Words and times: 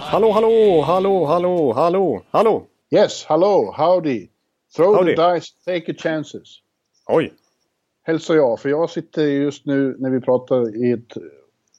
Hallå, 0.00 0.30
hallå, 0.30 0.82
hallå, 0.82 1.26
hallå, 1.26 1.72
hallå, 1.72 2.22
hallå. 2.30 2.66
Yes, 2.90 3.24
hello, 3.28 3.72
howdy. 3.76 4.28
Throw 4.76 4.94
Howdy. 4.94 5.14
the 5.14 5.34
dice, 5.34 5.52
take 5.64 5.88
your 5.88 5.98
chances. 5.98 6.60
Oj, 7.08 7.32
Hälsar 8.06 8.34
jag, 8.34 8.60
för 8.60 8.68
jag 8.68 8.90
sitter 8.90 9.22
just 9.22 9.66
nu 9.66 9.96
när 9.98 10.10
vi 10.10 10.20
pratar 10.20 10.84
i 10.84 10.92
ett 10.92 11.16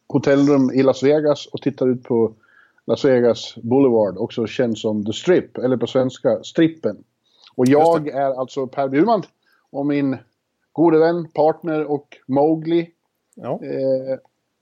hotellrum 0.07 0.71
i 0.71 0.83
Las 0.83 1.03
Vegas 1.03 1.45
och 1.45 1.61
tittar 1.61 1.89
ut 1.89 2.03
på 2.03 2.33
Las 2.87 3.05
Vegas 3.05 3.55
Boulevard, 3.55 4.17
också 4.17 4.47
känd 4.47 4.77
som 4.77 5.05
The 5.05 5.13
Strip, 5.13 5.57
eller 5.57 5.77
på 5.77 5.87
svenska 5.87 6.43
Strippen. 6.43 7.03
Och 7.55 7.67
jag 7.67 8.07
är 8.07 8.39
alltså 8.39 8.67
Per 8.67 8.87
Bjurman 8.87 9.23
och 9.69 9.85
min 9.85 10.17
gode 10.71 10.99
vän, 10.99 11.27
partner 11.33 11.91
och 11.91 12.17
Mowgli, 12.27 12.89
ja, 13.35 13.59
eh, 13.63 14.19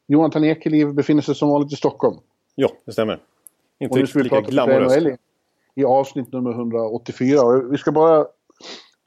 Jonathan 0.07 0.43
Ekeliv, 0.43 0.93
befinner 0.93 1.21
sig 1.21 1.35
som 1.35 1.49
vanligt 1.49 1.73
i 1.73 1.75
Stockholm. 1.75 2.17
ja 2.55 2.69
det 2.85 2.91
stämmer. 2.91 3.19
Inte 3.79 3.93
Och 3.93 3.99
nu 3.99 4.07
ska 4.07 4.19
riktigt 4.19 4.31
vi 4.33 4.37
lika 4.37 4.51
glamoröst. 4.51 4.97
I, 4.97 5.17
i 5.81 5.85
avsnitt 5.85 6.31
nummer 6.33 6.51
184. 6.51 7.41
Och 7.41 7.73
vi 7.73 7.77
ska 7.77 7.91
bara 7.91 8.25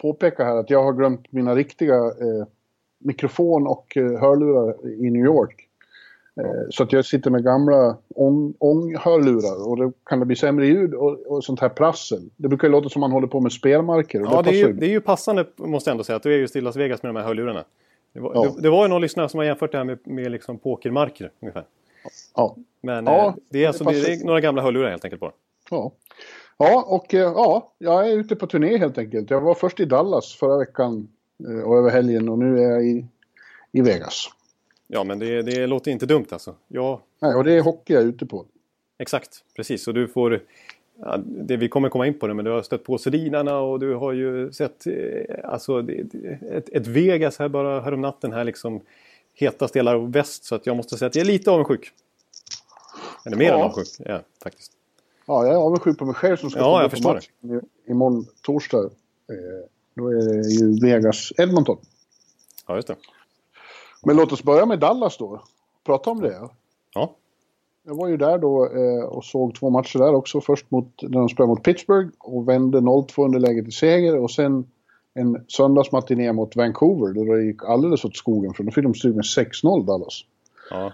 påpeka 0.03 0.45
här 0.45 0.57
att 0.57 0.71
jag 0.71 0.83
har 0.83 0.93
glömt 0.93 1.33
mina 1.33 1.55
riktiga 1.55 1.95
eh, 1.97 2.47
mikrofon 2.99 3.67
och 3.67 3.97
eh, 3.97 4.21
hörlurar 4.21 4.91
i 4.91 5.11
New 5.11 5.25
York. 5.25 5.65
Eh, 6.41 6.45
så 6.71 6.83
att 6.83 6.93
jag 6.93 7.05
sitter 7.07 7.31
med 7.31 7.45
gamla 7.45 7.97
ång- 8.15 8.55
ånghörlurar 8.59 9.69
och 9.69 9.77
då 9.77 9.93
kan 10.05 10.21
det 10.21 10.27
bli 10.27 10.37
sämre 10.37 10.67
ljud 10.67 10.95
och, 10.95 11.27
och 11.27 11.45
sånt 11.45 11.61
här 11.61 11.69
prassel. 11.69 12.31
Det 12.37 12.49
brukar 12.49 12.69
ju 12.69 12.73
låta 12.73 12.89
som 12.89 13.01
man 13.01 13.13
håller 13.13 13.27
på 13.27 13.41
med 13.41 13.53
spelmarker. 13.53 14.21
Och 14.23 14.27
Ja, 14.27 14.31
det 14.31 14.37
är, 14.37 14.43
passar 14.43 14.53
ju, 14.53 14.73
det 14.73 14.87
är 14.87 14.91
ju 14.91 15.01
passande 15.01 15.47
måste 15.57 15.91
jag 15.91 15.93
ändå 15.93 16.05
säga 16.05 16.17
att 16.17 16.23
du 16.23 16.35
är 16.35 16.39
just 16.39 16.57
i 16.57 16.61
Las 16.61 16.77
Vegas 16.77 17.03
med 17.03 17.15
de 17.15 17.19
här 17.19 17.27
hörlurarna. 17.27 17.65
Det 18.13 18.21
var, 18.21 18.33
Ja. 18.35 18.43
det, 18.57 18.63
det 18.63 18.71
var 18.71 18.85
ju 18.85 18.89
någon 18.89 19.03
lyssnare 19.03 19.29
som 19.29 19.39
har 19.39 19.45
jämfört 19.45 19.73
det 19.73 19.79
här 19.79 19.85
med, 19.85 19.99
med 20.05 20.31
liksom 20.31 20.59
pokermarker 20.59 21.31
ungefär. 21.41 21.65
ja. 22.35 22.57
Men 22.81 23.07
Ja, 23.07 23.27
eh, 23.27 23.35
det, 23.49 23.65
är 23.65 23.69
alltså, 23.69 23.85
det 23.85 23.93
det, 24.07 24.13
är 24.13 24.25
några 24.25 24.41
gamla 24.41 24.63
hörlurar 24.63 24.91
helt 24.91 25.05
enkelt 25.05 25.21
bara. 25.21 25.33
Ja. 25.71 25.93
Ja, 26.59 26.85
och 26.89 27.15
eh, 27.15 27.21
ja, 27.21 27.73
jag 27.79 28.09
är 28.11 28.17
ute 28.17 28.37
på 28.37 28.47
turné 28.47 28.77
helt 28.79 28.99
enkelt. 28.99 29.31
Jag 29.31 29.41
var 29.41 29.55
först 29.55 29.81
i 29.81 29.85
Dallas 29.85 30.33
förra 30.35 30.59
veckan 30.59 31.09
eh, 31.49 31.61
och 31.69 31.79
över 31.79 31.91
helgen 31.91 32.29
och 32.29 32.39
nu 32.39 32.59
är 32.65 32.71
jag 32.71 32.85
i, 32.87 33.07
i 33.73 33.81
Vegas. 33.81 34.29
Ja, 34.87 35.05
men 35.05 35.19
det, 35.19 35.43
det 35.43 35.67
låter 35.67 35.91
inte 35.91 36.07
dumt 36.07 36.27
alltså. 36.31 36.55
Ja, 36.69 37.03
Nej, 37.21 37.35
och 37.35 37.45
det 37.45 37.53
är 37.53 37.61
hockey 37.63 37.93
jag 37.93 38.03
är 38.03 38.07
ute 38.07 38.27
på. 38.27 38.45
exakt. 38.99 39.45
Precis. 39.57 39.89
Och 39.89 39.95
du 39.95 40.09
får... 40.09 40.43
Ja, 41.01 41.17
det, 41.25 41.57
vi 41.57 41.69
kommer 41.69 41.89
komma 41.89 42.07
in 42.07 42.19
på 42.19 42.27
det, 42.27 42.35
men 42.35 42.45
du 42.45 42.51
har 42.51 42.63
stött 42.63 42.85
på 42.85 42.99
Sedinarna 42.99 43.59
och 43.59 43.81
du 43.81 43.95
har 43.95 44.13
ju 44.13 44.53
sett 44.53 44.87
eh, 44.87 44.95
alltså, 45.45 45.83
det, 45.83 46.03
det, 46.03 46.29
ett, 46.53 46.69
ett 46.69 46.87
Vegas 46.87 47.39
här 47.39 47.49
bara 47.49 47.81
härom 47.81 48.01
natten 48.01 48.33
här 48.33 48.45
liksom 48.45 48.81
hetast 49.35 49.75
delar 49.75 49.95
av 49.95 50.13
väst. 50.13 50.45
Så 50.45 50.55
att 50.55 50.67
jag 50.67 50.77
måste 50.77 50.99
säga 50.99 51.07
att 51.07 51.15
jag 51.15 51.23
är 51.27 51.27
lite 51.33 51.51
avundsjuk. 51.51 51.93
Eller 53.27 53.37
mer 53.37 53.47
Ja. 53.49 53.55
än 53.55 53.61
avundsjuk, 53.63 54.07
ja, 54.09 54.21
faktiskt. 54.43 54.73
Ja, 55.27 55.45
jag 55.45 55.53
är 55.55 55.59
avundsjuk 55.59 55.99
på 55.99 56.05
mig 56.05 56.15
själv 56.15 56.37
som 56.37 56.51
ska 56.51 56.61
Ja, 56.61 56.81
jag 56.83 56.91
på 56.91 56.97
förstår 56.97 57.15
matchen 57.15 57.61
i- 57.87 57.91
imorgon 57.91 58.27
torsdag. 58.43 58.85
Eh, 58.85 58.91
då 59.95 60.09
är 60.09 60.15
det 60.15 60.49
ju 60.49 60.81
Vegas-Edmonton. 60.81 61.79
Ja, 62.67 62.77
just 62.77 62.89
det. 62.89 62.97
Men 64.05 64.17
låt 64.17 64.33
oss 64.33 64.43
börja 64.43 64.67
med 64.67 64.79
Dallas 64.79 65.17
då. 65.19 65.43
Prata 65.85 66.11
om 66.11 66.21
det. 66.21 66.49
Ja, 66.95 67.15
Jag 67.89 67.95
var 67.95 68.09
ju 68.09 68.17
där 68.17 68.39
då 68.39 68.67
eh, 68.67 69.05
och 69.05 69.25
såg 69.25 69.55
två 69.55 69.71
matcher 69.71 69.99
där 69.99 70.15
också. 70.15 70.41
Först 70.41 70.71
mot, 70.71 71.03
när 71.03 71.19
de 71.19 71.29
spelade 71.29 71.49
mot 71.49 71.63
Pittsburgh 71.63 72.11
och 72.19 72.49
vände 72.49 72.79
0-2 72.79 73.25
underläge 73.25 73.63
till 73.63 73.73
seger. 73.73 74.17
Och 74.17 74.31
sen 74.31 74.67
en 75.15 75.45
söndagsmatiné 75.49 76.33
mot 76.33 76.57
Vancouver 76.57 77.15
då 77.15 77.35
det 77.35 77.45
gick 77.45 77.65
alldeles 77.65 78.05
åt 78.05 78.17
skogen 78.17 78.55
för 78.55 78.65
då 78.65 78.71
fick 78.71 78.85
de 78.85 78.95
stryk 78.95 79.15
med 79.15 79.25
6-0 79.25 79.87
Dallas. 79.87 80.25
ja. 80.71 80.93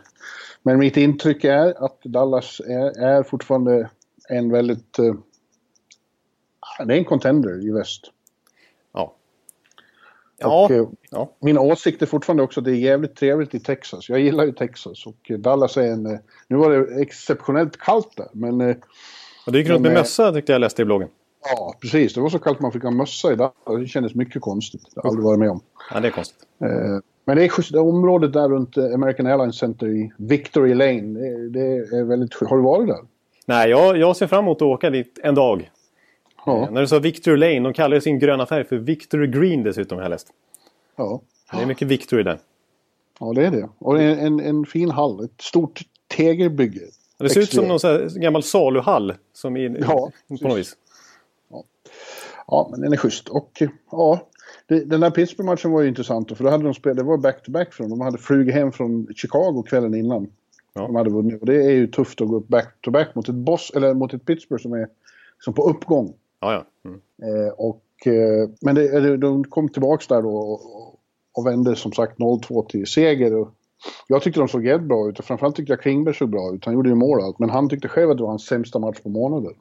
Men 0.63 0.79
mitt 0.79 0.97
intryck 0.97 1.45
är 1.45 1.85
att 1.85 2.01
Dallas 2.05 2.61
är, 2.61 3.03
är 3.03 3.23
fortfarande 3.23 3.91
en 4.29 4.51
väldigt... 4.51 4.99
Eh, 4.99 5.15
det 6.87 6.95
är 6.95 6.99
en 6.99 7.05
contender 7.05 7.67
i 7.69 7.71
väst. 7.71 8.11
Ja. 10.45 10.65
Och, 10.65 10.71
eh, 10.71 10.87
ja. 11.11 11.31
Min 11.41 11.59
åsikt 11.59 12.03
är 12.03 12.07
fortfarande 12.07 12.43
också 12.43 12.61
att 12.61 12.65
det 12.65 12.71
är 12.71 12.75
jävligt 12.75 13.17
trevligt 13.17 13.55
i 13.55 13.61
Texas. 13.61 14.09
Jag 14.09 14.21
gillar 14.21 14.45
ju 14.45 14.53
Texas 14.53 15.07
och 15.07 15.31
eh, 15.31 15.39
Dallas 15.39 15.77
är 15.77 15.83
en... 15.83 16.07
eh, 16.07 16.19
Nu 16.49 16.57
var 16.57 16.71
det 16.71 17.03
exceptionellt 17.03 17.77
kallt 17.77 18.17
där, 18.17 18.27
men... 18.33 18.61
eh, 18.61 18.77
Och 19.47 19.53
du 19.53 19.59
gick 19.59 19.69
runt 19.69 19.83
med 19.83 19.93
eh, 19.93 19.99
mössa 19.99 20.33
tyckte 20.33 20.53
jag 20.53 20.61
läste 20.61 20.83
i 20.83 20.85
bloggen. 20.85 21.09
Ja, 21.57 21.75
precis. 21.81 22.15
Det 22.15 22.21
var 22.21 22.29
så 22.29 22.39
kallt 22.39 22.61
man 22.61 22.73
fick 22.73 22.83
ha 22.83 22.91
mössa 22.91 23.33
i 23.33 23.37
Dallas. 23.37 23.55
Det 23.81 23.87
kändes 23.87 24.15
mycket 24.15 24.43
konstigt. 24.43 24.83
Det 24.95 25.01
har 25.01 25.03
jag 25.05 25.11
aldrig 25.11 25.25
varit 25.25 25.39
med 25.39 25.51
om. 25.51 25.61
Ja, 25.95 26.01
det 26.01 26.09
är 26.09 26.13
konstigt. 26.13 26.39
Eh, 26.65 26.69
Men 27.25 27.37
det 27.37 27.43
är 27.45 27.53
just 27.59 27.73
det 27.73 27.81
området 27.81 28.33
där 28.33 28.49
runt 28.49 28.77
eh, 28.77 28.85
American 28.95 29.27
Airlines 29.27 29.59
Center 29.59 29.87
i 29.87 30.13
Victory 30.19 30.75
Lane. 30.75 31.03
Det, 31.03 31.49
det 31.49 31.97
är 31.99 32.05
väldigt... 32.05 32.35
Har 32.35 32.57
du 32.57 32.63
varit 32.63 32.89
där? 32.89 32.99
Nej, 33.47 33.71
jag, 33.71 33.97
jag 33.97 34.17
ser 34.17 34.27
fram 34.27 34.45
emot 34.45 34.57
att 34.57 34.63
åka 34.63 34.91
dit 34.91 35.19
en 35.23 35.35
dag. 35.35 35.71
Ja. 36.47 36.69
När 36.71 36.81
du 36.81 36.89
sa 36.89 36.99
Victory 36.99 37.37
Lane, 37.37 37.61
de 37.61 37.73
kallar 37.73 37.95
ju 37.95 38.01
sin 38.01 38.19
gröna 38.19 38.47
färg 38.47 38.65
för 38.65 38.77
Victory 38.77 39.27
Green 39.27 39.63
dessutom 39.63 39.99
har 39.99 40.03
jag 40.03 40.11
läst. 40.11 40.29
Ja. 40.97 41.21
Det 41.53 41.63
är 41.63 41.67
mycket 41.67 41.89
Victory 41.89 42.23
där. 42.23 42.39
Ja, 43.21 43.33
det 43.33 43.47
är 43.47 43.51
det. 43.51 43.69
Och 43.79 44.03
är 44.03 44.17
en, 44.17 44.41
en 44.41 44.67
fin 44.67 44.91
hall. 44.91 45.25
Ett 45.25 45.41
stort 45.41 45.83
tegelbygge. 46.17 46.81
Det 47.19 47.29
ser 47.29 47.41
ut 47.41 47.53
som 47.53 47.69
någon 47.69 47.81
gammal 48.15 48.43
saluhall. 48.43 49.15
Som 49.33 49.57
i, 49.57 49.77
Ja, 49.81 50.11
på 50.41 50.49
något 50.49 50.59
vis. 50.59 50.77
Ja, 52.47 52.69
men 52.71 52.81
den 52.81 52.93
är 52.93 52.97
schysst. 52.97 53.29
Och 53.29 53.63
eh, 53.63 53.69
ja, 53.91 54.29
det, 54.67 54.85
den 54.85 55.01
där 55.01 55.11
Pittsburgh-matchen 55.11 55.71
var 55.71 55.83
ju 55.83 55.89
intressant. 55.89 56.37
För 56.37 56.45
då 56.45 56.51
hade 56.51 56.65
de 56.65 56.75
spelat, 56.75 56.97
det 56.97 57.03
var 57.03 57.19
back-to-back 57.19 57.73
för 57.73 57.85
dem. 57.85 57.91
De 57.91 58.01
hade 58.01 58.19
flugit 58.19 58.55
hem 58.55 58.73
från 58.73 59.07
Chicago 59.15 59.65
kvällen 59.67 59.95
innan. 59.95 60.27
Ja. 60.73 60.81
De 60.81 60.95
hade 60.95 61.11
vunnit. 61.11 61.41
Och 61.41 61.47
det 61.47 61.65
är 61.65 61.71
ju 61.71 61.87
tufft 61.87 62.21
att 62.21 62.29
gå 62.29 62.37
upp 62.37 62.49
back-to-back 62.49 63.15
mot 63.15 63.29
ett 63.29 63.35
boss, 63.35 63.73
eller 63.75 63.95
mot 63.95 64.15
ett 64.15 64.25
Pittsburgh 64.25 64.63
som 64.63 64.73
är 64.73 64.89
liksom 65.37 65.55
på 65.55 65.71
uppgång. 65.71 66.15
Ja, 66.45 66.53
ja. 66.53 66.91
Mm. 66.91 67.01
Eh, 67.23 67.53
och, 67.53 67.83
eh, 68.07 68.49
men 68.61 68.75
det, 68.75 69.17
de 69.17 69.45
kom 69.45 69.69
tillbaks 69.69 70.07
där 70.07 70.23
då 70.23 70.37
och, 70.37 70.61
och 71.33 71.47
vände 71.47 71.77
som 71.77 71.93
sagt 71.93 72.19
0-2 72.19 72.67
till 72.67 72.87
seger. 72.87 73.35
Och 73.35 73.49
jag 74.09 74.23
tyckte 74.23 74.41
de 74.41 74.49
såg 74.49 74.67
jävligt 74.67 74.89
bra 74.89 75.09
ut 75.09 75.19
och 75.19 75.25
framförallt 75.25 75.57
tyckte 75.57 75.73
jag 75.73 75.81
Klingberg 75.81 76.15
såg 76.15 76.31
bra 76.31 76.55
ut. 76.55 76.65
Han 76.65 76.75
gjorde 76.75 76.89
ju 76.89 76.95
mål 76.95 77.19
och 77.19 77.25
allt, 77.25 77.39
men 77.39 77.51
han 77.51 77.69
tyckte 77.69 77.89
själv 77.89 78.11
att 78.11 78.17
det 78.17 78.23
var 78.23 78.31
hans 78.31 78.47
sämsta 78.47 78.79
match 78.79 79.01
på 79.01 79.09
månader. 79.09 79.53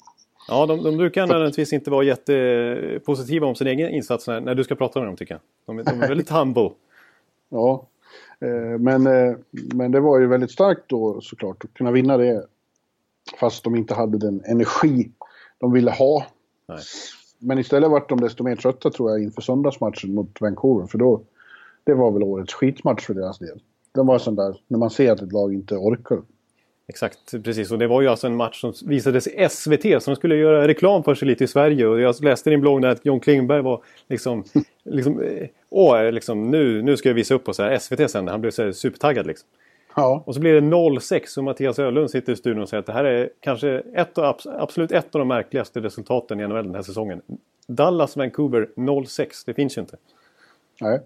ja 0.48 0.66
de, 0.66 0.84
de 0.84 0.98
brukar 0.98 1.28
nödvändigtvis 1.28 1.74
inte 1.74 1.92
vara 1.92 2.04
jättepositiva 2.04 3.48
om 3.48 3.56
sin 3.56 3.68
egen 3.68 3.90
insats 3.90 4.28
när, 4.28 4.42
när 4.42 4.56
du 4.56 4.64
ska 4.64 4.76
prata 4.76 5.00
med 5.00 5.10
dem 5.10 5.16
tycker 5.16 5.34
jag. 5.34 5.42
De, 5.66 5.84
de 5.84 6.02
är 6.02 6.08
väldigt 6.08 6.30
humble. 6.30 6.70
Ja, 7.50 7.88
eh, 8.40 8.80
men, 8.80 9.04
men 9.52 9.92
det 9.92 10.00
var 10.00 10.20
ju 10.20 10.28
väldigt 10.28 10.52
starkt 10.52 10.82
då 10.88 11.22
såklart 11.22 11.66
att 11.66 11.74
kunna 11.74 11.92
vinna 11.92 12.18
det. 12.18 12.46
Fast 13.40 13.64
de 13.64 13.76
inte 13.76 13.94
hade 13.94 14.18
den 14.18 14.44
energi 14.46 15.12
de 15.60 15.74
ville 15.74 15.92
ha. 15.92 16.26
Nej. 16.68 16.80
Men 17.40 17.60
istället 17.60 17.90
vart 17.90 18.10
de 18.10 18.22
desto 18.22 18.44
mer 18.44 18.56
trötta 18.56 18.90
tror 18.90 19.12
jag 19.12 19.24
inför 19.24 19.42
söndagsmatchen 19.42 20.14
mot 20.14 20.42
Vancouver. 20.42 20.88
För 20.88 20.98
då, 20.98 21.22
det 21.84 21.94
var 21.94 22.12
väl 22.12 22.24
årets 22.24 22.54
skitmatch 22.54 23.06
för 23.06 23.14
deras 23.14 23.40
del. 23.40 23.60
Den 23.92 24.06
var 24.06 24.20
sån 24.20 24.36
där, 24.36 24.62
när 24.68 24.80
man 24.80 24.90
ser 24.90 25.12
att 25.12 25.22
ett 25.22 25.32
lag 25.32 25.54
inte 25.54 25.76
orkar. 25.76 26.22
Exakt, 26.88 27.44
precis. 27.44 27.72
Och 27.72 27.78
det 27.80 27.88
var 27.88 28.02
ju 28.02 28.08
alltså 28.08 28.28
en 28.28 28.36
match 28.36 28.62
som 28.62 28.74
visades 28.86 29.28
i 29.28 29.50
SVT 29.50 30.04
som 30.04 30.16
skulle 30.16 30.36
göra 30.36 30.68
reklam 30.68 31.04
för 31.04 31.16
sig 31.16 31.28
lite 31.28 31.44
i 31.44 31.48
Sverige. 31.48 31.88
Och 31.88 32.02
jag 32.02 32.24
läste 32.24 32.50
i 32.50 32.52
din 32.52 32.62
blogg 32.62 32.82
där 32.82 32.90
att 32.90 33.06
John 33.06 33.20
Klingberg 33.20 33.62
var 33.62 33.84
liksom... 34.08 34.44
liksom 34.84 35.22
eh, 35.22 35.48
åh, 35.70 36.12
liksom, 36.12 36.52
nu, 36.52 36.82
nu 36.82 36.98
ska 36.98 37.10
jag 37.10 37.14
visa 37.14 37.34
upp 37.34 37.56
så 37.56 37.64
här 37.64 37.80
SVT 37.80 38.12
sen. 38.12 38.28
Han 38.28 38.42
blev 38.42 38.52
så 38.52 38.74
supertaggad 38.74 39.28
liksom. 39.28 39.50
Ja, 39.96 40.24
Och 40.26 40.36
så 40.36 40.42
blir 40.42 40.54
det 40.54 40.62
0-6 40.62 41.38
och 41.38 41.44
Mattias 41.44 41.80
Öhlund 41.80 42.12
sitter 42.12 42.34
i 42.34 42.36
studion 42.36 42.62
och 42.62 42.70
säger 42.70 42.80
att 42.80 42.86
det 42.86 42.94
här 42.94 43.04
är 43.04 43.30
kanske 43.40 43.70
ett 43.96 44.18
av, 44.18 44.36
absolut 44.46 44.92
ett 44.92 45.16
av 45.16 45.20
de 45.20 45.28
märkligaste 45.28 45.82
resultaten 45.82 46.40
i 46.40 46.48
NHL 46.48 46.66
den 46.66 46.76
här 46.76 46.82
säsongen. 46.82 47.22
Dallas-Vancouver 47.68 48.70
0-6, 48.76 49.28
det 49.46 49.54
finns 49.54 49.78
ju 49.78 49.82
inte. 49.82 49.98
nej. 50.82 51.00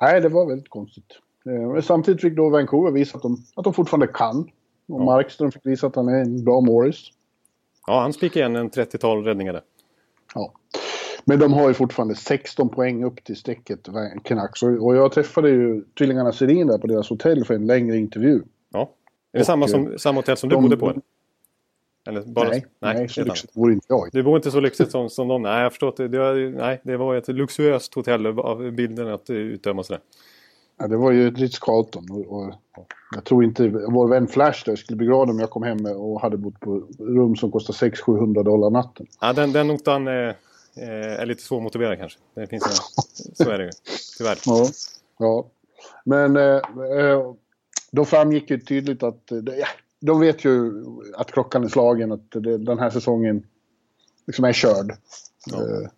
Nej, 0.00 0.20
det 0.20 0.28
var 0.28 0.46
väldigt 0.46 0.68
konstigt. 0.68 1.18
Eh, 1.46 1.80
samtidigt 1.82 2.20
fick 2.20 2.36
då 2.36 2.48
Vancouver 2.50 2.90
visa 2.90 3.16
att 3.16 3.22
de, 3.22 3.36
att 3.56 3.64
de 3.64 3.74
fortfarande 3.74 4.06
kan. 4.06 4.50
Och 4.88 5.00
Markström 5.00 5.52
fick 5.52 5.66
visa 5.66 5.86
att 5.86 5.96
han 5.96 6.08
är 6.08 6.20
en 6.20 6.44
bra 6.44 6.60
Morris. 6.60 7.10
Ja, 7.86 8.00
han 8.00 8.12
spikar 8.12 8.40
igen 8.40 8.56
en 8.56 8.70
30-tal 8.70 9.24
räddningar 9.24 9.52
där. 9.52 9.62
Ja. 10.34 10.52
Men 11.24 11.38
de 11.38 11.52
har 11.52 11.68
ju 11.68 11.74
fortfarande 11.74 12.14
16 12.14 12.68
poäng 12.68 13.04
upp 13.04 13.24
till 13.24 13.36
strecket, 13.36 13.88
Canucks. 14.24 14.62
Och 14.62 14.68
och 14.86 14.96
jag 14.96 15.12
träffade 15.12 15.50
ju 15.50 15.84
tvillingarna 15.98 16.32
Sedin 16.32 16.66
där 16.66 16.78
på 16.78 16.86
deras 16.86 17.10
hotell 17.10 17.44
för 17.44 17.54
en 17.54 17.66
längre 17.66 17.96
intervju. 17.96 18.42
Ja, 18.72 18.90
Är 19.32 19.38
det 19.38 19.44
samma, 19.44 19.68
som, 19.68 19.98
samma 19.98 20.18
hotell 20.18 20.36
som 20.36 20.48
du 20.48 20.54
de- 20.54 20.62
bodde 20.62 20.76
på? 20.76 20.94
Eller? 22.08 22.22
Bara, 22.22 22.48
nej, 22.48 22.66
nej, 22.80 23.08
så 23.08 23.20
helt 23.20 23.28
lyxigt 23.28 23.56
vore 23.56 23.72
inte 23.72 23.86
jag. 23.88 24.08
Du 24.12 24.22
bor 24.22 24.36
inte 24.36 24.50
så 24.50 24.60
lyxigt 24.60 24.90
som, 24.90 25.10
som 25.10 25.28
de. 25.28 25.42
Nej, 25.42 25.62
jag 25.62 25.72
förstår 25.72 25.88
att 25.88 25.96
det, 25.96 26.08
det, 26.08 26.50
nej, 26.50 26.80
det 26.84 26.96
var 26.96 27.14
ett 27.16 27.28
luxuöst 27.28 27.94
hotell 27.94 28.26
av 28.26 28.72
bilden 28.72 29.08
att 29.08 29.30
utdöma 29.30 29.82
sådär. 29.82 30.02
Ja, 30.78 30.88
det 30.88 30.96
var 30.96 31.10
ju 31.10 31.28
ett 31.28 31.38
Ritz-Carlton. 31.38 32.10
Och, 32.10 32.40
och 32.40 32.54
jag 33.14 33.24
tror 33.24 33.44
inte 33.44 33.68
vår 33.68 34.08
vän 34.08 34.28
Flash 34.28 34.62
där 34.66 34.76
skulle 34.76 34.96
bli 34.96 35.06
glad 35.06 35.30
om 35.30 35.38
jag 35.38 35.50
kom 35.50 35.62
hem 35.62 35.86
och 35.86 36.20
hade 36.20 36.36
bott 36.36 36.60
på 36.60 36.82
rum 36.98 37.36
som 37.36 37.50
kostar 37.50 37.74
600-700 37.88 38.44
dollar 38.44 38.70
natten. 38.70 39.06
Ja, 39.20 39.32
den, 39.32 39.52
den 39.52 39.68
notan 39.68 40.08
eh, 40.08 40.14
eh, 40.14 40.34
är 40.84 41.26
lite 41.26 41.42
svårmotiverad 41.42 41.98
kanske. 41.98 42.18
Det 42.34 42.46
finns 42.46 42.66
en, 42.66 43.04
så 43.34 43.50
är 43.50 43.58
det 43.58 43.64
ju, 43.64 43.70
tyvärr. 44.18 44.38
Ja. 44.46 44.66
ja. 45.18 45.46
Men 46.04 46.36
eh, 46.36 46.60
eh, 46.98 47.34
då 47.90 48.04
framgick 48.04 48.50
ju 48.50 48.60
tydligt 48.60 49.02
att 49.02 49.32
eh, 49.32 49.38
ja, 49.58 49.66
de 50.00 50.20
vet 50.20 50.44
ju 50.44 50.84
att 51.14 51.32
klockan 51.32 51.64
är 51.64 51.68
slagen, 51.68 52.12
att 52.12 52.30
det, 52.30 52.58
den 52.58 52.78
här 52.78 52.90
säsongen 52.90 53.46
liksom 54.26 54.44
är 54.44 54.52
körd. 54.52 54.92
Ja. 55.46 55.58
Eh, 55.58 55.88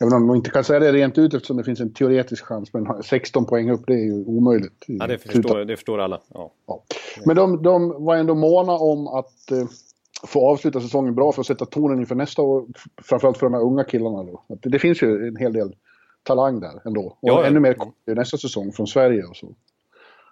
även 0.00 0.12
om 0.12 0.26
de 0.26 0.36
inte 0.36 0.50
kan 0.50 0.64
säga 0.64 0.80
det 0.80 0.92
rent 0.92 1.18
ut 1.18 1.34
eftersom 1.34 1.56
det 1.56 1.64
finns 1.64 1.80
en 1.80 1.92
teoretisk 1.92 2.44
chans. 2.44 2.72
Men 2.72 3.02
16 3.02 3.46
poäng 3.46 3.70
upp, 3.70 3.82
det 3.86 3.92
är 3.92 4.04
ju 4.04 4.24
omöjligt. 4.24 4.84
Ja, 4.86 5.06
det 5.06 5.18
förstår, 5.18 5.64
det 5.64 5.76
förstår 5.76 5.98
alla. 5.98 6.20
Ja. 6.28 6.52
Ja. 6.66 6.82
Men 7.24 7.36
de, 7.36 7.62
de 7.62 8.04
var 8.04 8.16
ändå 8.16 8.34
måna 8.34 8.72
om 8.72 9.06
att 9.06 9.50
eh, 9.50 9.66
få 10.26 10.48
avsluta 10.48 10.80
säsongen 10.80 11.14
bra 11.14 11.32
för 11.32 11.40
att 11.40 11.46
sätta 11.46 11.66
tonen 11.66 11.98
inför 11.98 12.14
nästa 12.14 12.42
år. 12.42 12.66
Framförallt 13.02 13.38
för 13.38 13.46
de 13.46 13.54
här 13.54 13.62
unga 13.62 13.84
killarna 13.84 14.22
då. 14.22 14.42
Det, 14.48 14.68
det 14.68 14.78
finns 14.78 15.02
ju 15.02 15.28
en 15.28 15.36
hel 15.36 15.52
del 15.52 15.74
talang 16.22 16.60
där 16.60 16.80
ändå. 16.84 17.02
Och 17.02 17.18
Ja, 17.20 17.44
ännu 17.44 17.60
mer 17.60 17.76
nästa 18.14 18.38
säsong 18.38 18.72
från 18.72 18.86
Sverige 18.86 19.24
och 19.24 19.36
så. 19.36 19.54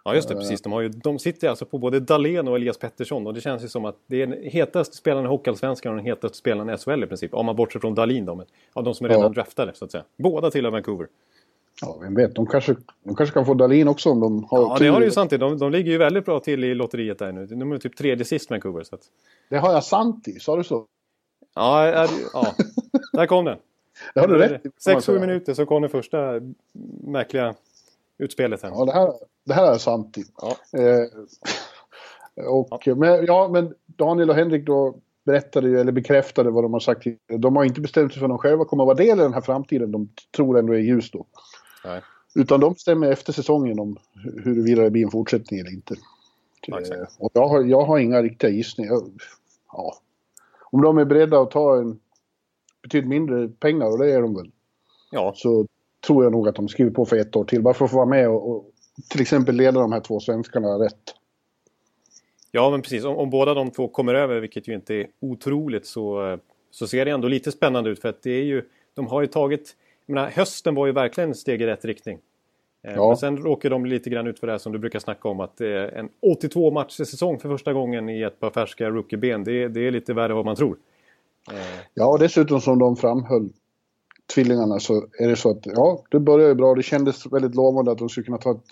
Ja, 0.05 0.15
just 0.15 0.29
det. 0.29 0.35
Precis. 0.35 0.63
De, 0.63 0.73
har 0.73 0.81
ju, 0.81 0.89
de 0.89 1.19
sitter 1.19 1.49
alltså 1.49 1.65
på 1.67 1.79
både 1.79 2.01
Dahlén 2.01 2.49
och 2.49 2.57
Elias 2.57 2.79
Pettersson. 2.79 3.27
Och 3.27 3.35
det 3.35 3.41
känns 3.41 3.65
ju 3.65 3.69
som 3.69 3.85
att 3.85 3.97
det 4.07 4.23
är 4.23 4.27
den 4.27 4.39
hetaste 4.43 4.97
spelaren 4.97 5.25
i 5.25 5.29
Hockeyallsvenskan 5.29 5.93
och 5.93 5.97
den 5.97 6.07
hetaste 6.07 6.39
spelaren 6.39 6.75
i 6.75 6.79
SHL 6.79 7.05
i 7.05 7.07
princip. 7.07 7.35
Om 7.35 7.47
man 7.47 7.57
bortser 7.57 7.81
från 7.81 7.95
Dahlin 7.95 8.25
då. 8.25 8.35
Men, 8.35 8.47
av 8.73 8.85
de 8.85 8.95
som 8.95 9.05
är 9.05 9.09
redan 9.09 9.23
Ja. 9.23 9.29
draftade 9.29 9.73
så 9.75 9.85
att 9.85 9.91
säga. 9.93 10.05
Båda 10.17 10.51
tillhör 10.51 10.71
Vancouver. 10.73 11.07
Ja, 11.81 11.99
vem 12.01 12.15
vet. 12.15 12.35
De 12.35 12.47
kanske, 12.47 12.77
de 13.05 13.17
kanske 13.17 13.35
kan 13.35 13.47
få 13.47 13.55
Dahlin 13.55 13.89
också 13.89 14.11
om 14.11 14.21
de 14.21 14.45
har 14.45 14.59
Ja, 14.59 14.77
det 14.79 14.89
har 14.89 15.01
du 15.01 15.07
ju 15.07 15.13
samtidigt. 15.13 15.41
De, 15.41 15.59
de 15.59 15.73
ligger 15.73 15.93
ju 15.93 15.99
väldigt 15.99 16.25
bra 16.25 16.41
till 16.41 16.65
i 16.65 16.75
lotteriet 16.75 17.19
där 17.19 17.33
nu. 17.33 17.47
De 17.47 17.73
är 17.73 17.79
typ 17.79 17.97
tredje 17.97 18.25
sist 18.25 18.51
Vancouver. 18.51 18.83
Så 18.83 18.95
att... 18.95 19.03
Det 19.51 19.59
har 19.59 19.73
jag 19.73 19.85
sant 19.85 20.29
i, 20.29 20.41
sa 20.41 20.57
du 20.57 20.65
så? 20.65 20.87
ja, 21.55 21.85
är, 21.85 22.11
ja, 22.33 22.55
där 23.13 23.27
kom 23.27 23.45
den. 23.45 23.59
Det 24.15 24.21
har 24.21 24.29
du 24.29 24.39
rätt 24.39 24.53
i, 24.53 24.63
får 24.63 24.69
man 24.69 24.73
Sex, 24.79 25.07
sju 25.07 25.13
säga. 25.13 25.21
minuter 25.27 25.55
så 25.55 25.67
kom 25.67 25.83
det 25.83 25.89
första 25.89 26.41
märkliga 27.07 27.55
utspelet 28.19 28.63
här. 28.63 28.71
Ja, 28.71 28.85
det 28.85 28.93
här, 28.93 29.13
det 29.47 29.55
här 29.55 29.75
är 29.75 29.79
sant 29.79 30.19
i. 30.19 30.25
Ja. 30.41 30.81
Eh, 30.81 31.07
och, 32.47 32.89
Men, 32.97 33.27
ja, 33.27 33.49
men 33.53 33.75
Daniel 33.87 34.31
och 34.31 34.37
Henrik 34.37 34.67
då 34.67 34.95
berättade 35.25 35.69
ju, 35.69 35.81
eller 35.81 35.93
bekräftade 35.93 36.51
vad 36.51 36.65
de 36.65 36.73
har 36.73 36.81
sagt. 36.81 37.07
De 37.39 37.57
har 37.57 37.65
inte 37.65 37.81
bestämt 37.81 38.13
sig 38.13 38.19
för 38.21 38.27
att 38.27 38.31
de 38.31 38.39
själva 38.39 38.65
kommer 38.65 38.83
att 38.83 38.87
vara 38.87 38.97
del 38.97 39.19
i 39.19 39.23
den 39.23 39.35
här 39.35 39.41
framtiden 39.41 39.93
de 39.93 40.09
tror 40.37 40.59
ändå 40.59 40.73
är 40.73 40.79
ljus 40.79 41.11
då. 41.11 41.27
Nej. 41.85 42.01
Utan 42.35 42.61
de 42.61 42.73
bestämmer 42.73 43.13
efter 43.13 43.33
säsongen 43.33 43.79
om 43.79 43.99
hu- 44.15 44.45
huruvida 44.45 44.83
det 44.83 44.91
blir 44.91 45.05
en 45.05 45.11
fortsättning 45.11 45.61
eller 45.61 45.73
inte. 45.73 45.95
Ja. 46.67 46.81
Eh, 46.81 47.07
och 47.19 47.31
jag 47.35 47.49
har, 47.49 47.65
jag 47.65 47.83
har 47.85 47.99
inga 47.99 48.23
riktiga 48.23 48.51
gissningar. 48.51 49.01
Ja. 49.73 49.95
Om 50.71 50.83
de 50.83 50.99
är 50.99 51.05
beredda 51.05 51.41
att 51.41 51.51
ta 51.51 51.77
en 51.77 52.01
betydligt 52.83 53.09
mindre 53.09 53.49
pengar, 53.49 53.87
och 53.87 53.99
det 53.99 54.13
är 54.13 54.23
de 54.23 54.35
väl, 54.35 54.51
Ja, 55.15 55.33
så 55.37 55.67
tror 56.07 56.25
jag 56.25 56.33
nog 56.33 56.49
att 56.49 56.55
de 56.55 56.69
skriver 56.69 56.91
på 56.91 57.05
för 57.05 57.17
ett 57.17 57.37
år 57.37 57.45
till. 57.45 57.63
Bara 57.63 57.75
för 57.75 57.85
att 57.85 57.91
få 57.91 57.97
vara 57.97 58.07
med 58.07 58.29
och, 58.29 58.51
och 58.51 58.71
till 59.11 59.21
exempel 59.21 59.55
leda 59.55 59.81
de 59.81 59.93
här 59.93 60.01
två 60.01 60.21
svenskarna 60.21 60.69
rätt. 60.69 61.15
Ja, 62.51 62.71
men 62.71 62.83
precis. 62.83 63.05
Om, 63.05 63.17
om 63.17 63.31
båda 63.31 63.55
de 63.55 63.71
två 63.71 63.89
kommer 63.89 64.15
över, 64.15 64.41
vilket 64.41 64.69
ju 64.69 64.75
inte 64.75 64.95
är 64.95 65.07
otroligt, 65.21 65.87
så, 65.87 66.39
så 66.71 66.87
ser 66.87 67.05
det 67.05 67.11
ändå 67.11 67.29
lite 67.29 67.53
spännande 67.53 67.91
ut. 67.91 68.01
För 68.01 68.09
att 68.09 68.23
det 68.23 68.31
är 68.31 68.45
ju, 68.45 68.69
de 68.95 69.07
har 69.07 69.21
ju 69.21 69.27
tagit... 69.27 69.77
Jag 70.07 70.15
menar, 70.15 70.29
hösten 70.31 70.75
var 70.75 70.87
ju 70.87 70.93
verkligen 70.93 71.31
ett 71.31 71.37
steg 71.37 71.63
i 71.63 71.67
rätt 71.67 71.85
riktning. 71.85 72.19
Eh, 72.85 72.95
Ja. 72.95 73.09
Men 73.09 73.17
sen 73.17 73.37
råkar 73.37 73.71
de 73.71 73.87
lite 73.87 74.11
grann 74.11 74.27
ut 74.27 74.39
för 74.41 74.47
det 74.47 74.53
här 74.53 74.59
som 74.59 74.73
du 74.73 74.79
brukar 74.79 74.99
snacka 74.99 75.29
om. 75.29 75.41
Att 75.41 75.57
det 75.57 75.69
är 75.69 75.89
en 75.89 76.09
82 76.23 76.71
matchers 76.71 77.09
säsong 77.09 77.39
för 77.39 77.49
första 77.49 77.73
gången 77.73 78.09
i 78.09 78.23
ett 78.23 78.41
par 78.41 78.51
färska 78.51 78.91
rookieben. 78.91 79.45
Det, 79.45 79.63
är- 79.63 79.69
det 79.69 79.81
är 79.87 79.91
lite 79.91 80.15
värre 80.15 80.33
än 80.33 80.37
vad 80.37 80.45
man 80.45 80.57
tror. 80.57 80.77
Eh, 81.53 81.57
Ja, 81.95 82.07
och 82.13 82.19
dessutom 82.19 82.61
som 82.61 82.79
de 82.79 82.97
framhöll, 82.97 83.49
tvillingarna, 84.35 84.81
så 84.81 84.95
är 85.19 85.29
det 85.29 85.37
så 85.37 85.51
att 85.51 85.67
ja, 85.67 86.03
det 86.11 86.21
började 86.21 86.49
ju 86.49 86.55
bra. 86.55 86.75
Det 86.75 86.83
kändes 86.83 87.27
väldigt 87.33 87.55
lovande 87.55 87.91
att 87.93 87.99
de 87.99 88.09
skulle 88.09 88.25
kunna 88.25 88.39
ta 88.39 88.51
ett 88.51 88.67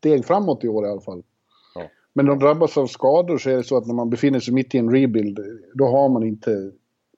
steg 0.00 0.24
framåt 0.24 0.64
i 0.64 0.68
år 0.68 0.86
i 0.86 0.90
alla 0.90 1.00
fall. 1.00 1.22
Ja. 1.74 1.82
Men 2.12 2.26
de 2.26 2.38
drabbas 2.38 2.78
av 2.78 2.86
skador 2.86 3.38
så 3.38 3.50
är 3.50 3.56
det 3.56 3.62
så 3.64 3.76
att 3.76 3.86
när 3.86 3.94
man 3.94 4.10
befinner 4.10 4.40
sig 4.40 4.54
mitt 4.54 4.74
i 4.74 4.78
en 4.78 4.90
rebuild, 4.90 5.38
då 5.74 5.86
har 5.86 6.08
man 6.08 6.22
inte 6.22 6.70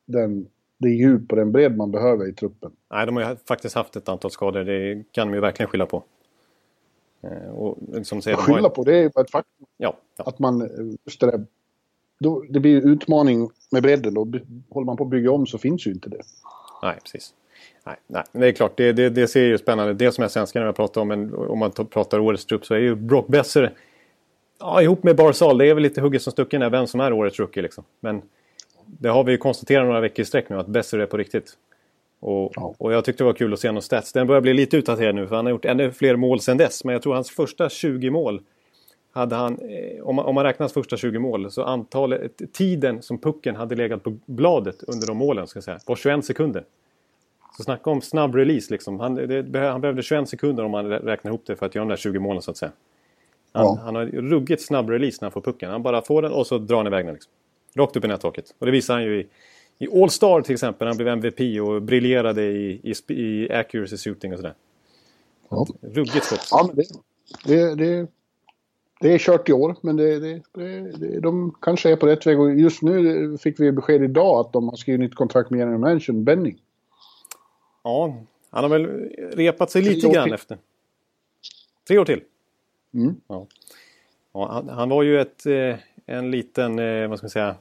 den, 0.06 0.46
det 0.78 0.88
djup 0.88 1.30
och 1.30 1.36
den 1.36 1.52
bredd 1.52 1.76
man 1.76 1.90
behöver 1.90 2.28
i 2.28 2.32
truppen. 2.32 2.72
nej, 2.90 3.06
de 3.06 3.16
har 3.16 3.30
ju 3.30 3.36
faktiskt 3.48 3.74
haft 3.74 3.96
ett 3.96 4.08
antal 4.08 4.30
skador. 4.30 4.64
Det 4.64 5.04
kan 5.12 5.28
de 5.28 5.34
ju 5.34 5.40
verkligen 5.40 5.70
skylla 5.70 5.86
på. 5.86 6.04
Eh, 7.22 7.50
och 7.50 7.78
som 8.02 8.22
säger, 8.22 8.36
de 8.36 8.42
har 8.42 8.54
skylla 8.54 8.70
på 8.70 8.84
det 8.84 8.96
är 8.96 9.02
ju 9.02 9.06
ett 9.06 9.30
faktum 9.30 9.66
Ja, 9.76 9.96
ja. 10.16 10.24
att 10.24 10.38
man, 10.38 10.62
eh, 10.62 10.68
just 11.04 11.20
det 11.20 11.26
där, 11.26 11.44
då, 12.20 12.44
det 12.48 12.60
blir 12.60 12.86
utmaning 12.86 13.50
med 13.70 13.82
bredden. 13.82 14.14
Då 14.14 14.26
håller 14.70 14.86
man 14.86 14.96
på 14.96 15.04
att 15.04 15.10
bygga 15.10 15.30
om 15.30 15.46
så 15.46 15.58
finns 15.58 15.86
ju 15.86 15.90
inte 15.90 16.08
det. 16.08 16.22
Nej, 16.82 16.98
precis. 17.02 17.34
Nej, 17.84 17.96
nej. 18.06 18.22
Det 18.32 18.46
är 18.46 18.52
klart, 18.52 18.76
det, 18.76 18.92
det, 18.92 19.10
det 19.10 19.28
ser 19.28 19.44
ju 19.44 19.58
spännande 19.58 19.94
Det 19.94 20.12
som 20.12 20.24
är 20.24 20.28
svenskarna 20.28 20.66
jag 20.66 20.76
pratar 20.76 21.00
om, 21.00 21.08
men 21.08 21.34
om 21.34 21.58
man 21.58 21.70
pratar 21.70 22.18
årets 22.18 22.46
trupp 22.46 22.66
så 22.66 22.74
är 22.74 22.78
ju 22.78 22.94
Brock 22.94 23.26
Besser 23.26 23.74
ja, 24.60 24.82
ihop 24.82 25.02
med 25.02 25.16
Barzal. 25.16 25.58
Det 25.58 25.66
är 25.66 25.74
väl 25.74 25.82
lite 25.82 26.00
hugget 26.00 26.22
som 26.22 26.32
stucken 26.32 26.60
där, 26.60 26.70
vem 26.70 26.86
som 26.86 27.00
är 27.00 27.12
årets 27.12 27.38
rookie 27.38 27.62
liksom. 27.62 27.84
Men 28.00 28.22
det 28.98 29.08
har 29.08 29.24
vi 29.24 29.32
ju 29.32 29.38
konstaterat 29.38 29.86
några 29.86 30.00
veckor 30.00 30.22
i 30.22 30.24
sträck 30.24 30.48
nu, 30.48 30.56
att 30.58 30.66
Besser 30.66 30.98
är 30.98 31.06
på 31.06 31.16
riktigt. 31.16 31.52
Och, 32.20 32.52
Ja. 32.56 32.74
och 32.78 32.92
jag 32.92 33.04
tyckte 33.04 33.22
det 33.24 33.26
var 33.26 33.32
kul 33.34 33.52
att 33.52 33.60
se 33.60 33.72
någon 33.72 33.82
stats. 33.82 34.12
Den 34.12 34.26
börjar 34.26 34.40
bli 34.40 34.54
lite 34.54 34.76
utdaterad 34.76 35.14
nu, 35.14 35.26
för 35.26 35.36
han 35.36 35.46
har 35.46 35.50
gjort 35.50 35.64
ännu 35.64 35.92
fler 35.92 36.16
mål 36.16 36.40
sedan 36.40 36.56
dess. 36.56 36.84
Men 36.84 36.92
jag 36.92 37.02
tror 37.02 37.14
hans 37.14 37.30
första 37.30 37.68
20 37.68 38.10
mål 38.10 38.40
hade 39.12 39.36
han, 39.36 39.58
eh, 39.58 40.02
om 40.02 40.16
man, 40.16 40.24
om 40.26 40.34
man 40.34 40.44
räknar 40.44 40.64
hans 40.64 40.72
första 40.72 40.96
20 40.96 41.18
mål, 41.18 41.50
så 41.50 41.62
antalet, 41.62 42.52
tiden 42.52 43.02
som 43.02 43.18
pucken 43.18 43.56
hade 43.56 43.74
legat 43.76 44.02
på 44.02 44.16
bladet 44.26 44.82
under 44.82 45.06
de 45.06 45.16
målen, 45.16 45.46
ska 45.46 45.60
säga, 45.62 45.78
var 45.86 45.96
21 45.96 46.24
sekunder. 46.24 46.64
Så 47.56 47.62
snacka 47.62 47.90
om 47.90 48.00
snabb 48.00 48.34
release 48.34 48.72
liksom. 48.72 49.00
Han, 49.00 49.14
det, 49.14 49.58
han 49.58 49.80
behövde 49.80 50.02
21 50.02 50.28
sekunder 50.28 50.64
om 50.64 50.70
man 50.70 50.86
rä- 50.92 51.04
räknar 51.04 51.30
ihop 51.30 51.42
det 51.46 51.56
för 51.56 51.66
att 51.66 51.74
göra 51.74 51.84
de 51.84 51.88
där 51.88 51.96
20 51.96 52.18
målen 52.18 52.42
så 52.42 52.50
att 52.50 52.56
säga. 52.56 52.72
Han, 53.52 53.64
Ja. 53.64 53.78
han 53.84 53.94
har 53.94 54.04
ruggigt 54.06 54.62
snabb 54.62 54.90
release 54.90 55.18
när 55.20 55.26
han 55.26 55.32
får 55.32 55.40
pucken. 55.40 55.70
Han 55.70 55.82
bara 55.82 56.02
får 56.02 56.22
den 56.22 56.32
och 56.32 56.46
så 56.46 56.58
drar 56.58 56.76
han 56.76 56.86
iväg 56.86 57.04
den. 57.06 57.14
Liksom. 57.14 57.32
Rakt 57.78 57.96
upp 57.96 58.04
i 58.04 58.08
nättaket. 58.08 58.54
Och 58.58 58.66
det 58.66 58.72
visar 58.72 58.94
han 58.94 59.04
ju 59.04 59.20
i, 59.20 59.26
i 59.78 60.02
All 60.02 60.10
Star 60.10 60.42
till 60.42 60.52
exempel. 60.52 60.88
Han 60.88 60.96
blev 60.96 61.08
MVP 61.08 61.60
och 61.60 61.82
briljerade 61.82 62.42
i, 62.44 62.80
i, 62.82 63.14
i 63.14 63.52
accuracy 63.52 63.96
shooting 63.96 64.32
och 64.32 64.38
sådär. 64.38 64.54
Ja. 65.48 65.66
Ruggigt 65.80 66.24
skott. 66.24 66.48
Ja, 66.50 66.66
men 66.66 66.76
det, 66.76 66.84
det, 67.44 67.74
det, 67.74 68.06
det 69.00 69.14
är 69.14 69.18
kört 69.18 69.48
i 69.48 69.52
år, 69.52 69.76
men 69.80 69.96
det, 69.96 70.18
det, 70.18 70.42
det, 70.52 71.20
de 71.20 71.54
kanske 71.60 71.90
är 71.90 71.96
på 71.96 72.06
rätt 72.06 72.26
väg. 72.26 72.40
Och 72.40 72.54
just 72.54 72.82
nu 72.82 73.38
fick 73.38 73.60
vi 73.60 73.72
besked 73.72 74.02
idag 74.02 74.40
att 74.40 74.52
de 74.52 74.68
har 74.68 74.76
skrivit 74.76 75.00
nytt 75.00 75.14
kontrakt 75.14 75.50
med 75.50 75.58
general 75.58 75.78
managern 75.78 76.24
Benning. 76.24 76.58
Ja, 77.82 78.16
han 78.50 78.64
har 78.64 78.70
väl 78.70 78.86
repat 79.32 79.70
sig 79.70 79.82
lite 79.82 80.08
grann 80.08 80.24
till. 80.24 80.34
efter. 80.34 80.58
Tre 81.88 81.98
år 81.98 82.04
till. 82.04 82.22
Mm. 82.94 83.20
Ja. 83.28 83.46
Ja, 84.32 84.52
han, 84.52 84.68
han 84.68 84.88
var 84.88 85.02
ju 85.02 85.20
ett, 85.20 85.46
eh, 85.46 85.76
en 86.06 86.30
liten, 86.30 86.78
eh, 86.78 87.08
vad 87.08 87.18
ska 87.18 87.24
man 87.24 87.30
säga, 87.30 87.56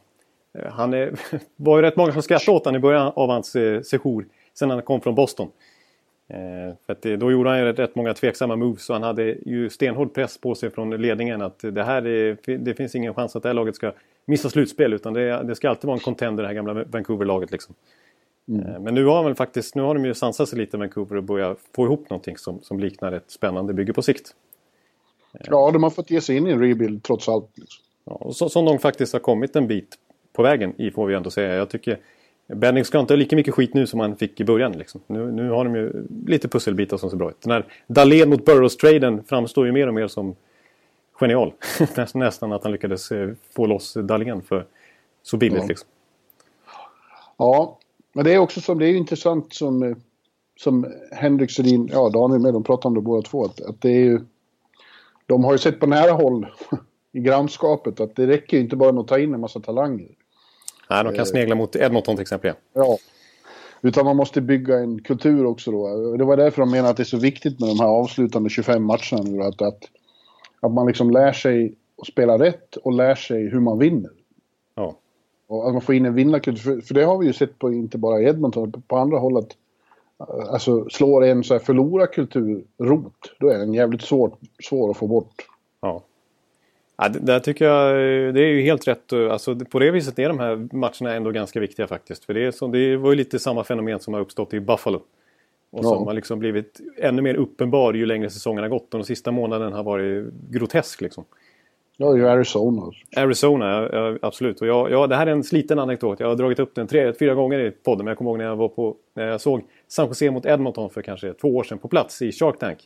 han 0.65 0.93
eh, 0.93 1.09
var 1.55 1.77
ju 1.77 1.81
rätt 1.81 1.95
många 1.95 2.11
som 2.13 2.21
skrattade 2.21 2.57
åt 2.57 2.65
honom 2.65 2.79
i 2.79 2.81
början 2.81 3.11
av 3.15 3.29
hans 3.29 3.55
eh, 3.55 3.81
sejour. 3.81 4.25
Sen 4.53 4.69
han 4.69 4.81
kom 4.81 5.01
från 5.01 5.15
Boston. 5.15 5.47
Eh, 6.29 6.75
för 6.85 6.93
att, 6.93 7.05
eh, 7.05 7.13
då 7.13 7.31
gjorde 7.31 7.49
han 7.49 7.59
ju 7.59 7.65
rätt, 7.65 7.79
rätt 7.79 7.95
många 7.95 8.13
tveksamma 8.13 8.55
moves 8.55 8.89
och 8.89 8.95
han 8.95 9.03
hade 9.03 9.23
ju 9.23 9.69
stenhård 9.69 10.13
press 10.13 10.37
på 10.37 10.55
sig 10.55 10.69
från 10.69 10.89
ledningen 10.89 11.41
att 11.41 11.59
det 11.59 11.83
här 11.83 12.07
är, 12.07 12.57
det 12.57 12.73
finns 12.73 12.95
ingen 12.95 13.13
chans 13.13 13.35
att 13.35 13.43
det 13.43 13.49
här 13.49 13.53
laget 13.53 13.75
ska 13.75 13.91
missa 14.25 14.49
slutspel 14.49 14.93
utan 14.93 15.13
det, 15.13 15.43
det 15.43 15.55
ska 15.55 15.69
alltid 15.69 15.85
vara 15.85 15.97
en 15.97 16.03
contender 16.03 16.43
det 16.43 16.47
här 16.47 16.55
gamla 16.55 16.73
Vancouver-laget 16.73 17.51
liksom. 17.51 17.75
Eh, 18.47 18.79
Men 18.79 18.93
nu 18.93 19.05
har, 19.05 19.23
väl 19.23 19.35
faktiskt, 19.35 19.75
nu 19.75 19.81
har 19.81 19.93
de 19.93 20.05
ju 20.05 20.13
sansat 20.13 20.49
sig 20.49 20.59
lite 20.59 20.77
Vancouver 20.77 21.15
och 21.15 21.23
börjat 21.23 21.59
få 21.75 21.85
ihop 21.85 22.09
någonting 22.09 22.37
som, 22.37 22.61
som 22.61 22.79
liknar 22.79 23.11
ett 23.11 23.31
spännande 23.31 23.73
bygge 23.73 23.93
på 23.93 24.01
sikt. 24.01 24.35
Ja, 25.31 25.71
de 25.71 25.83
har 25.83 25.89
fått 25.89 26.11
ge 26.11 26.21
sig 26.21 26.37
in 26.37 26.47
i 26.47 26.51
en 26.51 26.59
rebuild 26.59 27.03
trots 27.03 27.29
allt. 27.29 27.49
Liksom. 27.55 27.83
Ja, 28.05 28.13
och 28.13 28.35
så, 28.35 28.49
som 28.49 28.65
de 28.65 28.79
faktiskt 28.79 29.13
har 29.13 29.19
kommit 29.19 29.55
en 29.55 29.67
bit 29.67 29.95
på 30.37 30.43
vägen 30.43 30.73
i 30.77 30.91
får 30.91 31.07
vi 31.07 31.15
ändå 31.15 31.29
säga. 31.29 31.55
Jag 31.55 31.69
tycker 31.69 31.99
Benning 32.47 32.85
ska 32.85 32.99
inte 32.99 33.13
ha 33.13 33.17
lika 33.17 33.35
mycket 33.35 33.53
skit 33.53 33.73
nu 33.73 33.87
som 33.87 33.99
han 33.99 34.15
fick 34.15 34.39
i 34.39 34.43
början. 34.43 34.71
Liksom. 34.71 35.01
Nu, 35.07 35.31
nu 35.31 35.49
har 35.49 35.65
de 35.65 35.75
ju 35.75 36.07
lite 36.27 36.47
pusselbitar 36.47 36.97
som 36.97 37.09
ser 37.09 37.17
bra 37.17 37.29
ut. 37.29 37.41
Den 37.41 37.51
här 37.51 37.65
Dahlén 37.87 38.29
mot 38.29 38.45
Burrows-traden 38.45 39.23
framstår 39.23 39.65
ju 39.65 39.71
mer 39.71 39.87
och 39.87 39.93
mer 39.93 40.07
som 40.07 40.35
genial. 41.19 41.53
Nästan- 42.13 42.53
att 42.53 42.63
han 42.63 42.71
lyckades 42.71 43.11
eh, 43.11 43.29
få 43.55 43.65
loss 43.65 43.93
Dahlén 43.93 44.41
för 44.41 44.65
så 45.23 45.37
billigt. 45.37 45.61
Ja. 45.61 45.67
Liksom. 45.67 45.87
Ja, 47.37 47.77
men 48.13 48.25
det 48.25 48.33
är 48.33 48.37
också 48.37 48.61
som, 48.61 48.79
det 48.79 48.85
är 48.85 48.89
ju 48.89 48.97
intressant 48.97 49.53
som, 49.53 49.83
eh, 49.83 49.95
som 50.59 50.93
Henrik 51.11 51.51
Sedin, 51.51 51.89
ja 51.91 52.09
Daniel 52.09 52.41
med, 52.41 52.53
de 52.53 52.63
pratar 52.63 52.89
om 52.89 52.95
det 52.95 53.01
båda 53.01 53.21
två, 53.21 53.45
att, 53.45 53.61
att 53.61 53.81
det 53.81 53.89
är 53.89 54.05
ju, 54.05 54.19
de 55.25 55.43
har 55.43 55.51
ju 55.51 55.57
sett 55.57 55.79
på 55.79 55.87
nära 55.87 56.11
håll 56.11 56.47
i 57.11 57.19
grannskapet. 57.19 57.99
Att 57.99 58.15
det 58.15 58.27
räcker 58.27 58.59
inte 58.59 58.75
bara 58.75 58.91
med 58.91 59.01
att 59.01 59.07
ta 59.07 59.19
in 59.19 59.33
en 59.33 59.39
massa 59.39 59.59
talanger. 59.59 60.09
Nej, 60.89 61.03
de 61.03 61.13
kan 61.13 61.25
snegla 61.25 61.55
mot 61.55 61.75
Edmonton 61.75 62.15
till 62.15 62.21
exempel. 62.21 62.53
Ja. 62.73 62.97
Utan 63.81 64.05
man 64.05 64.15
måste 64.15 64.41
bygga 64.41 64.79
en 64.79 65.01
kultur 65.01 65.45
också 65.45 65.71
då. 65.71 66.15
Det 66.17 66.23
var 66.23 66.37
därför 66.37 66.61
de 66.61 66.71
menar 66.71 66.89
att 66.89 66.97
det 66.97 67.03
är 67.03 67.05
så 67.05 67.17
viktigt 67.17 67.59
med 67.59 67.69
de 67.69 67.79
här 67.79 67.87
avslutande 67.87 68.49
25 68.49 68.83
matcherna 68.83 69.23
nu. 69.23 69.43
Att, 69.43 69.61
att, 69.61 69.83
att 70.59 70.71
man 70.71 70.87
liksom 70.87 71.11
lär 71.11 71.33
sig 71.33 71.75
att 72.01 72.07
spela 72.07 72.39
rätt 72.39 72.75
och 72.75 72.93
lär 72.93 73.15
sig 73.15 73.47
hur 73.49 73.59
man 73.59 73.79
vinner. 73.79 74.11
Ja. 74.75 74.95
Och 75.47 75.67
att 75.67 75.73
man 75.73 75.81
får 75.81 75.95
in 75.95 76.05
en 76.05 76.13
vinnarkultur. 76.13 76.61
För, 76.61 76.81
för 76.81 76.93
det 76.93 77.03
har 77.03 77.17
vi 77.17 77.25
ju 77.25 77.33
sett 77.33 77.59
på, 77.59 77.73
inte 77.73 77.97
bara 77.97 78.21
i 78.21 78.25
Edmonton, 78.25 78.83
på 78.87 78.97
andra 78.97 79.17
håll 79.17 79.37
att 79.37 79.55
alltså, 80.49 80.89
slår 80.89 81.23
en 81.23 81.43
så 81.43 81.53
här 81.53 81.59
förlorarkultur 81.59 82.63
rot, 82.77 83.35
då 83.39 83.49
är 83.49 83.57
den 83.57 83.73
jävligt 83.73 84.01
svår, 84.01 84.31
svår 84.63 84.91
att 84.91 84.97
få 84.97 85.07
bort. 85.07 85.47
Ja. 85.81 86.03
Ja, 86.97 87.09
det, 87.09 87.19
där 87.19 87.39
tycker 87.39 87.65
jag 87.65 87.95
det 88.35 88.41
är 88.41 88.49
ju 88.49 88.61
helt 88.61 88.87
rätt. 88.87 89.13
Alltså, 89.13 89.55
på 89.55 89.79
det 89.79 89.91
viset 89.91 90.19
är 90.19 90.27
de 90.27 90.39
här 90.39 90.75
matcherna 90.75 91.15
ändå 91.15 91.31
ganska 91.31 91.59
viktiga 91.59 91.87
faktiskt. 91.87 92.25
För 92.25 92.33
det, 92.33 92.45
är 92.45 92.51
så, 92.51 92.67
det 92.67 92.97
var 92.97 93.09
ju 93.09 93.15
lite 93.15 93.39
samma 93.39 93.63
fenomen 93.63 93.99
som 93.99 94.13
har 94.13 94.21
uppstått 94.21 94.53
i 94.53 94.59
Buffalo. 94.59 95.01
Och 95.69 95.83
som 95.83 95.97
ja. 95.97 96.05
har 96.05 96.13
liksom 96.13 96.39
blivit 96.39 96.81
ännu 96.97 97.21
mer 97.21 97.35
uppenbar 97.35 97.93
ju 97.93 98.05
längre 98.05 98.29
säsongen 98.29 98.63
har 98.63 98.69
gått. 98.69 98.93
Och 98.93 98.99
den 98.99 99.05
sista 99.05 99.31
månaden 99.31 99.73
har 99.73 99.83
varit 99.83 100.33
grotesk 100.49 101.01
liksom. 101.01 101.25
Ja, 101.97 102.13
det 102.13 102.21
är 102.21 102.23
Arizona. 102.23 102.91
Arizona, 103.15 103.89
ja, 103.93 104.17
absolut. 104.21 104.61
Och 104.61 104.67
jag, 104.67 104.91
ja, 104.91 105.07
det 105.07 105.15
här 105.15 105.27
är 105.27 105.31
en 105.31 105.43
sliten 105.43 105.79
anekdot. 105.79 106.19
Jag 106.19 106.27
har 106.27 106.35
dragit 106.35 106.59
upp 106.59 106.75
den 106.75 106.87
tre, 106.87 107.13
fyra 107.13 107.33
gånger 107.33 107.59
i 107.59 107.71
podden. 107.71 108.05
Men 108.05 108.11
jag 108.11 108.17
kommer 108.17 108.31
ihåg 108.31 108.37
när 108.37 108.45
jag, 108.45 108.55
var 108.55 108.69
på, 108.69 108.95
när 109.13 109.27
jag 109.27 109.41
såg 109.41 109.63
San 109.87 110.07
Jose 110.07 110.31
mot 110.31 110.45
Edmonton 110.45 110.89
för 110.89 111.01
kanske 111.01 111.33
två 111.33 111.55
år 111.55 111.63
sedan 111.63 111.77
på 111.77 111.87
plats 111.87 112.21
i 112.21 112.31
Shark 112.31 112.59
Tank. 112.59 112.79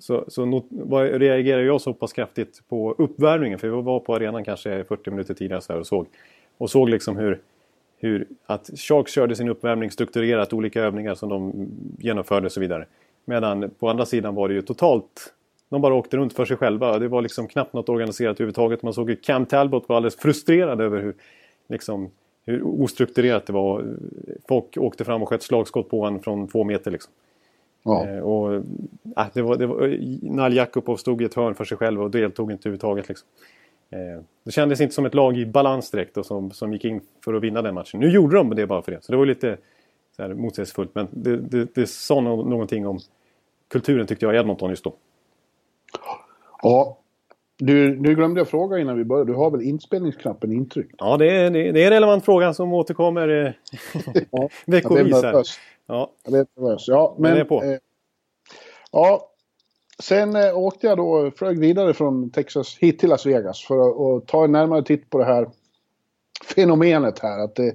Så, 0.00 0.24
så 0.28 0.44
not, 0.44 0.66
reagerade 0.92 1.64
jag 1.64 1.80
så 1.80 1.94
pass 1.94 2.12
kraftigt 2.12 2.62
på 2.68 2.94
uppvärmningen. 2.98 3.58
För 3.58 3.68
vi 3.68 3.82
var 3.82 4.00
på 4.00 4.14
arenan 4.14 4.44
kanske 4.44 4.84
40 4.84 5.10
minuter 5.10 5.34
tidigare 5.34 5.60
så 5.60 5.78
och 5.78 5.86
såg. 5.86 6.06
Och 6.58 6.70
såg 6.70 6.88
liksom 6.88 7.16
hur, 7.16 7.40
hur 7.98 8.26
att 8.46 8.70
Sharks 8.76 9.12
körde 9.12 9.36
sin 9.36 9.48
uppvärmning 9.48 9.90
strukturerat. 9.90 10.52
Olika 10.52 10.82
övningar 10.82 11.14
som 11.14 11.28
de 11.28 11.68
genomförde 11.98 12.46
och 12.46 12.52
så 12.52 12.60
vidare. 12.60 12.86
Medan 13.24 13.70
på 13.78 13.88
andra 13.88 14.06
sidan 14.06 14.34
var 14.34 14.48
det 14.48 14.54
ju 14.54 14.62
totalt 14.62 15.32
de 15.68 15.82
bara 15.82 15.94
åkte 15.94 16.16
runt 16.16 16.32
för 16.32 16.44
sig 16.44 16.56
själva. 16.56 16.98
Det 16.98 17.08
var 17.08 17.22
liksom 17.22 17.48
knappt 17.48 17.72
något 17.72 17.88
organiserat 17.88 18.36
överhuvudtaget. 18.36 18.82
Man 18.82 18.92
såg 18.92 19.10
ju 19.10 19.16
Cam 19.16 19.46
Talbot 19.46 19.88
var 19.88 19.96
alldeles 19.96 20.16
frustrerad 20.16 20.80
över 20.80 21.02
hur, 21.02 21.14
liksom, 21.68 22.10
hur 22.46 22.82
ostrukturerat 22.82 23.46
det 23.46 23.52
var. 23.52 23.84
Folk 24.48 24.76
åkte 24.76 25.04
fram 25.04 25.22
och 25.22 25.28
sköt 25.28 25.42
slagskott 25.42 25.90
på 25.90 26.00
honom 26.00 26.22
från 26.22 26.48
två 26.48 26.64
meter. 26.64 26.90
Liksom. 26.90 27.12
Ja. 27.82 28.08
Eh, 28.08 28.18
och, 28.18 28.54
äh, 29.16 29.26
det 29.32 29.42
var, 29.42 29.56
det 29.56 29.66
var, 29.66 29.98
Nal 30.22 30.54
Jakubov 30.54 30.96
stod 30.96 31.22
i 31.22 31.24
ett 31.24 31.34
hörn 31.34 31.54
för 31.54 31.64
sig 31.64 31.78
själv 31.78 32.02
och 32.02 32.10
deltog 32.10 32.52
inte 32.52 32.68
överhuvudtaget. 32.68 33.08
Liksom. 33.08 33.28
Eh, 33.90 34.22
det 34.44 34.50
kändes 34.50 34.80
inte 34.80 34.94
som 34.94 35.06
ett 35.06 35.14
lag 35.14 35.36
i 35.36 35.46
balans 35.46 35.90
direkt 35.90 36.16
och 36.16 36.26
som, 36.26 36.50
som 36.50 36.72
gick 36.72 36.84
in 36.84 37.00
för 37.24 37.34
att 37.34 37.42
vinna 37.42 37.62
den 37.62 37.74
matchen. 37.74 38.00
Nu 38.00 38.10
gjorde 38.10 38.36
de 38.36 38.54
det 38.54 38.66
bara 38.66 38.82
för 38.82 38.92
det, 38.92 39.04
så 39.04 39.12
det 39.12 39.18
var 39.18 39.26
lite 39.26 39.56
så 40.16 40.22
här, 40.22 40.34
motsägelsefullt. 40.34 40.94
Men 40.94 41.08
det, 41.10 41.36
det, 41.36 41.74
det 41.74 41.86
sa 41.86 42.20
någonting 42.20 42.86
om 42.86 42.98
kulturen 43.68 44.06
tyckte 44.06 44.26
jag 44.26 44.34
i 44.34 44.38
Edmonton 44.38 44.70
just 44.70 44.84
då. 44.84 44.94
Ja. 46.62 46.98
Du, 47.60 48.00
nu 48.00 48.14
glömde 48.14 48.40
jag 48.40 48.48
fråga 48.48 48.78
innan 48.78 48.98
vi 48.98 49.04
började. 49.04 49.32
Du 49.32 49.36
har 49.36 49.50
väl 49.50 49.62
inspelningsknappen 49.62 50.52
intryckt? 50.52 50.94
Ja, 50.98 51.16
det 51.16 51.30
är, 51.30 51.50
det 51.50 51.82
är 51.82 51.86
en 51.86 51.90
relevant 51.90 52.24
fråga 52.24 52.54
som 52.54 52.72
återkommer 52.72 53.28
eh, 53.28 53.52
ja, 54.30 54.48
veckovis. 54.66 55.22
Här. 55.22 55.42
Ja. 55.86 56.10
Jag 56.24 56.32
blev 56.32 56.46
nervös. 56.56 56.88
Ja, 56.88 57.16
men... 57.18 57.30
men 57.30 57.40
är 57.40 57.44
på. 57.44 57.62
Eh, 57.62 57.78
ja, 58.92 59.30
sen 60.02 60.36
eh, 60.36 60.58
åkte 60.58 60.86
jag 60.86 60.98
då, 60.98 61.30
flög 61.36 61.58
vidare 61.58 61.94
från 61.94 62.30
Texas 62.30 62.76
hit 62.78 62.98
till 62.98 63.08
Las 63.08 63.26
Vegas 63.26 63.64
för 63.64 64.16
att 64.16 64.26
ta 64.26 64.44
en 64.44 64.52
närmare 64.52 64.82
titt 64.82 65.10
på 65.10 65.18
det 65.18 65.24
här 65.24 65.48
fenomenet 66.54 67.18
här. 67.18 67.38
Att 67.38 67.54
det, 67.54 67.68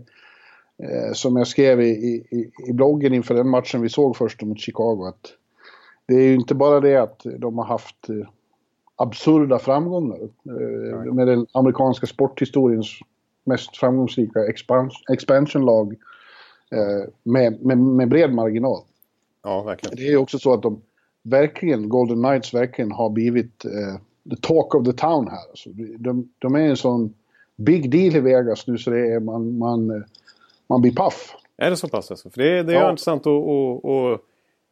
eh, 0.83 1.13
som 1.13 1.37
jag 1.37 1.47
skrev 1.47 1.81
i, 1.81 1.85
i, 1.85 2.51
i 2.67 2.73
bloggen 2.73 3.13
inför 3.13 3.35
den 3.35 3.49
matchen 3.49 3.81
vi 3.81 3.89
såg 3.89 4.17
först 4.17 4.41
mot 4.41 4.59
Chicago. 4.59 5.05
Att 5.07 5.33
det 6.05 6.15
är 6.15 6.27
ju 6.27 6.35
inte 6.35 6.55
bara 6.55 6.79
det 6.79 6.95
att 6.95 7.21
de 7.37 7.57
har 7.57 7.65
haft 7.65 8.09
eh, 8.09 8.27
absurda 8.95 9.59
framgångar. 9.59 10.17
Eh, 10.21 11.13
med 11.13 11.27
den 11.27 11.47
amerikanska 11.51 12.07
sporthistoriens 12.07 12.99
mest 13.43 13.77
framgångsrika 13.77 14.39
expansionlag 15.09 15.93
eh, 16.71 17.09
med, 17.23 17.65
med, 17.65 17.77
med 17.77 18.09
bred 18.09 18.33
marginal. 18.33 18.81
Ja, 19.43 19.63
verkligen. 19.63 19.95
Det 19.95 20.07
är 20.07 20.17
också 20.17 20.39
så 20.39 20.53
att 20.53 20.61
de 20.61 20.81
verkligen, 21.23 21.89
Golden 21.89 22.23
Knights 22.23 22.53
verkligen 22.53 22.91
har 22.91 23.09
blivit 23.09 23.65
eh, 23.65 23.95
the 24.29 24.41
talk 24.41 24.75
of 24.75 24.85
the 24.85 24.93
town 24.93 25.27
här. 25.27 25.49
Alltså, 25.49 25.69
de, 25.97 26.29
de 26.39 26.55
är 26.55 26.59
en 26.59 26.77
sån 26.77 27.13
big 27.55 27.91
deal 27.91 28.15
i 28.15 28.19
Vegas 28.19 28.67
nu 28.67 28.77
så 28.77 28.89
det 28.89 29.13
är 29.13 29.19
man, 29.19 29.57
man, 29.57 30.03
man 30.67 30.81
blir 30.81 30.91
paff. 30.91 31.35
Är 31.57 31.69
det 31.69 31.77
så 31.77 31.87
pass 31.87 32.11
alltså? 32.11 32.29
För 32.29 32.41
det, 32.41 32.63
det 32.63 32.73
är 32.73 32.79
ja. 32.79 32.89
intressant 32.89 33.27
att, 33.27 33.33
att, 33.33 33.85
att 33.85 34.21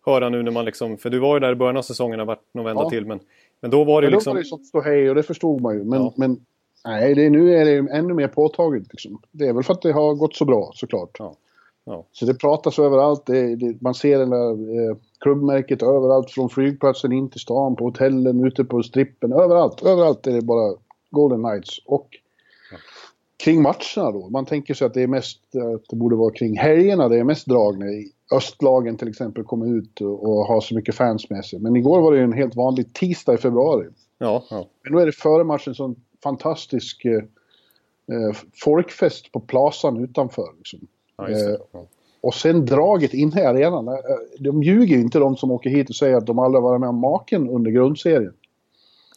höra 0.05 0.29
nu 0.29 0.43
när 0.43 0.51
man 0.51 0.65
liksom, 0.65 0.97
för 0.97 1.09
du 1.09 1.19
var 1.19 1.35
ju 1.35 1.39
där 1.39 1.51
i 1.51 1.55
början 1.55 1.77
av 1.77 1.81
säsongen 1.81 2.19
och 2.19 2.27
varit 2.27 2.53
någon 2.53 2.65
vända 2.65 2.83
ja. 2.83 2.89
till 2.89 3.05
men 3.05 3.19
men 3.61 3.71
då 3.71 3.83
var 3.83 4.01
det 4.01 4.07
men 4.07 4.13
liksom... 4.13 4.31
Då 4.31 4.35
var 4.35 4.41
det 4.41 4.47
som 4.47 4.63
ståhej 4.63 5.09
och 5.09 5.15
det 5.15 5.23
förstod 5.23 5.61
man 5.61 5.73
ju. 5.73 5.83
Men, 5.83 6.01
ja. 6.01 6.13
men 6.17 6.45
nej, 6.85 7.15
det, 7.15 7.29
nu 7.29 7.55
är 7.55 7.65
det 7.65 7.93
ännu 7.93 8.13
mer 8.13 8.27
påtagligt. 8.27 8.87
Liksom. 8.93 9.21
Det 9.31 9.47
är 9.47 9.53
väl 9.53 9.63
för 9.63 9.73
att 9.73 9.81
det 9.81 9.91
har 9.91 10.15
gått 10.15 10.35
så 10.35 10.45
bra 10.45 10.71
såklart. 10.73 11.15
Ja. 11.19 11.35
Ja. 11.83 12.05
Så 12.11 12.25
det 12.25 12.33
pratas 12.33 12.79
överallt. 12.79 13.25
Det, 13.25 13.55
det, 13.55 13.81
man 13.81 13.93
ser 13.93 14.19
det 14.19 14.25
där 14.25 14.89
eh, 14.89 14.95
klubbmärket 15.19 15.83
överallt. 15.83 16.31
Från 16.31 16.49
flygplatsen 16.49 17.11
in 17.11 17.29
till 17.29 17.39
stan, 17.39 17.75
på 17.75 17.83
hotellen, 17.83 18.45
ute 18.45 18.63
på 18.63 18.83
strippen. 18.83 19.33
Överallt, 19.33 19.83
överallt 19.83 20.27
är 20.27 20.31
det 20.31 20.41
bara 20.41 20.73
Golden 21.09 21.43
Knights. 21.43 21.79
Och 21.85 22.07
kring 23.43 23.61
matcherna 23.61 24.11
då. 24.11 24.29
Man 24.29 24.45
tänker 24.45 24.73
sig 24.73 24.87
att 24.87 24.93
det 24.93 25.01
är 25.01 25.07
mest, 25.07 25.39
att 25.75 25.89
det 25.89 25.95
borde 25.95 26.15
vara 26.15 26.33
kring 26.33 26.57
helgerna 26.57 27.09
det 27.09 27.19
är 27.19 27.23
mest 27.23 27.47
drag 27.47 27.79
när 27.79 28.03
östlagen 28.35 28.97
till 28.97 29.07
exempel 29.07 29.43
kommer 29.43 29.77
ut 29.77 30.01
och, 30.01 30.45
har 30.45 30.61
så 30.61 30.75
mycket 30.75 30.95
fans 30.95 31.29
med 31.29 31.45
sig. 31.45 31.59
Men 31.59 31.75
igår 31.75 32.01
var 32.01 32.11
det 32.11 32.21
en 32.21 32.33
helt 32.33 32.55
vanlig 32.55 32.93
tisdag 32.93 33.33
i 33.33 33.37
februari. 33.37 33.87
Ja, 34.17 34.43
ja. 34.49 34.67
Men 34.83 34.93
då 34.93 34.99
är 34.99 35.05
det 35.05 35.11
före 35.11 35.43
matchen 35.43 35.75
sån 35.75 35.95
fantastisk 36.23 37.05
eh, 37.05 37.15
eh 38.11 38.35
folkfest 38.63 39.31
på 39.31 39.39
Plasan 39.39 40.03
utanför. 40.03 40.47
Liksom. 40.57 40.79
Ja, 41.17 41.29
eh, 41.29 41.55
och 42.21 42.33
sen 42.33 42.65
draget 42.65 43.13
inne 43.13 43.41
i 43.41 43.45
arenan. 43.45 43.87
Eh, 43.87 43.93
de 44.39 44.63
ljuger 44.63 44.95
ju 44.95 45.01
inte 45.01 45.19
de 45.19 45.35
som 45.35 45.51
åker 45.51 45.69
hit 45.69 45.89
och 45.89 45.95
säger 45.95 46.15
att 46.15 46.25
de 46.25 46.39
aldrig 46.39 46.63
varit 46.63 46.79
med 46.79 46.89
om 46.89 46.99
maken 46.99 47.49
under 47.49 47.71
grundserien. 47.71 48.33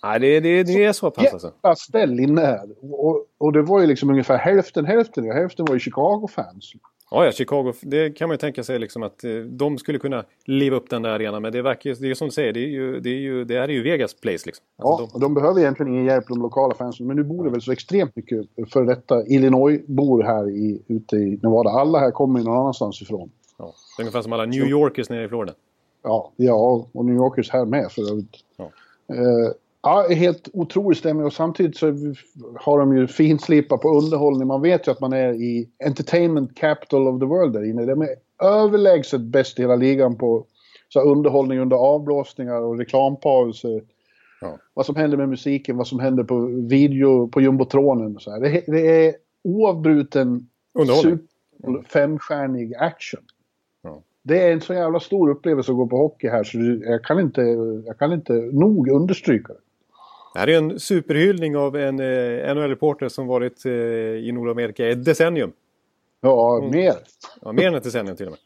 Nej, 0.04 0.20
det, 0.20 0.40
det, 0.40 0.62
det 0.62 0.84
är 0.84 0.92
så 0.92 1.10
pass 1.10 1.32
alltså. 1.32 1.52
Jävla 1.62 1.76
ställ 1.76 2.20
inne 2.20 2.40
här. 2.40 2.68
Och, 2.82 3.26
och 3.38 3.52
det 3.52 3.62
var 3.62 3.80
ju 3.80 3.86
liksom 3.86 4.10
ungefär 4.10 4.38
hälften 4.38 4.84
hälften. 4.84 5.24
Hälften 5.24 5.64
var 5.64 5.74
ju 5.74 5.80
Chicago-fans. 5.80 6.72
Ja, 7.10 7.24
ja, 7.24 7.32
Chicago, 7.32 7.72
det 7.80 8.10
kan 8.10 8.28
man 8.28 8.34
ju 8.34 8.38
tänka 8.38 8.62
sig 8.62 8.78
liksom 8.78 9.02
att 9.02 9.24
eh, 9.24 9.30
de 9.30 9.78
skulle 9.78 9.98
kunna 9.98 10.24
liva 10.44 10.76
upp 10.76 10.90
den 10.90 11.02
där 11.02 11.10
arenan. 11.10 11.42
Men 11.42 11.52
det 11.52 11.62
verkar 11.62 11.94
det 12.00 12.10
är 12.10 12.14
som 12.14 12.28
du 12.28 12.32
säger, 12.32 12.52
det 12.52 12.60
är 12.60 12.68
ju, 12.68 13.00
det 13.00 13.10
är 13.10 13.20
ju, 13.20 13.44
det 13.44 13.56
är 13.56 13.68
ju 13.68 13.82
Vegas 13.82 14.14
place 14.14 14.46
liksom. 14.46 14.64
Alltså 14.78 15.02
ja, 15.02 15.08
de... 15.08 15.14
och 15.14 15.20
de 15.20 15.34
behöver 15.34 15.60
egentligen 15.60 15.92
ingen 15.92 16.04
hjälp, 16.04 16.24
de 16.28 16.42
lokala 16.42 16.74
fansen. 16.74 17.06
Men 17.06 17.16
nu 17.16 17.24
bor 17.24 17.44
det 17.44 17.50
väl 17.50 17.62
så 17.62 17.72
extremt 17.72 18.16
mycket 18.16 18.46
för 18.72 18.84
detta 18.84 19.26
Illinois-bor 19.26 20.22
här 20.22 20.48
i, 20.48 20.82
ute 20.88 21.16
i 21.16 21.38
Nevada. 21.42 21.70
Alla 21.70 21.98
här 21.98 22.10
kommer 22.10 22.38
ju 22.38 22.44
någon 22.44 22.58
annanstans 22.58 23.02
ifrån. 23.02 23.30
Ja, 23.58 23.64
det 23.96 24.00
är 24.00 24.04
ungefär 24.04 24.22
som 24.22 24.32
alla 24.32 24.44
New 24.44 24.64
Yorkers 24.68 25.10
nere 25.10 25.24
i 25.24 25.28
Florida. 25.28 25.52
Ja, 26.02 26.32
ja 26.36 26.86
och 26.92 27.04
New 27.04 27.14
Yorkers 27.14 27.50
här 27.50 27.64
med 27.64 27.92
för 27.92 28.10
övrigt. 28.10 28.36
Ja. 28.56 28.70
Eh, 29.14 29.52
Ja, 29.86 30.06
helt 30.10 30.48
otrolig 30.52 30.96
stämning 30.96 31.26
och 31.26 31.32
samtidigt 31.32 31.76
så 31.76 31.86
har 32.60 32.78
de 32.78 32.96
ju 32.96 33.06
finslipat 33.06 33.80
på 33.80 33.88
underhållning. 33.88 34.48
Man 34.48 34.62
vet 34.62 34.86
ju 34.86 34.92
att 34.92 35.00
man 35.00 35.12
är 35.12 35.32
i 35.32 35.68
entertainment 35.84 36.56
capital 36.56 37.08
of 37.08 37.20
the 37.20 37.26
world 37.26 37.52
där 37.52 37.64
inne. 37.64 37.84
De 37.84 38.02
är 38.02 38.08
överlägset 38.42 39.20
bäst 39.20 39.58
i 39.58 39.62
hela 39.62 39.76
ligan 39.76 40.16
på 40.16 40.46
så 40.88 41.00
underhållning 41.00 41.60
under 41.60 41.76
avblåsningar 41.76 42.60
och 42.60 42.78
reklampauser. 42.78 43.82
Ja. 44.40 44.58
Vad 44.74 44.86
som 44.86 44.96
händer 44.96 45.16
med 45.16 45.28
musiken, 45.28 45.76
vad 45.76 45.86
som 45.86 46.00
händer 46.00 46.24
på 46.24 46.40
video, 46.46 47.28
på 47.28 47.40
jumbotronen 47.40 48.16
och 48.16 48.22
så 48.22 48.30
här. 48.30 48.40
Det, 48.40 48.64
det 48.66 49.06
är 49.06 49.14
oavbruten 49.42 50.48
femstjärnig 51.88 52.74
action. 52.74 53.22
Ja. 53.82 54.02
Det 54.22 54.42
är 54.42 54.52
en 54.52 54.60
så 54.60 54.74
jävla 54.74 55.00
stor 55.00 55.30
upplevelse 55.30 55.72
att 55.72 55.76
gå 55.76 55.86
på 55.86 55.96
hockey 55.96 56.28
här 56.28 56.44
så 56.44 56.58
jag 56.90 57.04
kan 57.04 57.20
inte, 57.20 57.42
jag 57.86 57.98
kan 57.98 58.12
inte 58.12 58.32
nog 58.32 58.88
understryka 58.88 59.52
det. 59.52 59.58
Det 60.34 60.40
här 60.40 60.48
är 60.48 60.58
en 60.58 60.80
superhyllning 60.80 61.56
av 61.56 61.76
en 61.76 62.00
eh, 62.00 62.54
NHL-reporter 62.54 63.08
som 63.08 63.26
varit 63.26 63.66
eh, 63.66 63.72
i 63.72 64.32
Nordamerika 64.32 64.88
ett 64.88 65.04
decennium. 65.04 65.52
Ja, 66.20 66.58
mm. 66.58 66.70
mer. 66.70 66.94
Ja, 67.42 67.52
mer 67.52 67.66
än 67.66 67.74
ett 67.74 67.84
decennium 67.84 68.16
till 68.16 68.26
och 68.26 68.32
med. 68.32 68.40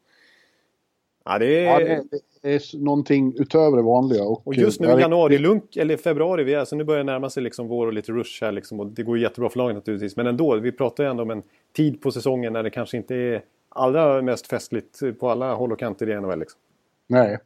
Ja, 1.25 1.39
det 1.39 1.67
är, 1.67 1.81
ja, 1.81 2.01
det, 2.11 2.21
det 2.43 2.55
är 2.55 2.85
någonting 2.85 3.35
utöver 3.39 3.77
det 3.77 3.83
vanliga. 3.83 4.25
Och, 4.25 4.47
och 4.47 4.55
just 4.55 4.81
nu 4.81 4.87
i 4.87 5.01
januari, 5.01 5.39
lunk, 5.39 5.77
eller 5.77 5.97
februari, 5.97 6.45
vi, 6.45 6.55
alltså 6.55 6.77
nu 6.77 6.85
börjar 6.85 7.05
det 7.05 7.13
närma 7.13 7.31
sig 7.31 7.43
liksom 7.43 7.69
vår 7.69 7.87
och 7.87 7.93
lite 7.93 8.13
rush 8.13 8.45
här 8.45 8.53
liksom, 8.53 8.81
och 8.81 8.87
det 8.87 9.03
går 9.03 9.19
jättebra 9.19 9.49
för 9.49 9.59
laget 9.59 9.75
naturligtvis. 9.75 10.17
Men 10.17 10.27
ändå, 10.27 10.57
vi 10.57 10.73
pratar 10.73 11.05
ju 11.05 11.11
ändå 11.11 11.23
om 11.23 11.31
en 11.31 11.43
tid 11.77 12.03
på 12.03 12.11
säsongen 12.11 12.53
när 12.53 12.63
det 12.63 12.71
kanske 12.71 12.97
inte 12.97 13.15
är 13.15 13.43
allra 13.69 14.23
mest 14.23 14.47
festligt 14.47 15.19
på 15.21 15.31
alla 15.31 15.55
håll 15.55 15.73
och 15.73 15.79
kanter 15.79 16.11
i 16.11 16.21
NHL. 16.21 16.39
Liksom. 16.39 16.61
Nej, 17.07 17.39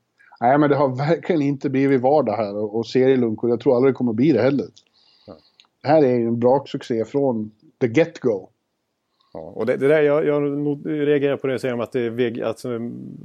Nej, 0.43 0.59
men 0.59 0.71
det 0.71 0.77
har 0.77 0.89
verkligen 0.89 1.43
inte 1.43 1.71
blivit 1.71 2.01
vardag 2.01 2.37
här 2.37 2.57
och, 2.57 2.77
och 2.77 2.87
serielunk 2.87 3.45
och 3.45 3.51
jag 3.51 3.61
tror 3.61 3.77
aldrig 3.77 3.95
det 3.95 3.97
kommer 3.97 4.13
bli 4.13 4.33
det 4.33 4.43
heller. 4.43 4.67
det 5.83 5.89
här 5.89 6.05
är 6.05 6.19
ju 6.19 6.27
en 6.27 6.41
braksuccé 6.41 7.05
från 7.05 7.51
the 7.81 7.87
get-go. 7.87 8.49
Ja, 9.33 9.41
och 9.41 9.67
det, 9.67 9.77
det 9.77 9.89
där, 9.89 10.03
jag, 10.03 10.27
jag 10.27 10.43
reagerar 10.87 11.37
på 11.37 11.47
det, 11.47 11.59
säger 11.59 11.75
de 11.75 11.81
att 11.81 11.93
det 11.93 12.01
är, 12.01 12.45
alltså, 12.45 12.69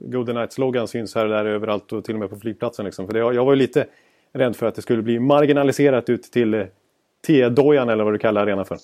Golden 0.05 0.35
Knights-loggan 0.35 0.87
syns 0.87 1.15
här 1.15 1.25
och 1.25 1.31
där 1.31 1.45
överallt 1.45 1.93
och 1.93 2.03
till 2.03 2.13
och 2.13 2.19
med 2.19 2.29
på 2.29 2.35
flygplatsen. 2.35 2.85
Liksom. 2.85 3.05
För 3.05 3.13
det, 3.13 3.19
jag 3.19 3.45
var 3.45 3.53
ju 3.53 3.59
lite 3.59 3.85
rädd 4.33 4.55
för 4.55 4.65
att 4.65 4.75
det 4.75 4.81
skulle 4.81 5.01
bli 5.01 5.19
marginaliserat 5.19 6.09
ut 6.09 6.23
till 6.23 6.53
eh, 6.53 6.65
T-dojan 7.27 7.89
eller 7.89 8.03
vad 8.03 8.13
du 8.13 8.17
kallar 8.17 8.41
arenan 8.41 8.65
för. 8.65 8.77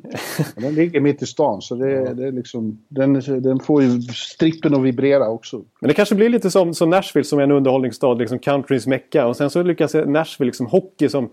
den 0.60 0.74
ligger 0.74 1.00
mitt 1.00 1.22
i 1.22 1.26
stan 1.26 1.62
så 1.62 1.74
det, 1.74 1.90
ja. 1.90 2.14
det 2.14 2.26
är 2.26 2.32
liksom, 2.32 2.78
den, 2.88 3.12
den 3.42 3.60
får 3.60 3.82
ju 3.82 4.02
strippen 4.02 4.74
att 4.74 4.82
vibrera 4.82 5.28
också. 5.28 5.62
Men 5.80 5.88
det 5.88 5.94
kanske 5.94 6.14
blir 6.14 6.28
lite 6.28 6.50
som, 6.50 6.74
som 6.74 6.90
Nashville 6.90 7.24
som 7.24 7.38
är 7.38 7.42
en 7.42 7.50
underhållningsstad, 7.50 8.14
liksom 8.14 8.38
countryns 8.38 8.86
mecka. 8.86 9.26
Och 9.26 9.36
sen 9.36 9.50
så 9.50 9.62
lyckas 9.62 9.94
Nashville 9.94 10.48
liksom 10.48 10.66
hockey 10.66 11.08
som 11.08 11.30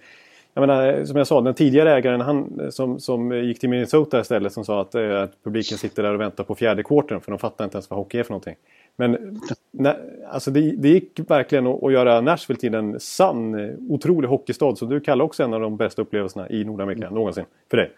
jag 0.57 0.67
menar, 0.67 1.05
som 1.05 1.17
jag 1.17 1.27
sa, 1.27 1.41
den 1.41 1.53
tidigare 1.53 1.93
ägaren 1.93 2.21
han, 2.21 2.71
som, 2.71 2.99
som 2.99 3.31
gick 3.31 3.59
till 3.59 3.69
Minnesota 3.69 4.19
istället 4.19 4.53
som 4.53 4.65
sa 4.65 4.81
att, 4.81 4.95
eh, 4.95 5.21
att 5.21 5.43
publiken 5.43 5.77
sitter 5.77 6.03
där 6.03 6.13
och 6.13 6.21
väntar 6.21 6.43
på 6.43 6.55
fjärde 6.55 6.83
kvarten 6.83 7.21
för 7.21 7.31
de 7.31 7.39
fattar 7.39 7.65
inte 7.65 7.75
ens 7.75 7.89
vad 7.89 7.99
hockey 7.99 8.19
är 8.19 8.23
för 8.23 8.31
någonting. 8.31 8.55
Men 8.95 9.39
när, 9.71 9.97
alltså 10.29 10.51
det, 10.51 10.71
det 10.71 10.89
gick 10.89 11.19
verkligen 11.27 11.67
att, 11.67 11.83
att 11.83 11.91
göra 11.91 12.21
Nashville 12.21 12.59
till 12.59 12.73
en 12.73 12.99
sann, 12.99 13.75
otrolig 13.89 14.27
hockeystad. 14.27 14.75
Så 14.75 14.85
du 14.85 14.99
kallar 14.99 15.25
också 15.25 15.43
en 15.43 15.53
av 15.53 15.61
de 15.61 15.77
bästa 15.77 16.01
upplevelserna 16.01 16.49
i 16.49 16.63
Nordamerika 16.63 17.03
mm. 17.03 17.13
någonsin 17.13 17.45
för 17.69 17.77
dig. 17.77 17.91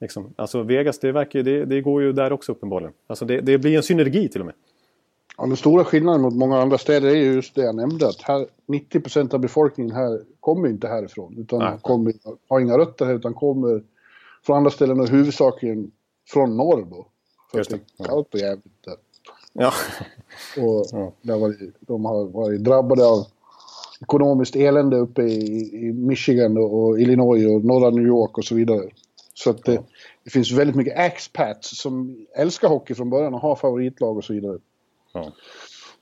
Liksom. 0.00 0.34
Alltså 0.36 0.62
Vegas, 0.62 0.98
det, 0.98 1.12
verkar, 1.12 1.42
det, 1.42 1.64
det 1.64 1.80
går 1.80 2.02
ju 2.02 2.12
där 2.12 2.32
också 2.32 2.52
uppenbarligen. 2.52 2.92
Alltså 3.06 3.24
det, 3.24 3.40
det 3.40 3.58
blir 3.58 3.76
en 3.76 3.82
synergi 3.82 4.28
till 4.28 4.40
och 4.40 4.46
med. 4.46 4.54
Ja, 5.38 5.46
den 5.46 5.56
stora 5.56 5.84
skillnaden 5.84 6.20
mot 6.20 6.34
många 6.34 6.62
andra 6.62 6.78
städer 6.78 7.08
är 7.08 7.14
just 7.14 7.54
det 7.54 7.62
jag 7.62 7.74
nämnde. 7.74 8.08
Att 8.08 8.22
här, 8.22 8.46
90% 8.66 9.34
av 9.34 9.40
befolkningen 9.40 9.96
här 9.96 10.20
kommer 10.40 10.68
inte 10.68 10.88
härifrån. 10.88 11.38
Utan 11.38 11.78
kommer, 11.78 12.14
har 12.48 12.60
inga 12.60 12.78
rötter 12.78 13.06
här 13.06 13.14
utan 13.14 13.34
kommer 13.34 13.82
från 14.46 14.56
andra 14.56 14.70
ställen 14.70 15.00
och 15.00 15.08
huvudsakligen 15.08 15.90
från 16.28 16.56
norr 16.56 16.86
då. 16.90 17.06
För 17.50 17.58
just 17.58 17.70
det. 17.70 17.76
att 17.76 17.82
det 17.98 18.04
är 18.04 18.08
kallt 18.08 18.34
och 18.34 18.40
jävligt 18.40 18.84
där. 18.84 18.96
Ja. 19.52 19.72
Och 20.56 20.86
ja. 21.22 21.38
Varit, 21.38 21.74
de 21.80 22.04
har 22.04 22.24
varit 22.24 22.64
drabbade 22.64 23.06
av 23.06 23.26
ekonomiskt 24.02 24.56
elände 24.56 24.96
uppe 24.96 25.22
i, 25.22 25.70
i 25.86 25.92
Michigan 25.92 26.56
och, 26.58 27.00
Illinois 27.00 27.46
och 27.46 27.64
norra 27.64 27.90
New 27.90 28.06
York 28.06 28.38
och 28.38 28.44
så 28.44 28.54
vidare. 28.54 28.88
Så 29.34 29.50
att 29.50 29.64
det, 29.64 29.82
det 30.24 30.30
finns 30.30 30.52
väldigt 30.52 30.76
mycket 30.76 30.98
expats 30.98 31.82
som 31.82 32.26
älskar 32.36 32.68
hockey 32.68 32.94
från 32.94 33.10
början 33.10 33.34
och 33.34 33.40
har 33.40 33.56
favoritlag 33.56 34.16
och 34.16 34.24
så 34.24 34.32
vidare. 34.32 34.58
Ja. 35.12 35.32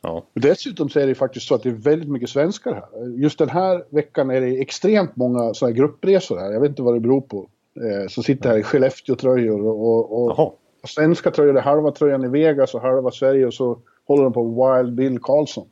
Ja. 0.02 0.26
Dessutom 0.34 0.88
så 0.88 1.00
är 1.00 1.06
det 1.06 1.14
faktiskt 1.14 1.46
så 1.46 1.54
att 1.54 1.62
det 1.62 1.68
är 1.68 1.72
väldigt 1.72 2.08
mycket 2.08 2.30
svenskar 2.30 2.74
här. 2.74 3.08
Just 3.22 3.38
den 3.38 3.48
här 3.48 3.84
veckan 3.90 4.30
är 4.30 4.40
det 4.40 4.60
extremt 4.60 5.16
många 5.16 5.54
sådana 5.54 5.76
gruppresor 5.76 6.38
här. 6.38 6.52
Jag 6.52 6.60
vet 6.60 6.68
inte 6.68 6.82
vad 6.82 6.94
det 6.94 7.00
beror 7.00 7.20
på. 7.20 7.48
Eh, 7.76 8.08
som 8.08 8.22
sitter 8.22 8.48
här 8.48 8.58
i 8.58 8.62
Skellefteå-tröjor 8.62 9.66
och, 9.66 10.12
och, 10.12 10.38
och 10.38 10.88
svenska 10.88 11.30
tröjor 11.30 11.56
är 11.56 11.62
halva 11.62 11.90
tröjan 11.90 12.24
i 12.24 12.28
Vegas 12.28 12.74
och 12.74 12.80
halva 12.80 13.10
Sverige 13.10 13.46
och 13.46 13.54
så 13.54 13.78
håller 14.06 14.24
de 14.24 14.32
på 14.32 14.44
Wild 14.44 14.94
Bill 14.94 15.18
Karlsson. 15.18 15.68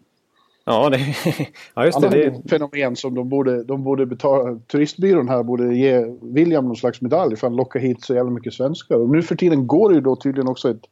Ja, 0.64 0.90
det, 0.90 0.98
ja 1.74 1.84
just 1.84 2.00
det. 2.00 2.08
det 2.08 2.24
är 2.24 2.30
ett 2.30 2.50
fenomen 2.50 2.96
som 2.96 3.14
de 3.14 3.28
borde, 3.28 3.64
de 3.64 3.84
borde 3.84 4.06
betala, 4.06 4.58
turistbyrån 4.66 5.28
här 5.28 5.42
borde 5.42 5.76
ge 5.76 6.04
William 6.22 6.64
någon 6.64 6.76
slags 6.76 7.00
medalj 7.00 7.36
för 7.36 7.46
att 7.46 7.52
locka 7.52 7.78
hit 7.78 8.02
så 8.02 8.14
jävla 8.14 8.30
mycket 8.30 8.54
svenskar. 8.54 8.96
Och 8.96 9.08
nu 9.08 9.22
för 9.22 9.36
tiden 9.36 9.66
går 9.66 9.88
det 9.88 9.94
ju 9.94 10.00
då 10.00 10.16
tydligen 10.16 10.48
också 10.48 10.70
ett 10.70 10.82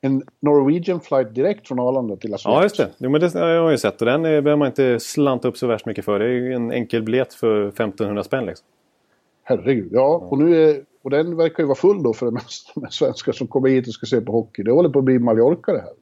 en 0.00 0.22
Norwegian 0.40 1.00
flight 1.00 1.34
direkt 1.34 1.68
från 1.68 1.80
Arlanda 1.80 2.16
till 2.16 2.30
Las 2.30 2.46
Vegas. 2.46 2.56
Ja, 2.56 2.62
just 2.62 2.76
det. 2.76 2.90
Jo, 2.98 3.10
men 3.10 3.20
det 3.20 3.34
har 3.34 3.48
jag 3.48 3.70
ju 3.70 3.78
sett 3.78 4.00
och 4.00 4.06
den 4.06 4.22
behöver 4.22 4.56
man 4.56 4.68
inte 4.68 5.00
slanta 5.00 5.48
upp 5.48 5.56
så 5.56 5.66
värst 5.66 5.86
mycket 5.86 6.04
för. 6.04 6.18
Det 6.18 6.24
är 6.24 6.28
ju 6.28 6.52
en 6.52 6.72
enkel 6.72 7.02
biljett 7.02 7.34
för 7.34 7.68
1500 7.68 8.24
spänn 8.24 8.46
liksom. 8.46 8.66
Herregud, 9.42 9.88
ja. 9.92 10.26
Och, 10.30 10.38
nu 10.38 10.64
är, 10.64 10.84
och 11.02 11.10
den 11.10 11.36
verkar 11.36 11.62
ju 11.62 11.66
vara 11.66 11.76
full 11.76 12.02
då 12.02 12.12
för 12.12 12.26
det 12.26 12.32
mesta 12.32 12.80
med 12.80 12.92
svenskar 12.92 13.32
som 13.32 13.46
kommer 13.46 13.68
hit 13.68 13.86
och 13.86 13.94
ska 13.94 14.06
se 14.06 14.20
på 14.20 14.32
hockey. 14.32 14.62
Det 14.62 14.72
håller 14.72 14.88
på 14.88 14.98
att 14.98 15.04
bli 15.04 15.18
Mallorca 15.18 15.72
det 15.72 15.80
här. 15.80 15.92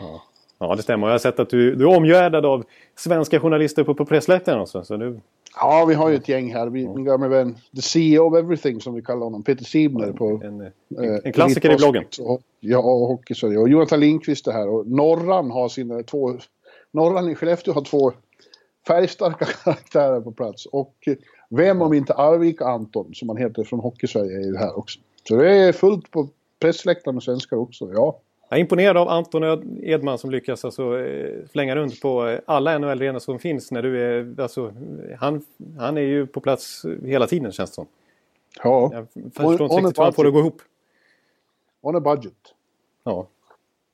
Ja. 0.00 0.22
Ja, 0.58 0.74
det 0.74 0.82
stämmer. 0.82 1.06
Jag 1.06 1.14
har 1.14 1.18
sett 1.18 1.40
att 1.40 1.50
du, 1.50 1.74
du 1.74 1.84
är 1.84 1.96
omgärdad 1.96 2.46
av 2.46 2.64
svenska 2.94 3.40
journalister 3.40 3.84
på, 3.84 3.94
på 3.94 4.04
pressläktaren 4.04 4.60
också. 4.60 4.84
Så 4.84 4.96
du... 4.96 5.20
Ja, 5.60 5.84
vi 5.88 5.94
har 5.94 6.08
ju 6.08 6.16
ett 6.16 6.28
gäng 6.28 6.52
här. 6.52 6.66
Vi, 6.66 6.88
min 6.88 7.04
gamla 7.04 7.28
vän, 7.28 7.56
the 7.76 7.82
CEO 7.82 8.28
of 8.28 8.38
everything 8.38 8.80
som 8.80 8.94
vi 8.94 9.02
kallar 9.02 9.24
honom, 9.24 9.42
Peter 9.42 9.64
Siebner 9.64 10.12
på... 10.12 10.40
En, 10.44 10.60
en, 10.60 10.66
eh, 11.04 11.20
en 11.24 11.32
klassiker 11.32 11.72
i 11.72 11.76
bloggen. 11.76 12.04
Och, 12.20 12.40
ja, 12.60 12.78
och 12.78 13.08
Hockeysverige. 13.08 13.58
Och 13.58 13.68
Jonathan 13.68 14.00
Lindqvist 14.00 14.46
är 14.46 14.52
här. 14.52 14.68
Och 14.68 14.86
Norran 14.86 15.50
har 15.50 15.68
sina 15.68 16.02
två... 16.02 16.38
Norran 16.92 17.30
i 17.30 17.34
Skellefteå 17.34 17.74
har 17.74 17.84
två 17.84 18.12
färgstarka 18.86 19.44
karaktärer 19.64 20.20
på 20.20 20.32
plats. 20.32 20.66
Och 20.66 20.94
vem 21.50 21.82
om 21.82 21.92
inte 21.92 22.14
Arvik 22.14 22.62
Anton, 22.62 23.14
som 23.14 23.28
han 23.28 23.38
heter 23.38 23.64
från 23.64 23.80
Hockeysverige, 23.80 24.36
är 24.36 24.44
ju 24.44 24.56
här 24.56 24.78
också. 24.78 25.00
Så 25.28 25.36
det 25.36 25.56
är 25.56 25.72
fullt 25.72 26.10
på 26.10 26.28
pressläktaren 26.60 27.14
med 27.14 27.22
svenskar 27.22 27.56
också, 27.56 27.90
ja. 27.94 28.20
Jag 28.48 28.58
är 28.58 28.60
imponerad 28.60 28.96
av 28.96 29.08
Anton 29.08 29.42
Edman 29.82 30.18
som 30.18 30.30
lyckas 30.30 30.64
alltså, 30.64 30.98
eh, 31.00 31.48
flänga 31.52 31.76
runt 31.76 32.00
på 32.00 32.26
eh, 32.26 32.40
alla 32.46 32.78
NHL-arenor 32.78 33.18
som 33.18 33.38
finns. 33.38 33.70
När 33.70 33.82
du 33.82 34.02
är, 34.02 34.40
alltså, 34.42 34.72
han, 35.18 35.44
han 35.78 35.96
är 35.96 36.02
ju 36.02 36.26
på 36.26 36.40
plats 36.40 36.86
hela 37.04 37.26
tiden 37.26 37.52
känns 37.52 37.70
det 37.70 37.74
som. 37.74 37.86
Ja. 38.62 38.90
Jag 38.92 39.08
förstår 39.34 39.52
inte 39.52 39.64
riktigt 39.64 39.98
hur 39.98 40.04
han 40.04 40.12
får 40.12 40.24
det 40.24 40.28
att 40.28 40.34
gå 40.34 40.40
ihop. 40.40 40.62
On 41.80 41.96
a 41.96 42.00
budget. 42.00 42.54
Ja. 43.04 43.28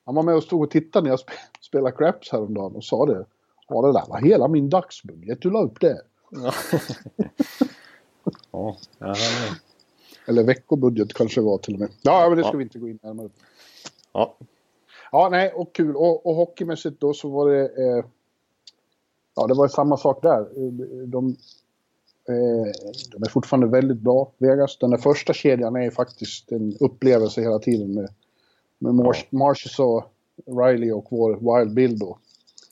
Han 0.05 0.15
var 0.15 0.23
med 0.23 0.35
och 0.35 0.43
stod 0.43 0.63
och 0.63 0.71
tittade 0.71 1.05
när 1.05 1.11
jag 1.11 1.21
spelade 1.61 1.97
Craps 1.97 2.33
häromdagen 2.33 2.77
och 2.77 2.85
sa 2.85 3.07
det. 3.07 3.25
Ja, 3.69 3.83
det 3.83 3.93
där 3.93 4.05
var 4.09 4.21
hela 4.21 4.49
min 4.49 4.71
dagsbudget 4.71 5.43
du 5.43 5.51
la 5.51 5.63
upp 5.63 5.81
det. 5.81 6.01
Ja. 6.31 6.53
ja, 8.99 9.15
Eller 10.27 10.45
veckobudget 10.45 11.15
kanske 11.15 11.41
var 11.41 11.59
till 11.59 11.75
och 11.75 11.81
med. 11.81 11.89
Ja, 12.03 12.29
men 12.29 12.39
det 12.39 12.45
ska 12.45 12.57
vi 12.57 12.63
inte 12.63 12.79
gå 12.79 12.89
in 12.89 12.99
närmare 13.03 13.29
på. 13.29 13.35
Ja. 14.13 14.37
Ja, 15.13 15.29
nej, 15.29 15.53
och 15.53 15.75
kul. 15.75 15.97
Och, 15.97 16.27
och 16.27 16.35
hockeymässigt 16.35 17.01
då 17.01 17.13
så 17.15 17.29
var 17.29 17.51
det... 17.51 17.63
Eh, 17.65 18.05
ja, 19.37 19.47
det 19.47 19.55
var 19.55 19.69
samma 19.69 19.97
sak 19.97 20.23
där. 20.23 20.49
De, 21.07 21.29
eh, 22.29 22.73
de 23.13 23.23
är 23.23 23.29
fortfarande 23.29 23.67
väldigt 23.67 23.99
bra, 23.99 24.33
Vegas. 24.39 24.79
Den 24.79 24.91
där 24.91 24.99
första 24.99 25.33
kedjan 25.33 25.77
är 25.77 25.91
faktiskt 25.91 26.53
en 26.53 26.77
upplevelse 26.81 27.41
hela 27.41 27.59
tiden 27.59 27.95
med, 27.95 28.09
med 28.79 28.95
Mars, 28.95 29.27
ja. 29.31 29.39
Marcius 29.39 29.79
och 29.79 30.05
Riley 30.47 30.93
och 30.93 31.07
vår 31.11 31.59
Wild 31.59 31.75
Bill 31.75 31.99
då. 31.99 32.19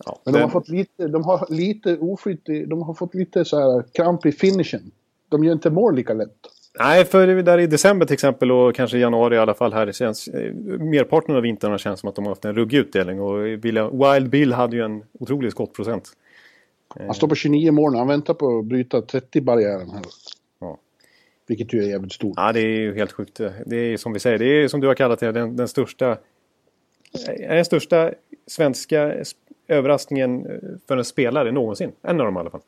Ja, 0.05 0.19
Men 0.25 0.35
de 0.35 0.41
har 0.41 0.49
fått 0.49 0.69
lite, 0.69 1.09
de 1.09 1.25
har 1.25 1.47
lite 1.51 1.99
oflyt, 1.99 2.47
de 2.67 2.83
har 2.83 2.95
fått 2.95 3.15
lite 3.15 3.45
så 3.45 3.61
här 3.61 3.83
kramp 3.93 4.27
i 4.27 4.33
finishen. 4.33 4.91
De 5.29 5.45
gör 5.45 5.53
inte 5.53 5.71
mål 5.71 5.97
lika 5.97 6.15
lätt. 6.15 6.47
Nej, 6.79 7.05
för 7.05 7.43
där 7.43 7.59
i 7.59 7.67
december 7.67 8.07
till 8.07 8.15
exempel 8.15 8.53
och 8.53 8.75
kanske 8.75 8.99
i 8.99 9.01
januari 9.01 9.35
i 9.35 9.39
alla 9.39 9.55
fall 9.55 9.73
här. 9.73 9.87
Det 9.87 9.93
känns, 9.93 10.29
eh, 10.29 10.53
merparten 10.79 11.37
av 11.37 11.43
vintern 11.43 11.71
har 11.71 11.79
känts 11.79 12.01
som 12.01 12.09
att 12.09 12.15
de 12.15 12.25
har 12.25 12.31
haft 12.31 12.45
en 12.45 12.55
ruggig 12.55 12.79
utdelning. 12.79 13.21
Och 13.21 13.47
Wild 13.47 14.31
Bill 14.31 14.53
hade 14.53 14.77
ju 14.77 14.83
en 14.83 15.05
otrolig 15.13 15.53
skottprocent. 15.53 16.09
Han 16.99 17.15
står 17.15 17.29
på 17.29 17.35
29 17.35 17.73
mål 17.73 17.95
Han 17.95 18.09
väntar 18.09 18.35
på 18.35 18.59
att 18.59 18.65
bryta 18.65 19.01
30-barriären 19.01 19.91
här. 19.91 20.03
Ja. 20.61 20.79
Vilket 21.47 21.73
ju 21.73 21.83
är 21.83 21.89
jävligt 21.89 22.13
stort. 22.13 22.35
Ja, 22.37 22.53
det 22.53 22.61
är 22.61 22.81
ju 22.81 22.95
helt 22.95 23.13
sjukt. 23.13 23.41
Det 23.67 23.77
är 23.77 23.97
som 23.97 24.13
vi 24.13 24.19
säger, 24.19 24.39
det 24.39 24.45
är 24.45 24.69
som 24.69 24.81
du 24.81 24.87
har 24.87 24.95
kallat 24.95 25.21
det, 25.21 25.33
den, 25.33 25.57
den 25.57 25.69
största... 25.69 26.19
Den 27.39 27.65
största 27.65 28.13
svenska 28.47 29.15
överraskningen 29.69 30.47
för 30.89 30.97
en 30.97 31.05
spelare 31.05 31.53
någonsin. 31.53 31.93
En 32.03 32.21
av 32.21 32.27
dem 32.27 32.37
i 32.37 32.39
alla 32.39 32.51
fall. 32.51 32.61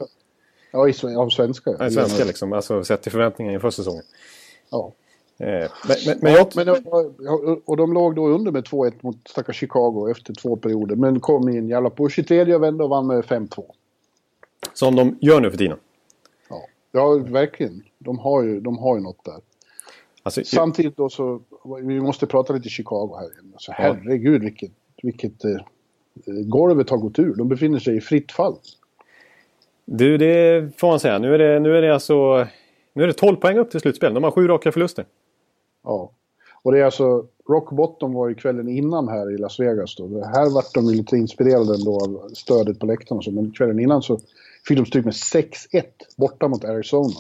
Ja, 0.73 0.89
av 1.17 1.29
svenska. 1.29 1.77
Ja, 1.79 1.91
svenska 1.91 2.25
liksom. 2.25 2.53
Alltså 2.53 2.85
sett 2.85 3.03
till 3.03 3.13
förväntningarna 3.13 3.55
inför 3.55 3.71
säsongen. 3.71 4.03
Ja. 4.71 4.93
Eh, 5.39 5.47
men, 5.89 5.97
men, 6.07 6.19
men, 6.23 6.33
jag... 6.33 6.57
men 6.57 6.69
och 7.65 7.77
de 7.77 7.93
låg 7.93 8.15
då 8.15 8.29
under 8.29 8.53
med 8.53 8.65
2-1 8.65 8.93
mot 9.01 9.17
stackars 9.29 9.57
Chicago 9.57 10.09
efter 10.11 10.35
två 10.35 10.57
perioder. 10.57 10.97
Men 10.97 11.21
kom 11.21 11.49
i 11.49 11.57
en 11.57 11.69
jävla 11.69 11.91
på 11.91 12.09
23 12.09 12.59
vända 12.59 12.85
och 12.85 12.91
vann 12.91 13.07
med 13.07 13.25
5-2. 13.25 13.65
Som 14.73 14.97
de 14.97 15.19
gör 15.21 15.41
nu 15.41 15.51
för 15.51 15.59
tiden. 15.59 15.79
Ja, 16.49 16.63
ja 16.93 17.15
verkligen. 17.15 17.83
De 17.99 18.19
har 18.19 18.43
ju, 18.43 18.61
de 18.61 18.79
har 18.79 18.97
ju 18.97 19.03
något 19.03 19.25
där. 19.25 19.41
Alltså, 20.23 20.45
Samtidigt 20.45 20.97
då 20.97 21.09
så, 21.09 21.41
vi 21.83 22.01
måste 22.01 22.27
prata 22.27 22.53
lite 22.53 22.69
Chicago 22.69 23.17
här. 23.19 23.31
Alltså, 23.53 23.73
herregud 23.75 24.43
vilket, 24.43 24.71
vilket 25.03 25.45
eh, 25.45 25.61
golvet 26.27 26.91
har 26.91 26.97
gått 26.97 27.19
ur. 27.19 27.35
De 27.35 27.49
befinner 27.49 27.79
sig 27.79 27.97
i 27.97 28.01
fritt 28.01 28.33
fall. 28.33 28.57
Du, 29.85 30.19
det 30.19 30.71
får 30.79 30.89
man 30.89 31.01
säga. 31.01 31.19
Nu 31.19 31.35
är 31.35 31.39
det, 31.39 31.61
nu 31.61 31.77
är 31.77 31.83
det 31.83 31.95
alltså... 31.95 32.47
Nu 32.93 33.03
är 33.03 33.07
det 33.07 33.13
12 33.13 33.37
poäng 33.37 33.59
upp 33.59 33.71
till 33.71 33.81
slutspel. 33.81 34.15
De 34.15 34.25
har 34.25 34.31
sju 34.31 34.49
raka 34.49 34.73
förluster. 34.73 35.07
Ja. 35.85 36.11
Och 36.63 36.73
det 36.73 36.79
är 36.79 36.85
alltså... 36.85 37.27
Rock 37.49 37.71
bottom 37.71 38.13
var 38.13 38.29
ju 38.29 38.35
kvällen 38.35 38.69
innan 38.69 39.09
här 39.09 39.35
i 39.35 39.39
Las 39.39 39.61
Vegas 39.61 39.97
då. 39.97 40.25
Här 40.25 40.55
vart 40.55 40.75
de 40.75 40.91
lite 40.91 41.17
inspirerade 41.17 41.75
ändå 41.75 41.95
av 41.95 42.29
stödet 42.35 42.79
på 42.79 42.97
och 43.09 43.25
så. 43.25 43.31
Men 43.31 43.51
kvällen 43.51 43.81
innan 43.81 44.03
så 44.03 44.19
fick 44.69 44.79
de 44.79 44.87
stryk 44.87 45.05
med 45.05 45.15
6-1 45.15 45.83
borta 46.17 46.49
mot 46.49 46.65
Arizona. 46.65 47.15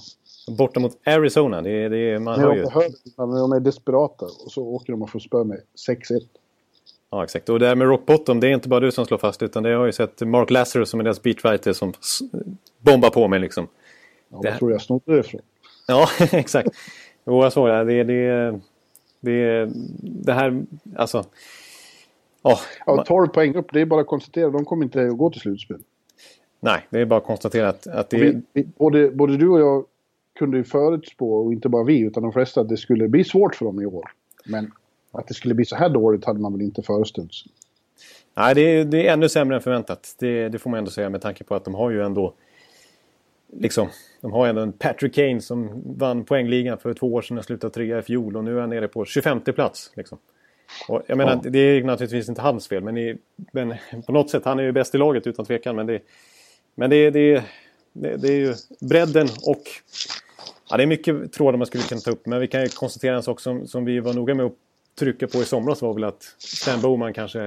Borta 0.58 0.80
mot 0.80 0.98
Arizona? 1.06 1.62
Det, 1.62 1.88
det, 1.88 2.18
man 2.18 2.40
hör 2.40 2.54
ju... 2.54 2.62
När 3.16 3.40
de 3.40 3.52
är 3.52 3.60
desperata 3.60 4.24
och 4.44 4.52
så 4.52 4.62
åker 4.62 4.92
de 4.92 5.02
och 5.02 5.10
får 5.10 5.18
spö 5.18 5.44
med 5.44 5.60
6-1. 5.88 6.20
Ja, 7.12 7.24
exakt. 7.24 7.48
Och 7.48 7.58
det 7.58 7.66
här 7.66 7.74
med 7.74 7.88
rock 7.88 8.06
bottom, 8.06 8.40
det 8.40 8.48
är 8.48 8.54
inte 8.54 8.68
bara 8.68 8.80
du 8.80 8.92
som 8.92 9.06
slår 9.06 9.18
fast 9.18 9.42
utan 9.42 9.62
det 9.62 9.70
har 9.70 9.86
ju 9.86 9.92
sett 9.92 10.20
Mark 10.20 10.50
Lazarus 10.50 10.88
som 10.88 11.00
är 11.00 11.04
deras 11.04 11.22
beatwriter 11.22 11.72
som 11.72 11.92
bombar 12.78 13.10
på 13.10 13.28
mig 13.28 13.40
liksom. 13.40 13.68
Ja, 14.28 14.40
vad 14.44 14.58
tror 14.58 14.72
jag 14.72 14.82
snodde 14.82 15.12
det 15.12 15.18
ifrån? 15.18 15.40
Ja, 15.86 16.08
exakt. 16.32 16.68
Jo, 17.24 17.42
jag 17.42 17.52
såg 17.52 17.68
det. 17.68 17.84
Det, 17.84 18.04
det, 18.04 18.60
det, 19.20 19.70
det 20.00 20.32
här, 20.32 20.64
alltså... 20.96 21.24
Oh, 22.42 22.60
ja, 22.86 23.04
12 23.06 23.28
poäng 23.28 23.54
upp, 23.54 23.72
det 23.72 23.80
är 23.80 23.86
bara 23.86 24.00
att 24.00 24.06
konstatera. 24.06 24.50
De 24.50 24.64
kommer 24.64 24.84
inte 24.84 25.02
att 25.02 25.18
gå 25.18 25.30
till 25.30 25.40
slutspel. 25.40 25.78
Nej, 26.60 26.86
det 26.90 27.00
är 27.00 27.04
bara 27.04 27.18
att 27.18 27.26
konstatera 27.26 27.68
att, 27.68 27.86
att 27.86 28.10
det 28.10 28.16
är... 28.16 28.42
Vi, 28.52 28.68
både, 28.78 29.10
både 29.10 29.36
du 29.36 29.48
och 29.48 29.60
jag 29.60 29.84
kunde 30.38 30.56
ju 30.56 30.64
förutspå, 30.64 31.36
och 31.36 31.52
inte 31.52 31.68
bara 31.68 31.84
vi, 31.84 32.00
utan 32.00 32.22
de 32.22 32.32
flesta, 32.32 32.60
att 32.60 32.68
det 32.68 32.76
skulle 32.76 33.08
bli 33.08 33.24
svårt 33.24 33.54
för 33.54 33.64
dem 33.64 33.80
i 33.80 33.86
år. 33.86 34.10
Men 34.44 34.72
att 35.12 35.28
det 35.28 35.34
skulle 35.34 35.54
bli 35.54 35.64
så 35.64 35.76
här 35.76 35.88
dåligt 35.88 36.24
hade 36.24 36.40
man 36.40 36.52
väl 36.52 36.62
inte 36.62 36.82
föreställt 36.82 37.34
sig. 37.34 37.52
Nej, 38.34 38.54
det 38.54 38.60
är, 38.60 38.84
det 38.84 39.08
är 39.08 39.12
ännu 39.12 39.28
sämre 39.28 39.56
än 39.56 39.62
förväntat. 39.62 40.14
Det, 40.18 40.48
det, 40.48 40.58
får 40.58 40.70
man 40.70 40.78
ändå 40.78 40.90
säga 40.90 41.10
med 41.10 41.20
tanke 41.20 41.44
på 41.44 41.54
att 41.54 41.64
de 41.64 41.74
har 41.74 41.90
ju 41.90 42.02
ändå... 42.02 42.34
Liksom, 43.56 43.88
de 44.20 44.32
har 44.32 44.48
ändå 44.48 44.62
en 44.62 44.72
Patrick 44.72 45.14
Kane 45.14 45.40
som 45.40 45.82
vann 45.98 46.24
poängligan 46.24 46.78
för 46.78 46.94
två 46.94 47.14
år 47.14 47.22
sedan 47.22 47.38
och 47.38 47.44
slutade 47.44 47.74
trea 47.74 47.98
i 47.98 48.02
fjol 48.02 48.36
och 48.36 48.44
nu 48.44 48.56
är 48.56 48.60
han 48.60 48.70
nere 48.70 48.88
på 48.88 49.04
25 49.04 49.40
plats. 49.40 49.92
Liksom. 49.94 50.18
Och 50.88 51.02
jag 51.06 51.18
menar, 51.18 51.40
ja. 51.44 51.50
det 51.50 51.58
är 51.58 51.84
naturligtvis 51.84 52.28
inte 52.28 52.42
hans 52.42 52.68
fel, 52.68 52.82
men, 52.82 52.98
i, 52.98 53.16
men, 53.52 53.74
på 54.06 54.12
något 54.12 54.30
sätt, 54.30 54.44
han 54.44 54.58
är 54.58 54.62
ju 54.62 54.72
bäst 54.72 54.94
i 54.94 54.98
laget 54.98 55.26
utan 55.26 55.44
tvekan. 55.44 55.76
Men 55.76 55.86
det, 55.86 56.02
men 56.74 56.90
det, 56.90 57.10
det, 57.10 57.44
det, 57.92 58.16
det 58.16 58.28
är 58.28 58.36
ju 58.36 58.54
bredden 58.80 59.28
och... 59.46 59.62
Ja, 60.70 60.76
det 60.76 60.82
är 60.82 60.86
mycket 60.86 61.32
trådar 61.32 61.58
man 61.58 61.66
skulle 61.66 61.84
kunna 61.84 62.00
ta 62.00 62.10
upp, 62.10 62.26
men 62.26 62.40
vi 62.40 62.46
kan 62.46 62.62
ju 62.62 62.68
konstatera 62.68 63.16
en 63.16 63.22
sak 63.22 63.40
som, 63.40 63.66
som 63.66 63.84
vi 63.84 64.00
var 64.00 64.14
noga 64.14 64.34
med 64.34 64.46
att 64.46 64.52
trycka 64.98 65.26
på 65.26 65.38
i 65.38 65.44
somras 65.44 65.82
var 65.82 65.94
väl 65.94 66.04
att 66.04 66.22
Stan 66.38 66.80
Bowman 66.80 67.12
kanske 67.12 67.40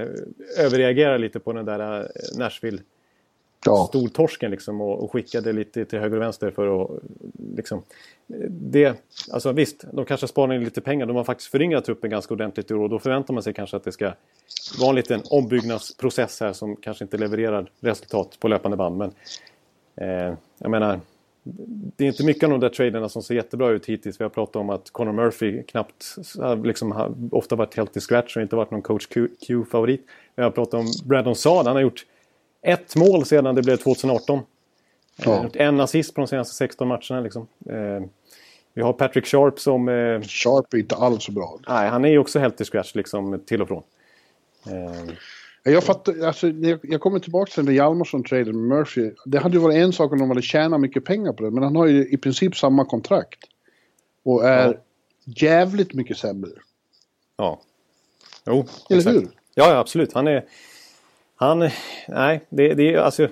överreagerade 0.58 1.18
lite 1.18 1.40
på 1.40 1.52
den 1.52 1.64
där 1.64 2.00
eh, 2.00 2.06
Nashville 2.38 2.82
ja. 3.66 3.86
stortorsken 3.88 4.50
liksom 4.50 4.80
och, 4.80 5.04
och, 5.04 5.12
skickade 5.12 5.52
lite 5.52 5.84
till 5.84 5.98
höger 5.98 6.16
och 6.16 6.22
vänster 6.22 6.50
för 6.50 6.82
att 6.82 6.90
liksom... 7.56 7.82
Det, 8.48 9.04
alltså 9.30 9.52
visst, 9.52 9.84
de 9.92 10.04
kanske 10.04 10.28
sparar 10.28 10.54
in 10.54 10.64
lite 10.64 10.80
pengar. 10.80 11.06
De 11.06 11.16
har 11.16 11.24
faktiskt 11.24 11.50
föryngrat 11.50 11.84
truppen 11.84 12.10
ganska 12.10 12.34
ordentligt 12.34 12.70
i 12.70 12.74
år 12.74 12.82
och 12.82 12.88
då 12.88 12.98
förväntar 12.98 13.34
man 13.34 13.42
sig 13.42 13.52
kanske 13.52 13.76
att 13.76 13.84
det 13.84 13.92
ska 13.92 14.12
vara 14.80 14.90
en 14.90 14.96
liten 14.96 15.22
ombyggnadsprocess 15.30 16.40
här 16.40 16.52
som 16.52 16.76
kanske 16.76 17.04
inte 17.04 17.18
levererar 17.18 17.70
resultat 17.80 18.36
på 18.40 18.48
löpande 18.48 18.76
band. 18.76 18.96
Men 18.96 19.12
eh, 19.96 20.34
jag 20.58 20.70
menar, 20.70 21.00
det 21.96 22.04
är 22.04 22.08
inte 22.08 22.24
mycket 22.24 22.44
av 22.44 22.50
de 22.50 22.60
där 22.60 22.68
traderna 22.68 23.08
som 23.08 23.22
ser 23.22 23.34
jättebra 23.34 23.70
ut 23.70 23.86
hittills. 23.86 24.20
Vi 24.20 24.24
har 24.24 24.30
pratat 24.30 24.56
om 24.56 24.70
att 24.70 24.90
Conor 24.90 25.12
Murphy 25.12 25.62
knappt 25.62 26.16
liksom, 26.64 26.92
har 26.92 27.14
ofta 27.30 27.56
varit 27.56 27.76
helt 27.76 27.96
i 27.96 28.00
scratch 28.00 28.36
och 28.36 28.42
inte 28.42 28.56
varit 28.56 28.70
någon 28.70 28.82
coach 28.82 29.06
Q-favorit. 29.46 30.06
Vi 30.36 30.42
har 30.42 30.50
pratat 30.50 30.74
om 30.74 30.86
Brandon 31.04 31.36
Saad. 31.36 31.66
Han 31.66 31.76
har 31.76 31.82
gjort 31.82 32.06
ett 32.62 32.96
mål 32.96 33.24
sedan 33.24 33.54
det 33.54 33.62
blev 33.62 33.76
2018. 33.76 34.40
Ja. 35.16 35.24
Han 35.24 35.36
har 35.36 35.44
gjort 35.44 35.56
en 35.56 35.80
assist 35.80 36.14
på 36.14 36.20
de 36.20 36.26
senaste 36.26 36.54
16 36.54 36.88
matcherna. 36.88 37.20
Liksom. 37.20 37.46
Eh, 37.70 38.08
vi 38.74 38.82
har 38.82 38.92
Patrick 38.92 39.26
Sharp 39.26 39.58
som... 39.58 39.88
Eh, 39.88 40.20
Sharp 40.20 40.74
är 40.74 40.78
inte 40.78 40.94
alls 40.94 41.24
så 41.24 41.32
bra. 41.32 41.58
Nej, 41.68 41.88
han 41.88 42.04
är 42.04 42.08
ju 42.08 42.18
också 42.18 42.38
helt 42.38 42.60
i 42.60 42.64
scratch 42.64 42.94
liksom, 42.94 43.40
till 43.46 43.62
och 43.62 43.68
från. 43.68 43.82
Eh, 44.66 45.12
jag, 45.72 45.84
fattar, 45.84 46.26
alltså, 46.26 46.48
jag 46.82 47.00
kommer 47.00 47.18
tillbaka 47.18 47.50
till 47.50 47.64
den 47.64 47.74
Hjalmarsson-traden 47.74 48.56
med 48.56 48.78
Murphy. 48.78 49.10
Det 49.24 49.38
hade 49.38 49.56
ju 49.56 49.62
varit 49.62 49.76
en 49.76 49.92
sak 49.92 50.12
om 50.12 50.18
de 50.18 50.28
hade 50.28 50.42
tjänat 50.42 50.80
mycket 50.80 51.04
pengar 51.04 51.32
på 51.32 51.44
det, 51.44 51.50
men 51.50 51.62
han 51.62 51.76
har 51.76 51.86
ju 51.86 52.08
i 52.08 52.16
princip 52.16 52.56
samma 52.56 52.84
kontrakt. 52.84 53.38
Och 54.22 54.44
är 54.44 54.66
ja. 54.66 54.74
jävligt 55.24 55.94
mycket 55.94 56.16
sämre. 56.16 56.50
Ja. 57.36 57.60
Jo, 58.46 58.66
Eller 58.90 58.98
exakt. 58.98 59.16
hur? 59.16 59.28
Ja, 59.54 59.70
ja, 59.70 59.78
absolut. 59.78 60.12
Han 60.12 60.26
är... 60.26 60.44
Han... 61.36 61.58
Nej, 62.08 62.46
det, 62.48 62.74
det 62.74 62.94
är 62.94 62.98
alltså... 62.98 63.28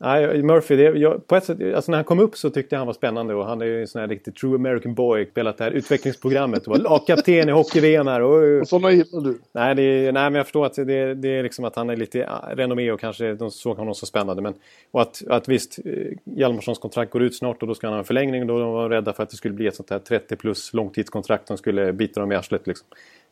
Nej, 0.00 0.42
Murphy, 0.42 0.76
det, 0.76 0.82
jag, 0.82 1.26
på 1.26 1.36
ett 1.36 1.44
sätt, 1.44 1.74
alltså 1.74 1.90
när 1.90 1.98
han 1.98 2.04
kom 2.04 2.18
upp 2.18 2.36
så 2.36 2.50
tyckte 2.50 2.74
jag 2.74 2.80
han 2.80 2.86
var 2.86 2.94
spännande 2.94 3.34
och 3.34 3.46
han 3.46 3.60
är 3.60 3.66
ju 3.66 3.80
en 3.80 3.86
sån 3.86 4.00
här 4.00 4.08
riktig 4.08 4.34
true 4.34 4.54
American 4.54 4.94
boy. 4.94 5.26
Spelat 5.26 5.58
det 5.58 5.64
här 5.64 5.70
utvecklingsprogrammet 5.70 6.66
och 6.66 6.72
var 6.72 6.78
lagkapten 6.78 7.48
i 7.48 7.52
hockey-VM 7.52 8.06
här. 8.06 8.20
Och, 8.20 8.60
och 8.60 8.68
sådana 8.68 8.90
gillar 8.90 9.20
du? 9.20 9.38
Nej, 9.52 9.74
det, 9.74 10.12
nej, 10.12 10.22
men 10.22 10.34
jag 10.34 10.46
förstår 10.46 10.66
att 10.66 10.74
det, 10.74 11.14
det 11.14 11.28
är 11.28 11.42
liksom 11.42 11.64
att 11.64 11.76
han 11.76 11.90
är 11.90 11.96
lite 11.96 12.28
renommé 12.50 12.92
och 12.92 13.00
kanske 13.00 13.34
de 13.34 13.50
såg 13.50 13.76
honom 13.76 13.94
så 13.94 14.06
spännande. 14.06 14.42
Men, 14.42 14.54
och 14.90 15.02
att, 15.02 15.22
att 15.28 15.48
visst, 15.48 15.78
eh, 15.84 15.92
Hjalmarssons 16.24 16.78
kontrakt 16.78 17.12
går 17.12 17.22
ut 17.22 17.36
snart 17.36 17.62
och 17.62 17.68
då 17.68 17.74
ska 17.74 17.86
han 17.86 17.94
ha 17.94 17.98
en 17.98 18.04
förlängning. 18.04 18.46
Då 18.46 18.58
de 18.58 18.72
var 18.72 18.88
rädda 18.88 19.12
för 19.12 19.22
att 19.22 19.30
det 19.30 19.36
skulle 19.36 19.54
bli 19.54 19.66
ett 19.66 19.76
sånt 19.76 19.90
här 19.90 19.98
30 19.98 20.36
plus 20.36 20.72
långtidskontrakt 20.72 21.48
som 21.48 21.56
skulle 21.58 21.92
bita 21.92 22.20
dem 22.20 22.32
i 22.32 22.34
arslet. 22.34 22.66
Liksom. 22.66 22.86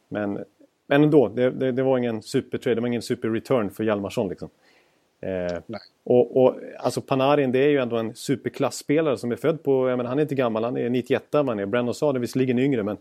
Men, 0.08 0.38
men 0.86 1.02
ändå, 1.02 1.28
det, 1.28 1.50
det, 1.50 1.72
det 1.72 1.82
var 1.82 1.98
ingen 1.98 2.22
supertrade, 2.22 2.74
det 2.74 2.80
var 2.80 2.88
ingen 2.88 3.02
super-return 3.02 3.70
för 3.70 3.84
Hjalmarsson. 3.84 4.28
Liksom. 4.28 4.48
Eh, 5.20 5.58
och, 6.04 6.42
och, 6.42 6.54
alltså 6.78 7.00
Panarin 7.00 7.52
det 7.52 7.58
är 7.58 7.68
ju 7.68 7.78
ändå 7.78 7.96
en 7.96 8.14
superklassspelare 8.14 9.18
som 9.18 9.32
är 9.32 9.36
född 9.36 9.62
på, 9.62 9.88
jag 9.88 9.96
menar, 9.96 10.08
han 10.08 10.18
är 10.18 10.22
inte 10.22 10.34
gammal, 10.34 10.64
han 10.64 10.76
är 10.76 10.90
91 10.90 11.22
man 11.32 11.58
är. 11.58 11.66
Brandon 11.66 11.94
sa 11.94 12.12
det 12.12 12.18
visserligen 12.18 12.58
yngre 12.58 12.82
men 12.82 12.96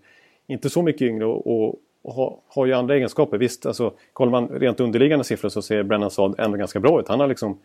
inte 0.47 0.69
så 0.69 0.81
mycket 0.81 1.01
yngre 1.01 1.25
och, 1.25 1.47
och, 1.47 1.75
och 2.01 2.13
har, 2.13 2.37
har, 2.47 2.65
ju 2.65 2.73
andra 2.73 2.95
egenskaper. 2.95 3.37
Visst, 3.37 3.65
alltså, 3.65 3.93
kollar 4.13 4.31
man 4.31 4.47
rent 4.47 4.79
underliggande 4.79 5.25
siffror 5.25 5.49
så 5.49 5.61
ser 5.61 5.83
Brandon 5.83 6.11
Saad 6.11 6.35
ändå 6.37 6.57
ganska 6.57 6.79
bra 6.79 6.99
ut. 6.99 7.07
Han 7.07 7.19
har 7.19 7.27
liksom 7.27 7.59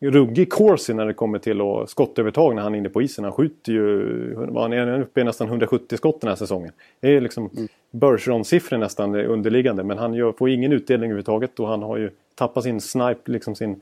ruggig 0.00 0.52
corsi 0.52 0.94
när 0.94 1.06
det 1.06 1.14
kommer 1.14 1.38
till 1.38 1.60
att 1.60 1.90
skottövertag 1.90 2.54
när 2.54 2.62
han 2.62 2.74
är 2.74 2.78
inne 2.78 2.88
på 2.88 3.02
isen. 3.02 3.24
Han 3.24 3.32
skjuter 3.32 3.72
ju, 3.72 4.36
han 4.54 4.72
är 4.72 5.00
uppe 5.00 5.20
i 5.20 5.24
nästan 5.24 5.48
170 5.48 5.96
skott 5.96 6.20
den 6.20 6.28
här 6.28 6.36
säsongen. 6.36 6.72
Det 7.00 7.16
är 7.16 7.20
liksom 7.20 7.50
mm. 7.56 7.68
Bergeron-siffror 7.90 8.78
nästan 8.78 9.14
underliggande 9.14 9.84
men 9.84 9.98
han 9.98 10.14
gör, 10.14 10.32
får 10.32 10.50
ingen 10.50 10.72
utdelning 10.72 11.10
överhuvudtaget 11.10 11.60
och 11.60 11.68
han 11.68 11.82
har 11.82 11.96
ju 11.96 12.10
tappat 12.34 12.64
sin 12.64 12.80
snipe, 12.80 13.30
liksom 13.30 13.54
sin 13.54 13.80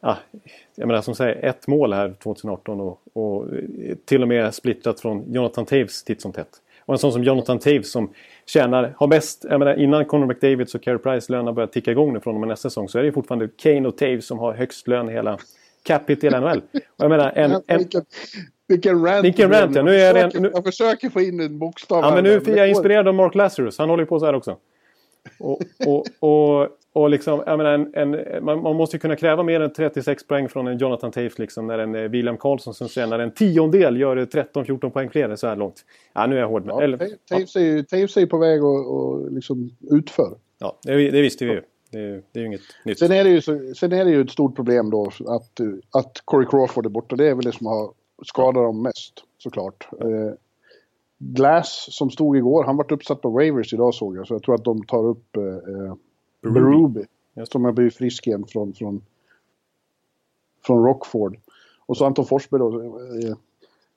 ja, 0.00 0.16
jag 0.74 0.86
menar 0.86 1.02
som 1.02 1.14
säger 1.14 1.44
ett 1.44 1.66
mål 1.66 1.92
här 1.92 2.14
2018 2.22 2.80
och, 2.80 3.00
och 3.12 3.46
till 4.04 4.22
och 4.22 4.28
med 4.28 4.54
splittrat 4.54 5.00
från 5.00 5.32
Jonathan 5.32 5.66
Taves 5.66 6.04
titt 6.04 6.20
som 6.20 6.32
tätt. 6.32 6.62
Och 6.80 6.94
en 6.94 6.98
sån 6.98 7.12
som 7.12 7.24
Jonathan 7.24 7.58
Taves 7.58 7.90
som 7.90 8.10
tjänar, 8.46 8.94
har 8.96 9.06
bäst, 9.06 9.46
jag 9.50 9.58
menar 9.58 9.74
innan 9.74 10.04
Conor 10.04 10.26
McDavid 10.26 10.74
och 10.74 10.82
Carey 10.82 10.98
Price 10.98 11.32
lönerna 11.32 11.52
börjar 11.52 11.66
ticka 11.66 11.90
igång 11.90 12.12
nu 12.12 12.20
från 12.20 12.34
och 12.34 12.40
med 12.40 12.48
nästa 12.48 12.70
säsong 12.70 12.88
så 12.88 12.98
är 12.98 13.02
det 13.02 13.12
fortfarande 13.12 13.48
Kane 13.56 13.88
och 13.88 13.96
Taves 13.96 14.26
som 14.26 14.38
har 14.38 14.52
högst 14.52 14.88
lön 14.88 15.08
i 15.08 15.12
hela 15.12 15.38
capita 15.82 16.26
i 16.26 16.30
hela 16.30 16.40
NHL. 16.40 16.62
Och 16.72 16.80
jag 16.96 17.08
menar 17.08 17.32
en... 17.34 17.62
en 17.66 17.88
vilken, 18.68 19.04
rant! 19.04 19.24
Vilken 19.24 19.50
rant 19.52 19.76
ja. 19.76 19.82
Nu 19.82 19.94
är 19.94 20.14
jag, 20.14 20.14
försöker, 20.14 20.40
nu, 20.40 20.50
jag 20.54 20.64
försöker 20.64 21.10
få 21.10 21.20
in 21.20 21.40
en 21.40 21.58
bokstav 21.58 22.04
Ja 22.04 22.14
men 22.14 22.24
nu 22.24 22.32
är 22.32 22.56
jag 22.56 22.68
inspirerad 22.68 23.08
av 23.08 23.14
Mark 23.14 23.34
Lazarus. 23.34 23.78
Han 23.78 23.90
håller 23.90 24.02
ju 24.02 24.06
på 24.06 24.20
så 24.20 24.26
här 24.26 24.34
också. 24.34 24.56
Och, 25.38 25.60
och, 25.86 26.06
och, 26.20 26.68
och 26.96 27.10
liksom, 27.10 27.38
menar, 27.46 27.64
en, 27.64 27.94
en, 27.94 28.44
man, 28.44 28.62
man, 28.62 28.76
måste 28.76 28.96
ju 28.96 29.00
kunna 29.00 29.16
kräva 29.16 29.42
mer 29.42 29.60
än 29.60 29.72
36 29.72 30.26
poäng 30.26 30.48
från 30.48 30.66
en 30.66 30.78
Jonathan 30.78 31.12
Taves 31.12 31.38
liksom, 31.38 31.66
när 31.66 31.78
en 31.78 31.94
eh, 31.94 32.02
William 32.02 32.36
Karlsson 32.36 32.74
som 32.74 32.88
tjänar 32.88 33.18
en 33.18 33.30
tiondel 33.30 33.96
gör 33.96 34.16
13-14 34.16 34.90
poäng 34.90 35.10
fler 35.10 35.36
så 35.36 35.46
här 35.46 35.56
långt. 35.56 35.84
Ja, 36.12 36.26
nu 36.26 36.36
är 36.36 36.40
jag 36.40 36.48
hård. 36.48 36.64
Ja, 36.66 36.82
Eller, 36.82 36.98
Taves, 37.28 37.56
är 37.56 37.60
ju, 37.60 37.82
Taves 37.82 38.16
är 38.16 38.20
ju 38.20 38.26
på 38.26 38.38
väg 38.38 38.58
att 38.58 38.86
och 38.86 39.32
liksom 39.32 39.70
utför. 39.90 40.38
Ja, 40.58 40.78
det, 40.82 41.10
det 41.10 41.22
visste 41.22 41.44
vi 41.44 41.50
ju. 41.50 41.62
Det, 41.90 42.22
det, 42.32 42.38
är 42.38 42.40
ju 42.40 42.46
inget 42.46 42.60
nytt. 42.84 42.98
Sen 42.98 43.12
är 43.12 43.24
det 43.24 43.30
ju, 43.30 43.40
så, 43.40 43.74
sen 43.76 43.92
är 43.92 44.04
det 44.04 44.10
ju 44.10 44.20
ett 44.20 44.30
stort 44.30 44.56
problem 44.56 44.90
då 44.90 45.10
att, 45.26 45.60
att 45.90 46.22
Corey 46.24 46.46
Crawford 46.50 46.86
är 46.86 46.90
borta. 46.90 47.16
Det 47.16 47.28
är 47.28 47.34
väl 47.34 47.44
det 47.44 47.52
som 47.52 47.66
har 47.66 47.92
skadat 48.24 48.54
dem 48.54 48.82
mest 48.82 49.24
såklart. 49.38 49.88
Eh, 50.00 50.34
Glass 51.18 51.88
som 51.90 52.10
stod 52.10 52.36
igår, 52.36 52.64
han 52.64 52.76
vart 52.76 52.92
uppsatt 52.92 53.20
på 53.20 53.28
Ravers 53.28 53.72
idag 53.72 53.94
såg 53.94 54.16
jag. 54.16 54.26
Så 54.26 54.34
jag 54.34 54.42
tror 54.42 54.54
att 54.54 54.64
de 54.64 54.84
tar 54.84 55.06
upp 55.06 55.36
eh, 55.36 55.42
Berube. 56.42 57.06
Som 57.44 57.64
har 57.64 57.72
blivit 57.72 57.94
frisk 57.94 58.26
igen 58.26 58.44
från, 58.48 58.72
från, 58.72 59.02
från 60.66 60.84
Rockford. 60.84 61.36
Och 61.86 61.96
så 61.96 62.04
Anton 62.04 62.26
Forsberg 62.26 62.58
då. 62.58 62.80
Eh, 63.28 63.36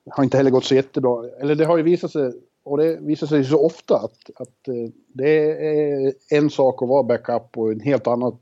har 0.10 0.23
inte 0.23 0.38
heller 0.38 0.52
gått 0.52 0.65
så 0.65 0.75
jättebra. 0.75 1.30
Eller 1.39 1.56
det 1.56 1.65
har 1.65 1.78
ju 1.78 1.84
visat 1.84 2.12
sig, 2.12 2.34
och 2.63 2.78
det 2.78 2.97
visar 3.02 3.28
sig 3.28 3.43
så 3.43 3.65
ofta 3.65 3.95
att, 3.95 4.30
att 4.36 4.67
eh, 4.67 4.91
det 5.08 5.52
är 5.52 6.13
en 6.30 6.49
sak 6.49 6.82
att 6.82 6.89
vara 6.89 7.04
backup 7.04 7.58
och 7.58 7.71
en 7.71 7.80
helt 7.80 8.08
annat 8.08 8.36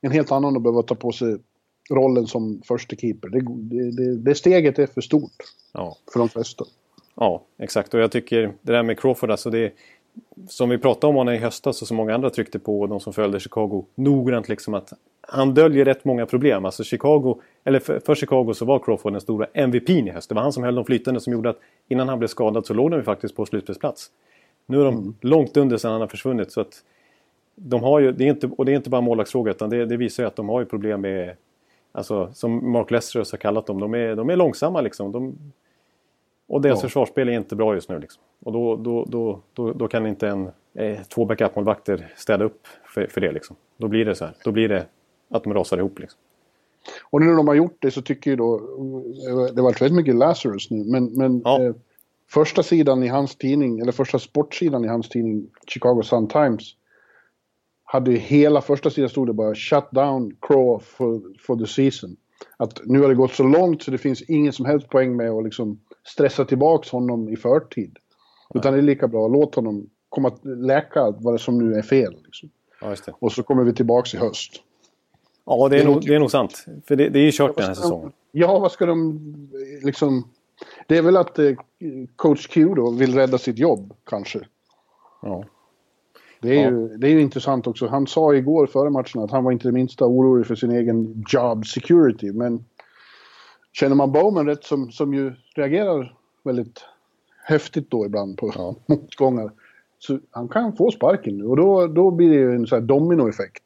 en 0.00 0.10
helt 0.10 0.32
annan 0.32 0.56
att 0.56 0.62
behöva 0.62 0.82
ta 0.82 0.94
på 0.94 1.12
sig 1.12 1.38
rollen 1.90 2.26
som 2.26 2.62
första 2.64 2.96
keeper. 2.96 3.28
Det, 3.28 3.40
det, 3.90 4.16
det 4.16 4.34
steget 4.34 4.78
är 4.78 4.86
för 4.86 5.00
stort 5.00 5.32
ja. 5.72 5.96
för 6.12 6.18
de 6.18 6.28
flesta. 6.28 6.64
Ja, 7.14 7.42
exakt. 7.58 7.94
Och 7.94 8.00
jag 8.00 8.12
tycker 8.12 8.52
det 8.62 8.72
där 8.72 8.82
med 8.82 8.98
Crawford, 9.00 9.30
alltså 9.30 9.50
det 9.50 9.72
som 10.48 10.68
vi 10.68 10.78
pratade 10.78 11.06
om 11.06 11.16
honom 11.16 11.34
i 11.34 11.38
höstas 11.38 11.82
och 11.82 11.88
som 11.88 11.96
många 11.96 12.14
andra 12.14 12.30
tryckte 12.30 12.58
på 12.58 12.80
och 12.80 12.88
de 12.88 13.00
som 13.00 13.12
följde 13.12 13.40
Chicago 13.40 13.84
noggrant 13.94 14.48
liksom 14.48 14.74
att 14.74 14.92
han 15.20 15.54
döljer 15.54 15.84
rätt 15.84 16.04
många 16.04 16.26
problem. 16.26 16.64
Alltså 16.64 16.84
Chicago, 16.84 17.40
eller 17.64 17.80
för, 17.80 18.00
för 18.00 18.14
Chicago 18.14 18.54
så 18.54 18.64
var 18.64 18.78
Crawford 18.78 19.12
den 19.12 19.20
stora 19.20 19.46
MVPn 19.54 20.08
i 20.08 20.10
höst. 20.10 20.28
Det 20.28 20.34
var 20.34 20.42
han 20.42 20.52
som 20.52 20.64
höll 20.64 20.74
dem 20.74 20.84
flytande 20.84 21.20
som 21.20 21.32
gjorde 21.32 21.50
att 21.50 21.58
innan 21.88 22.08
han 22.08 22.18
blev 22.18 22.28
skadad 22.28 22.66
så 22.66 22.74
låg 22.74 22.90
de 22.90 23.02
faktiskt 23.02 23.36
på 23.36 23.46
slutspelsplats. 23.46 24.10
Nu 24.66 24.80
är 24.80 24.84
de 24.84 24.94
mm. 24.94 25.14
långt 25.20 25.56
under 25.56 25.76
sedan 25.76 25.92
han 25.92 26.00
har 26.00 26.08
försvunnit 26.08 26.52
så 26.52 26.60
att 26.60 26.82
de 27.54 27.82
har 27.82 28.00
ju, 28.00 28.12
det 28.12 28.24
är 28.24 28.28
inte, 28.28 28.50
och 28.58 28.64
det 28.64 28.72
är 28.72 28.76
inte 28.76 28.90
bara 28.90 29.00
målvaktsfråga 29.00 29.50
utan 29.50 29.70
det, 29.70 29.86
det, 29.86 29.96
visar 29.96 30.22
ju 30.22 30.26
att 30.26 30.36
de 30.36 30.48
har 30.48 30.60
ju 30.60 30.66
problem 30.66 31.00
med 31.00 31.36
Alltså 31.92 32.30
som 32.32 32.72
Mark 32.72 32.90
Lester 32.90 33.18
har 33.18 33.36
kallat 33.36 33.66
dem, 33.66 33.80
de 33.80 33.94
är, 33.94 34.16
de 34.16 34.30
är 34.30 34.36
långsamma 34.36 34.80
liksom. 34.80 35.12
De, 35.12 35.38
och 36.50 36.60
deras 36.60 36.78
ja. 36.78 36.82
försvarsspel 36.82 37.28
är 37.28 37.32
inte 37.32 37.56
bra 37.56 37.74
just 37.74 37.88
nu. 37.88 37.98
Liksom. 37.98 38.22
Och 38.44 38.52
då, 38.52 38.76
då, 38.76 39.04
då, 39.04 39.40
då, 39.54 39.72
då 39.72 39.88
kan 39.88 40.06
inte 40.06 40.28
en, 40.28 40.50
eh, 40.74 41.02
två 41.14 41.24
backup-målvakter 41.24 42.12
städa 42.16 42.44
upp 42.44 42.66
för, 42.94 43.06
för 43.06 43.20
det. 43.20 43.32
Liksom. 43.32 43.56
Då 43.76 43.88
blir 43.88 44.04
det 44.04 44.14
så 44.14 44.24
här. 44.24 44.34
Då 44.44 44.52
blir 44.52 44.68
det 44.68 44.86
att 45.30 45.44
de 45.44 45.54
rasar 45.54 45.78
ihop. 45.78 45.98
Liksom. 45.98 46.18
Och 47.10 47.20
nu 47.20 47.26
när 47.26 47.34
de 47.36 47.48
har 47.48 47.54
gjort 47.54 47.76
det 47.78 47.90
så 47.90 48.02
tycker 48.02 48.30
ju 48.30 48.36
då, 48.36 48.58
det 49.54 49.60
har 49.60 49.62
varit 49.62 49.82
väldigt 49.82 49.96
mycket 49.96 50.14
Lazarus 50.14 50.70
nu, 50.70 50.84
men, 50.84 51.04
men 51.04 51.42
Ja. 51.44 51.62
eh, 51.62 51.74
första 52.30 52.62
sidan 52.62 53.02
i 53.02 53.08
hans 53.08 53.36
tidning, 53.36 53.80
eller 53.80 53.92
första 53.92 54.18
sportsidan 54.18 54.84
i 54.84 54.88
hans 54.88 55.08
tidning, 55.08 55.46
Chicago 55.66 56.02
Sun-Times, 56.02 56.62
hade 57.84 58.10
ju 58.10 58.16
hela 58.16 58.60
första 58.60 58.90
sidan 58.90 59.10
stod 59.10 59.26
det 59.26 59.32
bara 59.32 59.54
“Shut 59.54 59.90
down 59.90 60.36
Crow 60.40 60.78
for, 60.78 61.20
for 61.46 61.56
the 61.56 61.66
season”. 61.66 62.16
Att 62.56 62.80
nu 62.84 63.00
har 63.00 63.08
det 63.08 63.14
gått 63.14 63.32
så 63.32 63.42
långt 63.42 63.82
så 63.82 63.90
det 63.90 63.98
finns 63.98 64.22
ingen 64.22 64.52
som 64.52 64.64
helst 64.64 64.88
poäng 64.88 65.16
med 65.16 65.30
att 65.30 65.44
liksom 65.44 65.80
stressa 66.04 66.44
tillbaks 66.44 66.90
honom 66.90 67.28
i 67.28 67.36
förtid. 67.36 67.96
Utan 68.54 68.72
det 68.72 68.78
är 68.78 68.82
lika 68.82 69.08
bra, 69.08 69.28
låt 69.28 69.54
honom 69.54 69.90
komma 70.08 70.32
läka 70.42 71.10
vad 71.10 71.34
det 71.34 71.38
som 71.38 71.58
nu 71.58 71.74
är 71.74 71.82
fel. 71.82 72.16
Liksom. 72.24 72.50
Ja. 72.80 72.96
Och 73.18 73.32
så 73.32 73.42
kommer 73.42 73.64
vi 73.64 73.74
tillbaks 73.74 74.14
i 74.14 74.16
höst. 74.16 74.62
Ja, 75.44 75.68
det 75.68 75.76
är, 75.76 75.84
Det 75.84 75.90
nog, 75.90 76.06
det 76.06 76.14
är 76.14 76.18
nog 76.18 76.30
sant. 76.30 76.64
För 76.86 76.96
det, 76.96 77.08
det 77.08 77.18
är 77.18 77.22
ju 77.22 77.32
kört 77.32 77.56
den 77.56 77.66
här 77.66 77.74
säsongen. 77.74 78.12
Ja, 78.32 78.58
vad 78.58 78.72
ska 78.72 78.86
de 78.86 79.20
liksom... 79.82 80.28
Det 80.86 80.96
är 80.98 81.02
väl 81.02 81.16
att 81.16 81.38
eh, 81.38 81.52
coach 82.16 82.46
Q 82.46 82.74
då 82.74 82.90
vill 82.90 83.14
rädda 83.14 83.38
sitt 83.38 83.58
jobb, 83.58 83.94
kanske. 84.04 84.40
Ja. 85.22 85.44
Det 86.42 86.60
är, 86.60 86.70
ju, 86.70 86.88
det 86.88 87.06
är 87.06 87.10
ju 87.10 87.20
intressant 87.20 87.66
också. 87.66 87.86
Han 87.86 88.06
sa 88.06 88.34
igår 88.34 88.66
före 88.66 88.90
matchen 88.90 89.22
att 89.22 89.30
han 89.30 89.44
var 89.44 89.52
inte 89.52 89.68
det 89.68 89.72
minsta 89.72 90.06
orolig 90.06 90.46
för 90.46 90.54
sin 90.54 90.70
egen 90.70 91.24
job 91.28 91.66
security. 91.66 92.32
Men 92.32 92.64
känner 93.72 93.96
man 93.96 94.12
Bowman 94.12 94.46
rätt, 94.46 94.64
som, 94.64 94.90
som 94.90 95.14
ju 95.14 95.32
reagerar 95.54 96.16
väldigt 96.42 96.84
häftigt 97.44 97.90
då 97.90 98.06
ibland 98.06 98.38
på 98.38 98.52
Ja. 98.54 98.74
motgångar. 98.86 99.52
Så 99.98 100.18
han 100.30 100.48
kan 100.48 100.76
få 100.76 100.90
sparken 100.90 101.38
nu 101.38 101.44
och 101.44 101.56
då, 101.56 101.86
då 101.86 102.10
blir 102.10 102.30
det 102.30 102.36
ju 102.36 102.54
en 102.54 102.66
sån 102.66 102.80
här 102.80 102.86
dominoeffekt. 102.86 103.62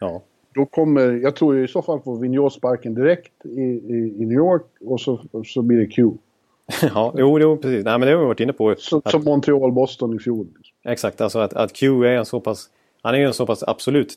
Ja. 0.00 0.22
Då 0.54 0.66
kommer, 0.66 1.12
jag 1.12 1.36
tror 1.36 1.64
i 1.64 1.68
så 1.68 1.82
fall 1.82 2.00
får 2.00 2.20
Vigneault 2.20 2.52
sparken 2.52 2.94
direkt 2.94 3.46
i, 3.46 3.60
i, 3.60 4.16
i 4.18 4.26
New 4.26 4.38
York 4.38 4.66
och 4.80 5.00
så, 5.00 5.20
så 5.44 5.62
blir 5.62 5.78
det 5.78 5.86
Q. 5.86 6.12
ja, 6.94 7.14
jo, 7.16 7.38
jo, 7.40 7.56
precis. 7.56 7.84
Nej, 7.84 7.98
men 7.98 8.00
det 8.08 8.12
har 8.14 8.20
vi 8.20 8.26
varit 8.26 8.40
inne 8.40 8.52
på. 8.52 8.74
Så, 8.78 8.96
Att- 9.04 9.10
Som 9.10 9.24
Montreal, 9.24 9.72
Boston 9.72 10.16
i 10.16 10.18
fjol. 10.18 10.46
Exakt, 10.82 11.20
alltså 11.20 11.38
att, 11.38 11.52
att 11.52 11.72
Q 11.72 12.04
är 12.06 12.16
en 12.16 12.24
så 12.26 12.40
pass... 12.40 12.70
Han 13.02 13.14
är 13.14 13.18
ju 13.18 13.24
en 13.24 13.34
så 13.34 13.46
pass 13.46 13.62
absolut 13.62 14.14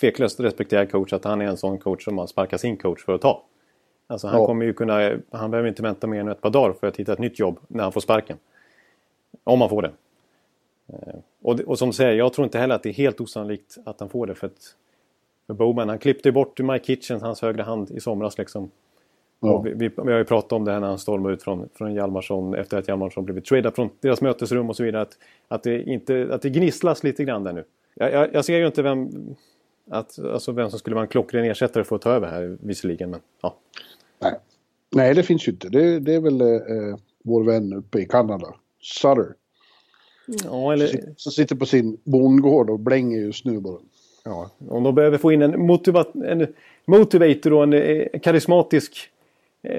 tveklöst 0.00 0.40
respekterad 0.40 0.90
coach 0.90 1.12
att 1.12 1.24
han 1.24 1.40
är 1.40 1.46
en 1.46 1.56
sån 1.56 1.78
coach 1.78 2.04
som 2.04 2.14
man 2.14 2.28
sparkar 2.28 2.56
sin 2.56 2.76
coach 2.76 3.04
för 3.04 3.12
att 3.14 3.20
ta. 3.20 3.42
Alltså 4.06 4.26
han 4.28 4.40
Ja. 4.40 4.46
kommer 4.46 4.64
ju 4.66 4.72
kunna... 4.72 5.12
Han 5.30 5.50
behöver 5.50 5.68
inte 5.68 5.82
vänta 5.82 6.06
mer 6.06 6.20
än 6.20 6.28
ett 6.28 6.40
par 6.40 6.50
dagar 6.50 6.72
för 6.72 6.86
att 6.86 6.96
hitta 6.96 7.12
ett 7.12 7.18
nytt 7.18 7.38
jobb 7.38 7.58
när 7.68 7.82
han 7.82 7.92
får 7.92 8.00
sparken. 8.00 8.36
Om 9.44 9.60
han 9.60 9.70
får 9.70 9.82
det. 9.82 9.92
Eh, 10.92 11.14
Och, 11.42 11.60
och 11.60 11.78
som 11.78 11.88
du 11.88 11.92
säger, 11.92 12.12
jag 12.14 12.32
tror 12.32 12.44
inte 12.44 12.58
heller 12.58 12.74
att 12.74 12.82
det 12.82 12.88
är 12.88 12.92
helt 12.92 13.20
osannolikt 13.20 13.76
att 13.84 14.00
han 14.00 14.08
får 14.08 14.26
det. 14.26 14.34
För, 14.34 14.46
att, 14.46 14.74
för 15.46 15.54
Bowman, 15.54 15.88
han 15.88 15.98
klippte 15.98 16.28
ju 16.28 16.32
bort 16.32 16.60
Mike 16.60 16.84
Kitchens, 16.84 17.22
hans 17.22 17.42
högra 17.42 17.62
hand, 17.62 17.90
i 17.90 18.00
somras. 18.00 18.38
Liksom. 18.38 18.70
Ja. 19.40 19.60
Vi, 19.60 19.72
vi, 19.74 19.90
vi 20.04 20.12
har 20.12 20.18
ju 20.18 20.24
pratat 20.24 20.52
om 20.52 20.64
det 20.64 20.72
här 20.72 20.80
när 20.80 20.88
han 20.88 20.98
stormade 20.98 21.34
ut 21.34 21.42
från, 21.42 21.68
från 21.74 21.94
Hjalmarsson 21.94 22.54
efter 22.54 22.78
att 22.78 22.88
Hjalmarsson 22.88 23.24
blivit 23.24 23.44
tradad 23.44 23.74
från 23.74 23.90
deras 24.00 24.20
mötesrum 24.20 24.68
och 24.70 24.76
så 24.76 24.84
vidare. 24.84 25.02
Att, 25.02 25.18
att, 25.48 25.62
det, 25.62 25.82
inte, 25.82 26.28
att 26.30 26.42
det 26.42 26.50
gnisslas 26.50 27.04
lite 27.04 27.24
grann 27.24 27.44
där 27.44 27.52
nu. 27.52 27.64
Jag, 27.94 28.12
jag, 28.12 28.34
jag 28.34 28.44
ser 28.44 28.58
ju 28.58 28.66
inte 28.66 28.82
vem, 28.82 29.10
att, 29.90 30.18
alltså 30.18 30.52
vem 30.52 30.70
som 30.70 30.78
skulle 30.78 30.94
vara 30.94 31.04
en 31.04 31.08
klockren 31.08 31.44
ersättare 31.44 31.84
för 31.84 31.96
att 31.96 32.02
ta 32.02 32.10
över 32.10 32.28
här 32.28 32.56
visserligen. 32.60 33.10
Men, 33.10 33.20
ja. 33.42 33.56
Nej. 34.18 34.32
Nej, 34.94 35.14
det 35.14 35.22
finns 35.22 35.48
ju 35.48 35.52
inte. 35.52 35.68
Det, 35.68 35.98
det 35.98 36.14
är 36.14 36.20
väl 36.20 36.40
eh, 36.40 36.96
vår 37.24 37.44
vän 37.44 37.72
uppe 37.72 37.98
i 37.98 38.04
Kanada, 38.04 38.54
Sutter, 38.80 39.34
Ja, 40.44 40.72
eller, 40.72 41.14
som 41.16 41.32
sitter 41.32 41.56
på 41.56 41.66
sin 41.66 41.98
bondgård 42.04 42.70
och 42.70 42.80
blänger 42.80 43.18
just 43.18 43.44
nu 43.44 43.60
bara. 43.60 43.78
ja, 44.24 44.50
om 44.68 44.82
de 44.82 44.94
behöver 44.94 45.18
få 45.18 45.32
in 45.32 45.42
en, 45.42 45.66
motiva, 45.66 46.04
en 46.24 46.46
motivator 46.84 47.52
och 47.52 47.62
en 47.62 47.72
eh, 47.72 48.20
karismatisk 48.22 48.92
eh, 48.94 49.17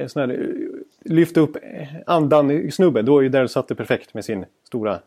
sån 0.08 0.20
här, 0.22 0.30
eh, 0.30 1.12
lyfta 1.12 1.40
upp 1.40 1.56
eh, 1.56 1.88
andan 2.06 2.52
i 2.52 2.72
snubbe. 2.72 3.02
Då 3.02 3.18
är 3.18 3.22
ju 3.22 3.30
Daryl 3.30 3.50
Sutter 3.50 3.76
perfekt 3.76 4.14
med 4.14 4.26
sin 4.26 4.46
stora, 4.64 5.00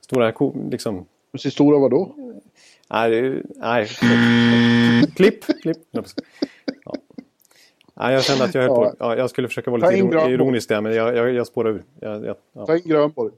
stora 0.00 0.32
liksom, 0.70 1.06
Men 1.30 1.38
sin 1.38 1.50
stora 1.50 1.78
vadå? 1.78 2.14
Nej, 2.90 3.42
nej. 3.56 3.88
klipp, 5.16 5.44
klipp. 5.62 5.76
Ja. 5.90 6.94
Nej, 7.94 8.14
jag 8.14 8.24
kände 8.24 8.44
att 8.44 8.54
jag 8.54 8.62
höll 8.62 8.70
på. 8.70 8.94
Ja, 8.98 9.16
jag 9.16 9.30
skulle 9.30 9.48
försöka 9.48 9.70
vara 9.70 9.90
lite 9.90 10.30
ironisk 10.30 10.68
där, 10.68 10.80
men 10.80 10.94
jag, 10.94 11.16
jag, 11.16 11.32
jag 11.32 11.46
spårar 11.46 11.70
ur. 11.70 11.82
Jag, 12.00 12.24
jag, 12.24 12.36
ja. 12.52 12.66
Ta 12.66 12.76
in 12.76 12.82
Grönborg. 12.84 13.32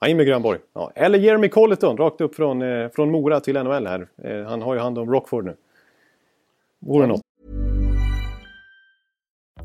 Ja, 0.00 0.08
in 0.08 0.16
med 0.16 0.26
Grönborg. 0.26 0.58
Ja. 0.72 0.92
Eller 0.94 1.18
Jeremy 1.18 1.48
Colleton, 1.48 1.96
rakt 1.96 2.20
upp 2.20 2.34
från, 2.34 2.62
eh, 2.62 2.88
från 2.88 3.10
Mora 3.10 3.40
till 3.40 3.54
NHL 3.54 3.86
här. 3.86 4.08
Eh, 4.16 4.44
han 4.44 4.62
har 4.62 4.74
ju 4.74 4.80
hand 4.80 4.98
om 4.98 5.12
Rockford 5.12 5.44
nu. 5.44 5.56
Vore 6.78 7.06
något. 7.06 7.20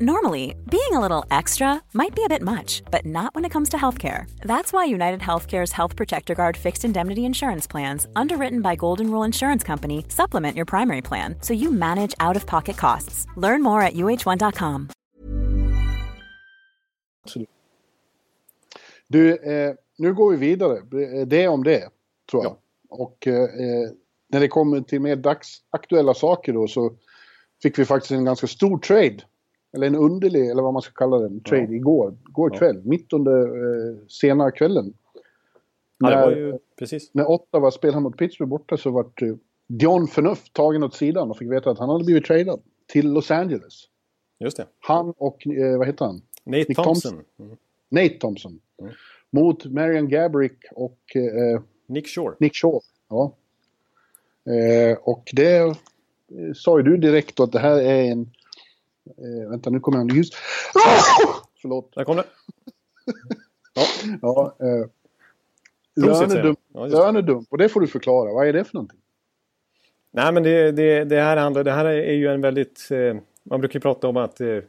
Normally, 0.02 0.54
being 0.70 0.92
a 0.92 0.98
little 0.98 1.26
extra 1.30 1.82
might 1.92 2.14
be 2.14 2.24
a 2.24 2.28
bit 2.28 2.40
much, 2.40 2.82
but 2.90 3.04
not 3.04 3.34
when 3.34 3.44
it 3.44 3.50
comes 3.50 3.68
to 3.68 3.76
healthcare. 3.76 4.24
That's 4.46 4.72
why 4.72 4.86
United 4.86 5.20
Healthcare's 5.20 5.72
Health 5.72 5.94
Protector 5.94 6.34
Guard 6.34 6.56
fixed 6.56 6.86
indemnity 6.86 7.26
insurance 7.26 7.66
plans, 7.66 8.06
underwritten 8.16 8.62
by 8.62 8.76
Golden 8.76 9.10
Rule 9.10 9.26
Insurance 9.26 9.62
Company, 9.62 10.06
supplement 10.08 10.56
your 10.56 10.64
primary 10.64 11.02
plan 11.02 11.34
so 11.42 11.52
you 11.52 11.70
manage 11.70 12.14
out 12.18 12.34
of 12.36 12.46
pocket 12.46 12.78
costs. 12.78 13.26
Learn 13.36 13.62
more 13.62 13.82
at 13.82 13.92
uh1.com. 13.92 14.88
Du, 19.08 19.36
eh, 19.36 19.74
nu 19.98 20.14
går 20.14 20.30
vi 20.30 20.36
vidare. 20.36 20.80
Det 21.26 21.42
är 21.42 21.48
om 21.48 21.64
det, 21.64 21.88
tror 22.30 22.44
jag. 22.44 22.56
Och 22.88 23.26
eh, 23.26 23.42
eh, 23.42 23.90
när 24.28 24.40
det 24.40 24.48
kommer 24.48 24.80
till 24.80 25.00
mer 25.00 25.16
dagsaktuella 25.16 26.14
saker 26.14 26.52
då 26.52 26.68
så 26.68 26.92
fick 27.62 27.78
vi 27.78 27.84
faktiskt 27.84 28.12
en 28.12 28.24
ganska 28.24 28.46
stor 28.46 28.78
trade. 28.78 29.22
Eller 29.72 29.86
en 29.86 29.94
underlig, 29.96 30.50
eller 30.50 30.62
vad 30.62 30.72
man 30.72 30.82
ska 30.82 30.92
kalla 30.92 31.18
den, 31.18 31.40
trade 31.40 31.62
Ja. 31.62 31.70
igår. 31.72 32.14
Igår 32.28 32.50
Ja. 32.52 32.58
kväll, 32.58 32.82
mitt 32.84 33.12
under 33.12 33.40
eh, 33.42 33.96
sena 34.08 34.50
kvällen. 34.50 34.94
Ja, 35.98 36.10
det 36.10 36.16
När- 36.16 36.22
var 36.26 36.32
ju, 36.36 36.58
precis. 36.78 37.10
när 37.14 37.30
Ottawa 37.30 37.70
spelade 37.70 38.00
mot 38.00 38.16
Pittsburgh 38.16 38.50
borta 38.50 38.76
så 38.76 38.90
vart 38.90 39.22
eh, 39.22 39.34
Dion 39.66 40.06
Förnuft 40.06 40.52
tagen 40.52 40.82
åt 40.82 40.94
sidan 40.94 41.30
och 41.30 41.38
fick 41.38 41.50
veta 41.50 41.70
att 41.70 41.78
han 41.78 41.88
hade 41.88 42.04
blivit 42.04 42.24
tradad 42.24 42.60
till 42.86 43.12
Los 43.12 43.30
Angeles. 43.30 43.84
Just 44.38 44.56
det. 44.56 44.66
Han 44.80 45.14
och, 45.16 45.46
eh, 45.46 45.78
vad 45.78 45.86
heter 45.86 46.04
han? 46.04 46.22
Nate 46.44 46.64
Nick 46.68 46.76
Thompson. 46.76 47.20
Mm. 47.38 47.56
Nate 47.88 48.18
Thompson. 48.18 48.60
Mm. 48.82 48.92
Mot 49.30 49.64
Marian 49.64 50.08
Gabrick 50.08 50.58
och 50.72 50.98
eh, 51.16 51.60
Nick 51.86 52.06
Shore. 52.08 52.34
Nick 52.40 52.54
Shaw. 52.54 52.80
Ja. 53.08 53.34
Eh, 54.52 54.98
och 55.02 55.30
det 55.32 55.56
eh, 55.56 55.72
sa 56.54 56.78
ju 56.78 56.82
du 56.84 56.96
direkt 56.96 57.40
att 57.40 57.52
det 57.52 57.58
här 57.58 57.80
är 57.80 58.02
en... 58.12 58.30
Eh, 59.18 59.50
vänta, 59.50 59.70
nu 59.70 59.80
kommer 59.80 59.98
jag 59.98 60.10
ljus. 60.10 60.30
Förlåt. 61.62 61.94
Där 61.94 62.04
kom 62.04 62.16
det. 62.16 62.24
Ja, 64.22 64.56
eh, 64.60 64.86
Prosit, 66.04 66.16
säger 66.16 66.28
lönedump. 66.28 66.58
Ja, 66.74 66.84
just 66.84 66.96
lönedump. 66.96 67.48
Och 67.50 67.58
det 67.58 67.68
får 67.68 67.80
du 67.80 67.86
förklara. 67.86 68.32
Vad 68.32 68.48
är 68.48 68.52
det 68.52 68.64
för 68.64 68.74
någonting? 68.74 68.98
Nej, 70.12 70.32
men 70.32 70.42
det, 70.42 70.72
det, 70.72 71.04
det 71.04 71.20
här 71.20 71.36
handlar, 71.36 71.64
det 71.64 71.72
här 71.72 71.84
är 71.84 72.12
ju 72.12 72.28
en 72.28 72.40
väldigt... 72.40 72.88
Eh, 72.90 73.16
man 73.42 73.60
brukar 73.60 73.76
ju 73.76 73.80
prata 73.80 74.08
om 74.08 74.16
att 74.16 74.40
eh, 74.40 74.48
eh, 74.48 74.62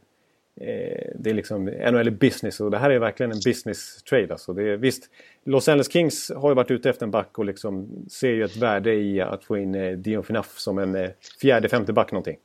det 1.14 1.30
är 1.30 1.34
liksom 1.34 1.64
NHL 1.64 2.06
är 2.06 2.10
business 2.10 2.60
och 2.60 2.70
det 2.70 2.78
här 2.78 2.90
är 2.90 2.98
verkligen 2.98 3.32
en 3.32 3.40
business 3.44 4.02
trade. 4.02 4.32
Alltså 4.32 4.52
det 4.52 4.62
är, 4.62 4.76
visst, 4.76 5.10
Los 5.44 5.68
Angeles 5.68 5.92
Kings 5.92 6.32
har 6.36 6.48
ju 6.48 6.54
varit 6.54 6.70
ute 6.70 6.90
efter 6.90 7.06
en 7.06 7.10
back 7.10 7.38
och 7.38 7.44
liksom 7.44 7.88
ser 8.10 8.30
ju 8.30 8.44
ett 8.44 8.56
värde 8.56 8.94
i 8.94 9.20
att 9.20 9.44
få 9.44 9.58
in 9.58 9.74
eh, 9.74 9.92
Dion 9.92 10.22
Phaneuf 10.22 10.58
som 10.58 10.78
en 10.78 10.94
eh, 10.94 11.10
fjärde, 11.40 11.68
femte 11.68 11.92
back 11.92 12.12
någonting. 12.12 12.36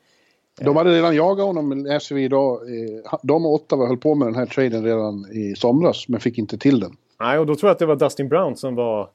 De 0.61 0.75
hade 0.75 0.91
redan 0.91 1.15
jagat 1.15 1.45
honom, 1.45 1.85
läser 1.85 2.15
vi 2.15 2.23
idag. 2.23 2.61
Eh, 2.61 3.19
de 3.23 3.45
och 3.45 3.53
Ottawa 3.53 3.87
höll 3.87 3.97
på 3.97 4.15
med 4.15 4.27
den 4.27 4.35
här 4.35 4.45
traden 4.45 4.83
redan 4.83 5.31
i 5.31 5.55
somras, 5.55 6.07
men 6.07 6.19
fick 6.19 6.37
inte 6.37 6.57
till 6.57 6.79
den. 6.79 6.91
Nej, 7.19 7.39
och 7.39 7.45
då 7.45 7.55
tror 7.55 7.67
jag 7.69 7.73
att 7.73 7.79
det 7.79 7.85
var 7.85 7.95
Dustin 7.95 8.29
Brown 8.29 8.55
som 8.55 8.75
var... 8.75 9.09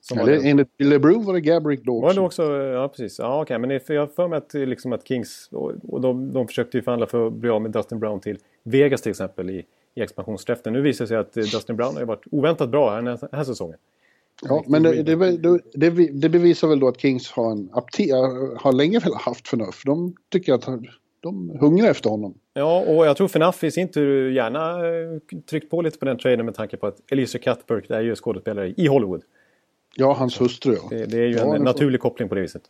Som 0.00 0.18
var 0.18 0.24
Eller, 0.24 0.36
den. 0.36 0.46
enligt 0.46 0.68
LeBron 0.78 1.24
var 1.24 1.34
det 1.34 1.40
Gabrick 1.40 1.84
då 1.84 2.00
Var 2.00 2.14
det 2.14 2.20
också. 2.20 2.42
också? 2.42 2.52
Ja, 2.52 2.88
precis. 2.88 3.18
Ja, 3.18 3.42
okej. 3.42 3.58
Men 3.58 3.70
jag 3.70 4.00
har 4.00 4.06
för 4.06 4.28
mig 4.28 4.36
att, 4.36 4.54
eh, 4.54 4.60
liksom 4.60 4.92
att 4.92 5.08
Kings... 5.08 5.48
Och, 5.52 6.00
de, 6.00 6.32
de 6.32 6.46
försökte 6.46 6.76
ju 6.76 6.82
förhandla 6.82 7.06
för 7.06 7.26
att 7.26 7.32
bli 7.32 7.50
av 7.50 7.62
med 7.62 7.70
Dustin 7.70 7.98
Brown 7.98 8.20
till 8.20 8.38
Vegas 8.62 9.02
till 9.02 9.10
exempel 9.10 9.50
i, 9.50 9.64
i 9.94 10.00
expansionsdraften. 10.02 10.72
Nu 10.72 10.80
visar 10.80 11.04
det 11.04 11.08
sig 11.08 11.16
att 11.16 11.36
eh, 11.36 11.42
Dustin 11.42 11.76
Brown 11.76 11.94
har 11.94 12.00
ju 12.00 12.06
varit 12.06 12.24
oväntat 12.30 12.68
bra 12.68 12.90
här 12.90 13.02
den 13.02 13.18
här 13.32 13.44
säsongen. 13.44 13.78
Ja, 14.42 14.64
men 14.68 14.82
det, 14.82 15.02
det, 15.02 15.16
det, 15.36 15.60
det, 15.74 15.90
det 16.12 16.28
bevisar 16.28 16.68
väl 16.68 16.80
då 16.80 16.88
att 16.88 17.00
Kings 17.00 17.30
har, 17.30 17.52
en 17.52 17.68
apti, 17.72 18.10
har 18.56 18.72
länge 18.72 18.98
väl 18.98 19.14
haft 19.14 19.48
förnuft. 19.48 19.86
De 19.86 20.16
tycker 20.32 20.54
att 20.54 20.64
han- 20.64 20.86
de 21.20 21.56
hungrar 21.60 21.90
efter 21.90 22.10
honom. 22.10 22.34
Ja, 22.54 22.80
och 22.80 23.06
jag 23.06 23.16
tror 23.16 23.26
Fnaf 23.28 23.64
i 23.64 23.70
sin 23.70 23.88
tur 23.88 24.30
gärna 24.30 24.70
eh, 24.88 25.38
tryckt 25.50 25.70
på 25.70 25.82
lite 25.82 25.98
på 25.98 26.04
den 26.04 26.18
traden 26.18 26.46
med 26.46 26.54
tanke 26.54 26.76
på 26.76 26.86
att 26.86 26.96
Elisa 27.10 27.38
Cuthbert 27.38 27.90
är 27.90 28.00
ju 28.00 28.14
skådespelare 28.14 28.74
i 28.76 28.86
Hollywood. 28.86 29.22
Ja, 29.96 30.12
hans 30.12 30.40
hustru 30.40 30.74
ja. 30.82 30.88
Det, 30.90 31.06
det 31.06 31.18
är 31.18 31.26
ju 31.26 31.32
Ja, 31.34 31.40
en 31.42 31.50
nu 31.50 31.56
får- 31.56 31.64
naturlig 31.64 32.00
koppling 32.00 32.28
på 32.28 32.34
det 32.34 32.40
viset. 32.40 32.62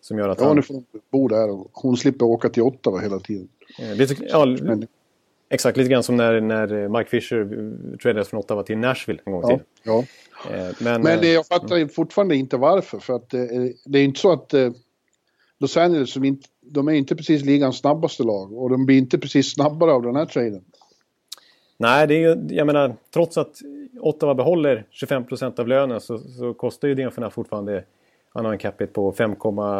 Som 0.00 0.18
gör 0.18 0.28
att 0.28 0.40
Ja, 0.40 0.46
han... 0.46 0.56
nu 0.56 0.62
får 0.62 0.74
hon 0.74 0.84
bo 1.12 1.28
där 1.28 1.50
och 1.50 1.70
hon 1.72 1.96
slipper 1.96 2.24
åka 2.26 2.48
till 2.48 2.62
Ottawa 2.62 2.98
hela 2.98 3.18
tiden. 3.18 3.48
eh, 3.82 3.96
lite, 3.96 4.14
ja, 4.28 4.44
exakt, 5.50 5.76
lite 5.76 5.90
grann 5.90 6.02
som 6.02 6.16
när, 6.16 6.40
när 6.40 6.88
Mike 6.88 7.10
Fisher 7.10 7.48
tradades 8.02 8.28
från 8.28 8.40
Ottawa 8.40 8.62
till 8.62 8.78
Nashville 8.78 9.20
en 9.24 9.32
gång 9.32 9.42
ja, 9.42 9.48
tiden. 9.48 9.64
ja. 9.82 10.04
Eh, 10.50 10.74
Men, 10.80 11.02
Men 11.02 11.20
det, 11.20 11.26
eh, 11.28 11.34
jag 11.34 11.46
fattar 11.46 11.76
ju 11.76 11.88
fortfarande 11.88 12.36
inte 12.36 12.56
varför. 12.56 12.98
För 12.98 13.16
att 13.16 13.34
eh, 13.34 13.40
det 13.84 13.98
är 13.98 14.04
inte 14.04 14.20
så 14.20 14.32
att 14.32 14.54
Los 15.58 15.76
Angeles 15.76 16.10
som 16.12 16.24
inte, 16.24 16.48
de 16.60 16.88
är 16.88 16.92
inte 16.92 17.16
precis 17.16 17.44
ligans 17.44 17.78
snabbaste 17.78 18.22
lag 18.22 18.52
och 18.52 18.70
de 18.70 18.86
blir 18.86 18.98
inte 18.98 19.18
precis 19.18 19.54
snabbare 19.54 19.92
av 19.92 20.02
den 20.02 20.16
här 20.16 20.26
traden. 20.26 20.64
Nej, 21.76 22.06
det 22.06 22.14
är 22.14 22.18
ju, 22.18 22.56
jag 22.56 22.66
menar, 22.66 22.96
trots 23.14 23.38
att 23.38 23.56
Ottawa 24.00 24.34
behåller 24.34 24.86
25% 24.92 25.60
av 25.60 25.68
lönen 25.68 26.00
så, 26.00 26.18
så 26.18 26.54
kostar 26.54 26.88
ju 26.88 26.94
Dion 26.94 27.30
fortfarande, 27.30 27.84
han 28.32 28.44
har 28.44 28.52
en 28.52 28.58
capita 28.58 28.92
på 28.92 29.12
5, 29.12 29.34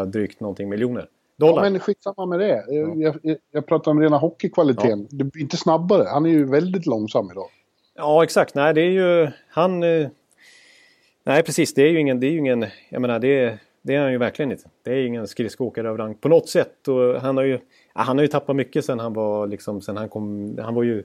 drygt 0.06 0.40
någonting 0.40 0.68
miljoner 0.68 1.06
dollar. 1.36 1.64
Ja, 1.64 1.70
men 1.70 1.80
skitsamma 1.80 2.26
med 2.26 2.38
det. 2.38 2.64
Ja. 2.68 2.94
Jag, 2.94 3.36
jag, 3.50 3.66
pratar 3.66 3.90
om 3.90 4.00
rena 4.00 4.16
hockeykvaliteten. 4.16 5.08
Ja. 5.10 5.26
Inte 5.38 5.56
snabbare. 5.56 6.08
Han 6.08 6.26
är 6.26 6.30
ju 6.30 6.44
väldigt 6.44 6.86
långsam 6.86 7.30
idag. 7.30 7.46
Ja, 7.94 8.24
exakt. 8.24 8.54
Nej, 8.54 8.74
det 8.74 8.80
är 8.80 8.90
ju... 8.90 9.30
Han... 9.48 9.82
Eh, 9.82 10.08
nej, 11.24 11.42
precis. 11.42 11.74
Det 11.74 11.82
är 11.82 11.90
ju 11.90 12.00
ingen... 12.00 12.20
Det 12.20 12.26
är 12.26 12.30
ju 12.30 12.38
ingen 12.38 12.66
jag 12.88 13.00
menar, 13.00 13.18
det 13.18 13.58
det 13.86 13.94
är 13.94 14.00
han 14.00 14.12
ju 14.12 14.18
verkligen 14.18 14.52
inte. 14.52 14.68
Det 14.82 14.90
är 14.90 15.06
ingen 15.06 15.26
skridskoåkare 15.26 15.90
av 15.90 15.98
rang 15.98 16.14
på 16.14 16.28
något 16.28 16.48
sätt. 16.48 16.88
Och 16.88 17.20
han 17.20 17.36
har 17.36 17.44
ju... 17.44 17.58
Han 17.92 18.18
har 18.18 18.22
ju 18.22 18.28
tappat 18.28 18.56
mycket 18.56 18.84
sen 18.84 18.98
han 18.98 19.12
var 19.12 19.46
liksom... 19.46 19.80
Sen 19.80 19.96
han 19.96 20.08
kom... 20.08 20.56
Han 20.62 20.74
var 20.74 20.82
ju... 20.82 21.04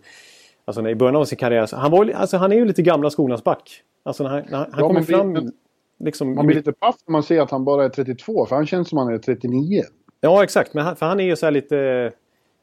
Alltså 0.65 0.89
i 0.89 0.95
början 0.95 1.15
av 1.15 1.25
sin 1.25 1.37
karriär. 1.37 1.69
Han, 1.73 1.91
var, 1.91 2.09
alltså, 2.09 2.37
han 2.37 2.51
är 2.51 2.55
ju 2.55 2.65
lite 2.65 2.81
gamla 2.81 3.09
skolans 3.09 3.43
back. 3.43 3.83
Alltså 4.03 4.23
när 4.23 4.29
han, 4.29 4.43
när 4.49 4.57
han 4.57 4.69
ja, 4.77 4.87
kommer 4.87 5.01
fram... 5.01 5.51
Liksom, 5.99 6.35
man 6.35 6.47
blir 6.47 6.55
lite 6.57 6.71
paff 6.71 6.95
när 7.05 7.11
man 7.11 7.23
ser 7.23 7.41
att 7.41 7.51
han 7.51 7.65
bara 7.65 7.85
är 7.85 7.89
32. 7.89 8.45
För 8.45 8.55
han 8.55 8.67
känns 8.67 8.89
som 8.89 8.97
han 8.97 9.13
är 9.13 9.17
39. 9.17 9.83
Ja, 10.21 10.43
exakt. 10.43 10.73
Men 10.73 10.85
han, 10.85 10.95
för 10.95 11.05
han 11.05 11.19
är 11.19 11.23
ju 11.23 11.35
så 11.35 11.45
här 11.45 11.51
lite... 11.51 12.11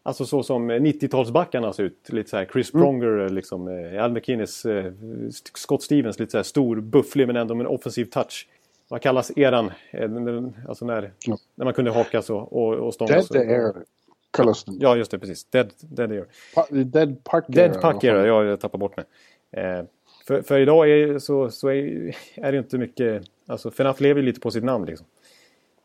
Alltså 0.03 0.25
så 0.27 0.43
som 0.43 0.71
90-talsbackarna 0.71 1.73
ser 1.73 1.83
ut. 1.83 2.09
Lite 2.09 2.31
så 2.31 2.37
här 2.37 2.49
Chris 2.53 2.75
mm. 2.75 2.85
Pronger, 2.85 3.09
mm. 3.09 3.35
liksom, 3.35 3.69
eh, 3.69 4.05
Al 4.05 4.13
McInnes, 4.13 4.67
eh, 4.67 4.93
Scott 5.55 5.83
Stevens. 5.83 6.19
Lite 6.19 6.31
så 6.31 6.39
här 6.39 6.43
stor, 6.43 6.81
bufflig 6.81 7.27
men 7.27 7.37
ändå 7.37 7.55
med 7.55 7.67
en 7.67 7.73
offensiv 7.73 8.05
touch. 8.05 8.49
Vad 8.89 9.03
kallas 9.03 9.33
eran? 9.37 9.73
Alltså 10.69 10.85
när, 10.85 11.13
ja. 11.27 11.37
när 11.55 11.65
man 11.65 11.75
kunde 11.75 11.91
haka 11.91 12.23
så 12.23 12.37
och, 12.37 12.75
och 12.75 12.95
stångas. 12.95 13.29
Dead 13.29 13.49
air 13.49 13.73
kallas 14.37 14.65
den. 14.65 14.77
Ja, 14.81 14.97
just 14.97 15.11
det. 15.11 15.19
Precis. 15.19 15.45
Dead, 15.45 15.71
dead 15.81 16.13
air. 16.13 16.27
Pa, 16.55 16.67
dead 16.71 17.25
puck 17.25 17.45
Dead 17.49 17.83
puck 17.83 18.05
era. 18.05 18.27
Ja, 18.27 18.45
jag 18.45 18.61
tappar 18.61 18.79
bort 18.79 18.97
mig. 18.97 19.07
Eh, 19.51 19.85
för, 20.27 20.43
för 20.43 20.59
idag 20.59 20.91
är, 20.91 21.19
så, 21.19 21.51
så 21.51 21.69
är, 21.69 22.17
är 22.35 22.53
det 22.53 22.59
inte 22.59 22.79
mycket... 22.79 23.23
Alltså, 23.47 23.69
FNAF 23.69 24.01
lever 24.01 24.21
ju 24.21 24.27
lite 24.27 24.41
på 24.41 24.51
sitt 24.51 24.65
namn 24.65 24.87
liksom. 24.87 25.07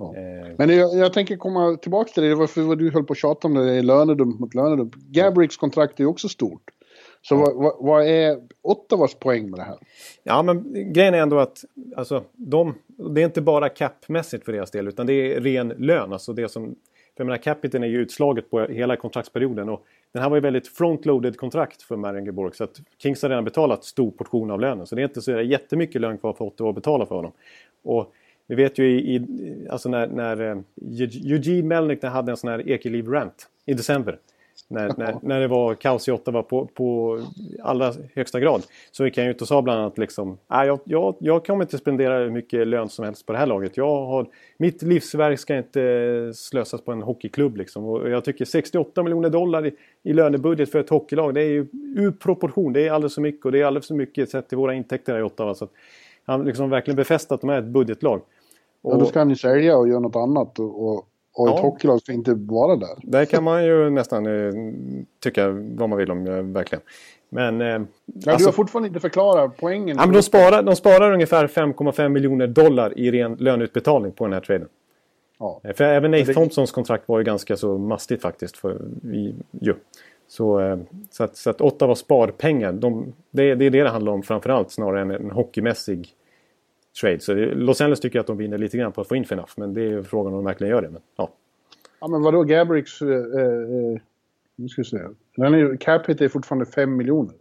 Ja. 0.02 0.16
Eh, 0.16 0.54
Men 0.58 0.70
jag, 0.70 0.98
jag, 0.98 1.14
tänker 1.14 1.38
komma 1.38 1.78
tillbaka 1.78 2.12
till 2.12 2.24
det, 2.24 2.36
varför 2.36 2.62
vad 2.62 2.78
du 2.78 2.92
höll 2.92 3.04
på 3.04 3.14
att 3.14 3.20
tjata 3.20 3.48
om 3.48 3.54
det, 3.54 3.66
det 3.66 3.76
är 3.76 3.84
lönedump 3.84 4.40
mot 4.40 4.56
lönedump. 4.56 4.96
Gabricks 4.96 5.58
kontrakt 5.58 6.00
är 6.00 6.04
ju 6.04 6.08
också 6.08 6.30
stort. 6.30 6.72
Så 7.22 7.36
vad, 7.36 7.56
vad, 7.56 7.76
vad, 7.80 8.08
är 8.08 8.38
Ottawas 8.62 9.16
poäng 9.16 9.50
med 9.50 9.60
det 9.60 9.64
här? 9.64 9.78
Ja, 10.24 10.44
men 10.44 10.74
grejen 10.94 11.14
är 11.14 11.20
ändå 11.20 11.40
att 11.40 11.66
alltså, 11.96 12.24
de, 12.34 12.76
det 12.88 13.22
är 13.22 13.26
inte 13.26 13.42
bara 13.42 13.70
capmässigt 13.70 14.46
för 14.46 14.52
deras 14.52 14.72
del 14.72 14.88
utan 14.88 15.08
det 15.08 15.14
är 15.14 15.42
ren 15.42 15.70
lön. 15.70 16.14
Alltså 16.14 16.34
det 16.34 16.50
som, 16.50 16.66
för 16.66 16.76
jag 17.16 17.26
menar, 17.26 17.38
capiten 17.38 17.84
är 17.84 17.88
ju 17.88 17.98
utslaget 17.98 18.50
på 18.50 18.60
hela 18.60 18.96
kontraktsperioden. 18.96 19.70
Och 19.70 19.86
den 20.12 20.22
här 20.22 20.30
var 20.30 20.38
ju 20.38 20.42
väldigt 20.42 20.68
frontloaded 20.68 21.38
kontrakt 21.38 21.82
för 21.82 21.96
Mariengeborg 21.96 22.56
så 22.56 22.64
att 22.64 22.82
Kings 22.98 23.22
har 23.22 23.30
redan 23.30 23.44
betalat 23.44 23.84
stor 23.84 24.12
portion 24.12 24.52
av 24.52 24.60
lönen. 24.60 24.88
Så 24.88 24.96
det 24.96 25.02
är 25.02 25.04
inte 25.04 25.22
så 25.22 25.42
jättemycket 25.42 26.02
lön 26.02 26.18
kvar 26.18 26.34
för 26.34 26.46
Ottawa 26.46 26.70
att 26.70 26.76
betala 26.76 27.06
för 27.06 27.16
honom. 27.16 27.32
Och 27.84 28.14
vi 28.52 28.56
vet 28.56 28.78
ju 28.78 28.86
i, 28.86 29.16
i 29.16 29.28
alltså 29.70 29.90
när, 29.90 30.08
när 30.08 30.64
Eugene 31.32 31.68
Melnick 31.68 32.04
hade 32.04 32.32
en 32.32 32.38
sån 32.38 32.50
här 32.50 32.70
Ekeliv-rant 32.70 33.48
i 33.66 33.74
december. 33.74 34.18
När, 34.68 34.94
när, 34.98 35.16
när 35.22 35.40
det 35.40 35.48
var 35.48 35.76
kaos 35.76 36.08
i 36.08 36.12
Ottawa 36.12 36.44
på, 36.44 36.66
på 36.66 37.20
allra 37.64 37.94
högsta 38.16 38.40
grad. 38.40 38.64
Så 38.92 39.06
gick 39.06 39.18
han 39.18 39.28
ut 39.28 39.42
och 39.42 39.48
sa 39.48 39.62
bland 39.62 39.80
annat 39.80 39.98
liksom 39.98 40.38
jag, 40.48 40.80
jag, 40.84 41.16
jag 41.20 41.46
kommer 41.46 41.64
inte 41.64 41.78
spendera 41.78 42.18
hur 42.18 42.30
mycket 42.30 42.68
lön 42.68 42.90
som 42.90 43.06
helst 43.06 43.26
på 43.26 43.34
det 43.34 43.40
här 43.40 43.46
laget. 43.46 43.78
Jag 43.78 44.06
har, 44.06 44.28
mitt 44.58 44.82
livsverk 44.82 45.40
ska 45.40 45.58
inte 45.58 46.32
slösas 46.36 46.82
på 46.82 46.92
en 46.92 47.02
hockeyklubb 47.02 47.58
liksom. 47.58 47.86
Och 47.86 48.10
jag 48.10 48.26
tycker 48.26 48.46
68 48.46 49.04
miljoner 49.04 49.30
dollar 49.30 49.66
i, 49.66 49.74
i 50.04 50.14
lönebudget 50.14 50.72
för 50.72 50.80
ett 50.80 50.90
hockeylag 50.90 51.34
det 51.34 51.42
är 51.42 51.50
ju 51.50 51.68
ur 51.96 52.12
proportion. 52.12 52.74
Det 52.74 52.88
är 52.88 52.92
alldeles 52.92 53.16
för 53.16 53.22
mycket 53.22 53.46
och 53.46 53.52
det 53.52 53.62
är 53.62 53.66
alldeles 53.66 53.88
för 53.88 53.96
mycket 53.96 54.30
sett 54.30 54.50
till 54.50 54.58
våra 54.58 54.74
intäkter 54.74 55.14
här 55.14 55.20
i 55.20 55.24
Ottawa. 55.24 55.56
Så 55.56 55.68
han 56.26 56.46
liksom 56.46 56.70
verkligen 56.70 56.96
befäst 56.96 57.32
att 57.32 57.42
de 57.42 57.50
är 57.50 57.60
ett 57.60 57.66
budgetlag. 57.66 58.22
Och, 58.82 58.94
ja, 58.94 58.98
då 58.98 59.06
ska 59.06 59.20
han 59.20 59.30
ju 59.30 59.36
sälja 59.36 59.78
och 59.78 59.88
göra 59.88 60.00
något 60.00 60.16
annat. 60.16 60.60
Och, 60.60 60.98
och, 61.34 61.50
ett 61.50 61.60
hockeylag 61.60 62.02
ska 62.02 62.12
inte 62.12 62.34
vara 62.34 62.76
där. 62.76 62.98
Det 63.04 63.26
kan 63.26 63.44
man 63.44 63.66
ju 63.66 63.90
nästan 63.90 64.26
eh, 64.26 64.54
tycka 65.24 65.50
vad 65.50 65.90
man 65.90 65.98
vill 65.98 66.12
om, 66.12 66.28
eh, 66.28 66.34
verkligen. 66.34 66.82
Men... 67.30 67.62
Eh, 67.62 67.68
ja, 67.68 67.76
alltså, 67.76 67.90
du 68.06 68.30
har 68.30 68.34
alltså- 68.34 68.52
fortfarande 68.52 68.88
inte 68.88 69.00
förklarat 69.00 69.58
poängen. 69.58 69.98
Ja, 69.98 70.06
men 70.06 70.14
de, 70.14 70.24
sparar, 70.24 70.64
de 70.64 70.76
sparar 70.76 71.14
ungefär 71.14 71.48
5,5 71.48 72.10
miljoner 72.10 72.48
dollar 72.48 73.00
i 73.00 73.12
ren 73.12 73.36
löneutbetalning 73.36 74.12
på 74.12 74.24
den 74.26 74.34
här 74.34 74.42
traden. 74.42 74.68
Ja. 75.40 75.62
Eh, 75.64 75.74
för 75.74 75.84
även 75.84 76.12
Nate 76.12 76.24
det... 76.24 76.34
Thompsons 76.34 76.72
kontrakt 76.72 77.08
var 77.08 77.18
ju 77.18 77.24
ganska 77.24 77.58
så 77.58 77.78
mastigt 77.78 78.22
faktiskt. 78.22 78.58
För, 78.58 78.82
i, 79.04 79.36
ju. 79.52 79.74
Så, 80.28 80.60
eh, 80.60 80.78
så, 81.12 81.24
att, 81.24 81.38
så 81.38 81.50
att 81.50 81.62
Ottawa 81.62 81.96
sparpengar, 81.96 82.72
de, 82.72 83.14
det, 83.32 83.56
det 83.56 83.66
är 83.66 83.70
det 83.70 83.84
det 83.84 83.90
handlar 83.90 84.12
om 84.12 84.24
framförallt 84.24 84.72
snarare 84.72 85.02
än 85.02 85.12
en 85.12 85.32
hockeymässig 85.32 86.16
trade. 87.02 87.20
Så 87.20 87.34
Los 87.36 87.82
Angeles 87.82 88.00
tycker 88.00 88.20
att 88.20 88.28
de 88.28 88.38
vinner 88.38 88.58
lite 88.58 88.78
grann 88.78 88.92
på 88.92 89.02
att 89.02 89.08
få 89.08 89.16
in 89.16 89.26
Fenaf. 89.26 89.58
Men 89.58 89.74
det 89.74 89.84
är 89.84 90.04
frågan 90.04 90.34
om 90.34 90.38
de 90.40 90.46
verkligen 90.46 90.72
gör 90.72 90.82
det. 90.82 90.90
Men, 90.90 91.02
ja. 91.16 91.30
ja 92.00 92.08
men 92.08 92.22
vadå 92.22 92.44
Gabricks... 92.44 93.02
Eh, 93.02 93.10
eh, 93.10 94.02
nu 94.56 94.70
ska 94.70 94.82
vi 94.82 94.86
se. 94.86 94.98
Den 95.36 95.54
är, 95.54 95.78
cap 95.78 96.10
hit 96.10 96.22
är 96.22 96.30
fortfarande 96.30 96.66
5 96.66 96.96
miljoner. 96.96 97.34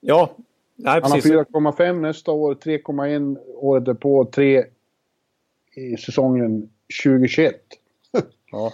Ja, 0.00 0.36
nej, 0.76 1.00
Han 1.02 1.10
har 1.10 1.18
4,5 1.18 2.00
nästa 2.00 2.32
år, 2.32 2.54
3,1 2.54 3.38
året 3.54 3.84
därpå, 3.84 4.24
3 4.24 4.64
i 5.74 5.96
säsongen 5.96 6.70
2021. 7.04 7.54
ja. 8.50 8.72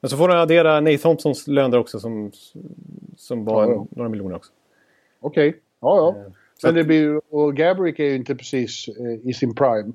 Men 0.00 0.08
så 0.08 0.16
får 0.16 0.28
du 0.28 0.34
addera 0.34 0.80
Nate 0.80 0.98
Thompsons 0.98 1.46
lön 1.46 1.70
där 1.70 1.78
också 1.78 2.00
som, 2.00 2.32
som 3.16 3.44
var 3.44 3.64
ja, 3.64 3.70
ja. 3.70 3.86
några 3.90 4.08
miljoner 4.08 4.36
också. 4.36 4.52
Okej, 5.20 5.48
okay. 5.48 5.60
ja 5.80 5.96
ja. 5.96 6.32
Eh. 6.64 6.68
Men 6.68 6.74
det 6.74 6.84
blir, 6.84 7.20
och 7.30 7.56
Gabrick 7.56 7.98
är 7.98 8.04
ju 8.04 8.14
inte 8.14 8.34
precis 8.34 8.88
eh, 8.88 9.28
i 9.28 9.32
sin 9.32 9.54
prime. 9.54 9.92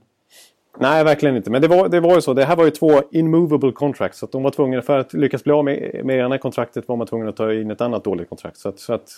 Nej, 0.80 1.04
verkligen 1.04 1.36
inte. 1.36 1.52
Men 1.52 1.62
det 1.62 1.68
var, 1.68 1.90
det 1.90 2.00
var 2.00 2.16
ju 2.16 2.22
så. 2.22 2.34
Det 2.34 2.46
här 2.46 2.56
var 2.56 2.66
ju 2.66 2.72
två 2.72 3.02
immovable 3.12 3.72
contracts. 3.72 4.20
Så 4.20 4.26
att 4.26 4.32
de 4.32 4.44
var 4.44 4.52
tvungna, 4.52 4.82
för 4.82 4.98
att 4.98 5.14
lyckas 5.14 5.44
bli 5.44 5.54
av 5.54 5.66
med, 5.66 6.02
med 6.06 6.20
ena 6.20 6.38
kontraktet 6.38 6.88
var 6.88 6.96
man 6.96 7.08
tvungen 7.08 7.28
att 7.28 7.36
ta 7.36 7.54
in 7.54 7.72
ett 7.72 7.82
annat 7.82 8.04
dåligt 8.04 8.30
kontrakt. 8.30 8.58
Så 8.58 8.70
att, 8.70 8.80
så 8.80 8.94
att 8.94 9.10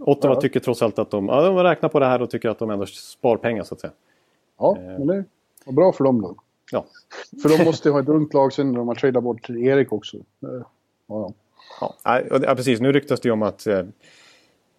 Ottawa 0.00 0.34
ja. 0.34 0.40
tycker 0.40 0.60
trots 0.60 0.82
allt 0.82 0.98
att 0.98 1.10
de, 1.10 1.26
ja, 1.26 1.42
de 1.42 1.56
räknar 1.56 1.88
på 1.88 2.00
det 2.00 2.06
här 2.06 2.22
och 2.22 2.30
tycker 2.30 2.48
att 2.48 2.58
de 2.58 2.70
ändå 2.70 2.86
spar 2.86 3.36
pengar 3.36 3.62
så 3.62 3.74
att 3.74 3.80
säga. 3.80 3.92
Ja, 4.58 4.76
eh. 4.76 4.82
men 4.82 5.06
det 5.06 5.24
var 5.64 5.72
bra 5.72 5.92
för 5.92 6.04
dem 6.04 6.22
då. 6.22 6.36
Ja. 6.72 6.84
För 7.42 7.58
de 7.58 7.64
måste 7.64 7.88
ju 7.88 7.92
ha 7.92 8.00
ett 8.00 8.08
ungt 8.08 8.34
lag 8.34 8.52
sen 8.52 8.72
när 8.72 8.78
de 8.78 8.88
har 8.88 8.94
tradat 8.94 9.22
bort 9.22 9.50
Erik 9.50 9.92
också. 9.92 10.16
Ja, 11.06 11.32
ja. 11.80 12.20
ja, 12.42 12.54
precis. 12.54 12.80
Nu 12.80 12.92
ryktas 12.92 13.20
det 13.20 13.28
ju 13.28 13.32
om 13.32 13.42
att 13.42 13.66
eh, 13.66 13.82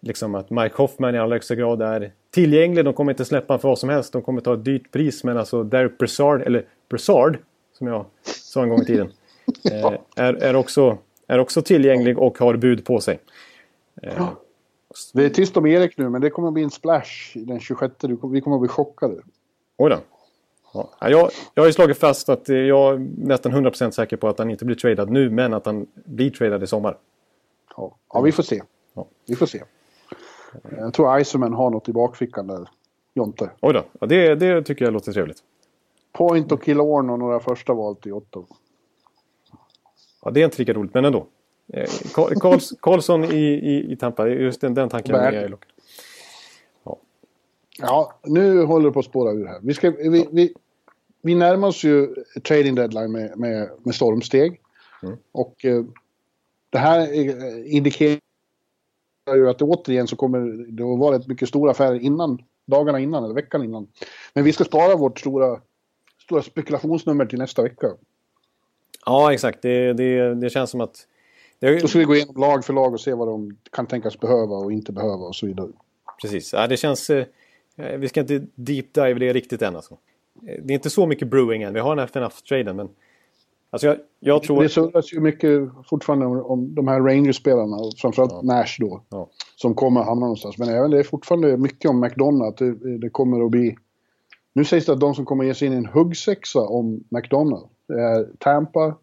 liksom 0.02 0.34
att 0.34 0.50
Mike 0.50 0.74
Hoffman 0.76 1.14
i 1.14 1.18
allra 1.18 1.34
högsta 1.34 1.54
grad 1.54 1.82
är 1.82 2.12
tillgänglig. 2.30 2.84
De 2.84 2.94
kommer 2.94 3.12
inte 3.12 3.24
släppa 3.24 3.58
för 3.58 3.68
vad 3.68 3.78
som 3.78 3.88
helst. 3.88 4.12
De 4.12 4.22
kommer 4.22 4.40
ta 4.40 4.54
ett 4.54 4.64
dyrt 4.64 4.90
pris. 4.90 5.24
Men 5.24 5.38
alltså 5.38 5.62
Derek 5.62 5.98
Brassard, 5.98 6.42
eller 6.42 6.64
Brassard, 6.88 7.38
som 7.78 7.86
jag 7.86 8.06
sa 8.24 8.62
en 8.62 8.68
gång 8.68 8.80
i 8.82 8.84
tiden, 8.84 9.12
eh, 9.70 9.92
är, 10.16 10.34
är, 10.34 10.56
också, 10.56 10.98
är 11.26 11.38
också 11.38 11.62
tillgänglig 11.62 12.18
och 12.18 12.38
har 12.38 12.56
bud 12.56 12.84
på 12.84 13.00
sig. 13.00 13.20
Eh, 14.02 14.28
det 15.12 15.24
är 15.24 15.30
tyst 15.30 15.56
om 15.56 15.66
Erik 15.66 15.98
nu, 15.98 16.08
men 16.08 16.20
det 16.20 16.30
kommer 16.30 16.48
att 16.48 16.54
bli 16.54 16.62
en 16.62 16.70
splash 16.70 17.32
den 17.34 17.60
26. 17.60 17.94
Vi 18.32 18.40
kommer 18.40 18.56
att 18.56 18.60
bli 18.60 18.68
chockade. 18.68 19.14
Oj 19.76 19.90
då. 19.90 19.98
Ja, 20.74 20.90
jag, 21.00 21.30
jag 21.54 21.62
har 21.62 21.66
ju 21.66 21.72
slagit 21.72 21.98
fast 21.98 22.28
att 22.28 22.48
jag 22.48 22.94
är 22.94 22.98
nästan 23.26 23.52
100% 23.52 23.90
säker 23.90 24.16
på 24.16 24.28
att 24.28 24.38
han 24.38 24.50
inte 24.50 24.64
blir 24.64 24.76
tradad 24.76 25.10
nu, 25.10 25.30
men 25.30 25.54
att 25.54 25.66
han 25.66 25.86
blir 25.94 26.30
tradad 26.30 26.62
i 26.62 26.66
sommar. 26.66 26.96
Ja, 27.76 27.96
ja 28.12 28.20
vi 28.20 28.32
får 28.32 28.42
se. 28.42 28.62
Ja. 28.94 29.06
Vi 29.26 29.36
får 29.36 29.46
se. 29.46 29.62
Jag 30.70 30.94
tror 30.94 31.20
Iceman 31.20 31.52
har 31.52 31.70
något 31.70 31.88
i 31.88 31.92
bakfickan 31.92 32.46
där, 32.46 32.68
Jonte. 33.14 33.50
Oj 33.60 33.72
då, 33.72 33.84
ja, 34.00 34.06
det, 34.06 34.34
det 34.34 34.62
tycker 34.62 34.84
jag 34.84 34.94
låter 34.94 35.12
trevligt. 35.12 35.42
Point 36.12 36.52
och 36.52 36.62
Killorn 36.62 37.10
och 37.10 37.18
några 37.18 37.40
första 37.40 37.74
val 37.74 37.96
till 37.96 38.12
Ottawa. 38.12 38.46
Ja, 40.22 40.30
det 40.30 40.40
är 40.40 40.44
inte 40.44 40.58
lika 40.58 40.72
roligt, 40.72 40.94
men 40.94 41.04
ändå. 41.04 41.26
Eh, 41.72 41.90
Karls, 42.14 42.72
Karlsson 42.80 43.24
i, 43.24 43.36
i, 43.36 43.92
i 43.92 43.96
Tampa, 43.96 44.28
just 44.28 44.60
den, 44.60 44.74
den 44.74 44.88
tanken 44.88 45.14
är 45.14 45.32
jag 45.32 45.50
lockad. 45.50 45.72
Ja. 46.84 46.98
ja, 47.78 48.12
nu 48.24 48.64
håller 48.64 48.86
det 48.86 48.92
på 48.92 48.98
att 48.98 49.04
spåra 49.04 49.32
ur 49.32 49.46
här. 49.46 49.60
Vi, 49.62 49.74
ska, 49.74 49.90
vi, 49.90 50.28
vi, 50.32 50.54
vi 51.22 51.34
närmar 51.34 51.68
oss 51.68 51.84
ju 51.84 52.14
trading 52.42 52.74
deadline 52.74 53.12
med, 53.12 53.38
med, 53.38 53.70
med 53.82 53.94
stormsteg. 53.94 54.60
Mm. 55.02 55.16
Och 55.32 55.64
eh, 55.64 55.84
det 56.70 56.78
här 56.78 57.12
indikerar 57.74 58.18
ju 59.30 59.48
att 59.48 59.62
återigen 59.62 60.06
så 60.06 60.16
kommer 60.16 60.40
det 60.72 60.82
att 60.82 60.98
vara 60.98 61.16
ett 61.16 61.26
mycket 61.26 61.48
stora 61.48 61.70
affärer 61.70 61.98
innan, 61.98 62.38
dagarna 62.66 63.00
innan 63.00 63.24
eller 63.24 63.34
veckan 63.34 63.64
innan. 63.64 63.88
Men 64.34 64.44
vi 64.44 64.52
ska 64.52 64.64
spara 64.64 64.96
vårt 64.96 65.20
stora, 65.20 65.60
stora 66.24 66.42
spekulationsnummer 66.42 67.26
till 67.26 67.38
nästa 67.38 67.62
vecka. 67.62 67.86
Ja, 69.06 69.32
exakt. 69.32 69.62
Det, 69.62 69.92
det, 69.92 70.34
det 70.34 70.50
känns 70.50 70.70
som 70.70 70.80
att... 70.80 71.06
Det... 71.58 71.80
Då 71.80 71.88
ska 71.88 71.98
vi 71.98 72.04
gå 72.04 72.14
igenom 72.14 72.36
lag 72.36 72.64
för 72.64 72.72
lag 72.72 72.92
och 72.92 73.00
se 73.00 73.14
vad 73.14 73.28
de 73.28 73.56
kan 73.72 73.86
tänkas 73.86 74.20
behöva 74.20 74.56
och 74.56 74.72
inte 74.72 74.92
behöva 74.92 75.24
och 75.24 75.36
så 75.36 75.46
vidare. 75.46 75.68
Precis. 76.22 76.52
Ja, 76.52 76.66
det 76.66 76.76
känns... 76.76 77.10
Eh, 77.10 77.26
vi 77.98 78.08
ska 78.08 78.20
inte 78.20 78.46
deep 78.54 78.94
dive 78.94 79.14
det 79.14 79.32
riktigt 79.32 79.62
än 79.62 79.76
alltså. 79.76 79.98
Det 80.40 80.72
är 80.72 80.74
inte 80.74 80.90
så 80.90 81.06
mycket 81.06 81.28
brewing 81.28 81.62
än. 81.62 81.74
Vi 81.74 81.80
har 81.80 81.90
den 81.90 81.98
här 81.98 82.06
FNF-traden 82.06 82.76
men 82.76 82.88
Alltså 83.72 83.86
jag, 83.86 83.96
jag 84.20 84.42
tror... 84.42 84.62
Det 84.62 84.68
surras 84.68 85.12
ju 85.12 85.20
mycket 85.20 85.68
fortfarande 85.90 86.26
om, 86.26 86.40
om 86.40 86.74
de 86.74 86.88
här 86.88 87.00
Rangers-spelarna, 87.00 87.76
framförallt 87.96 88.32
Ja. 88.32 88.40
Nash 88.42 88.76
då, 88.78 89.02
Ja. 89.10 89.28
som 89.56 89.74
kommer 89.74 90.02
hamna 90.02 90.20
någonstans. 90.20 90.58
Men 90.58 90.68
även 90.68 90.90
det 90.90 90.98
är 90.98 91.02
fortfarande 91.02 91.56
mycket 91.56 91.90
om 91.90 92.02
att 92.42 92.56
det, 92.56 92.98
det 92.98 93.08
kommer 93.10 93.44
att 93.44 93.50
bli... 93.50 93.76
Nu 94.52 94.64
sägs 94.64 94.86
det 94.86 94.92
att 94.92 95.00
de 95.00 95.14
som 95.14 95.24
kommer 95.24 95.44
ge 95.44 95.54
sig 95.54 95.66
in 95.66 95.72
i 95.72 95.76
en 95.76 95.86
huggsexa 95.86 96.60
om 96.60 97.04
McDonough 97.08 97.66
det 97.88 98.00
är 98.00 98.28
Tampa, 98.38 98.94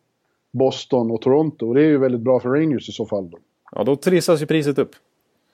Boston 0.51 1.11
och 1.11 1.21
Toronto. 1.21 1.67
Och 1.67 1.75
det 1.75 1.81
är 1.81 1.85
ju 1.87 1.97
väldigt 1.97 2.21
bra 2.21 2.39
för 2.39 2.49
Rangers 2.49 2.89
i 2.89 2.91
så 2.91 3.05
fall. 3.05 3.29
Då. 3.29 3.37
Ja, 3.71 3.83
då 3.83 3.95
trissas 3.95 4.41
ju 4.41 4.45
priset 4.45 4.79
upp. 4.79 4.91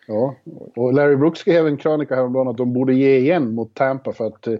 Ja, 0.07 0.36
och 0.76 0.93
Larry 0.93 1.16
Brooks 1.16 1.39
skrev 1.39 1.68
en 1.68 1.78
krönika 1.78 2.16
häromdagen 2.16 2.47
att 2.47 2.57
de 2.57 2.74
borde 2.74 2.93
ge 2.93 3.18
igen 3.18 3.55
mot 3.55 3.74
Tampa 3.74 4.13
för 4.13 4.28
att 4.28 4.47
eh, 4.47 4.57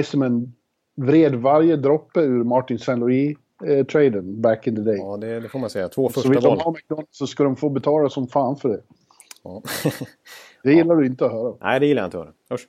Iceman 0.00 0.52
vred 0.94 1.34
varje 1.34 1.76
droppe 1.76 2.20
ur 2.20 2.44
Martin 2.44 2.76
St. 2.76 2.92
Louis-traden 3.62 4.40
back 4.40 4.66
in 4.66 4.76
the 4.76 4.82
day. 4.82 4.96
Ja, 4.96 5.16
det, 5.16 5.40
det 5.40 5.48
får 5.48 5.58
man 5.58 5.70
säga. 5.70 5.88
Två 5.88 6.08
så 6.08 6.12
första 6.12 6.28
vill 6.28 6.40
de 6.40 6.48
val. 6.48 6.60
ha 6.60 6.70
McDonalds 6.70 7.18
så 7.18 7.26
ska 7.26 7.44
de 7.44 7.56
få 7.56 7.68
betala 7.68 8.08
som 8.08 8.28
fan 8.28 8.56
för 8.56 8.68
det. 8.68 8.80
Ja. 9.42 9.62
Det 10.62 10.72
gillar 10.72 10.96
du 10.96 11.06
inte 11.06 11.26
att 11.26 11.32
höra. 11.32 11.54
Nej, 11.60 11.80
det 11.80 11.86
gillar 11.86 12.02
jag 12.02 12.06
inte 12.06 12.18
att 12.18 12.24
höra. 12.24 12.34
Usch. 12.54 12.68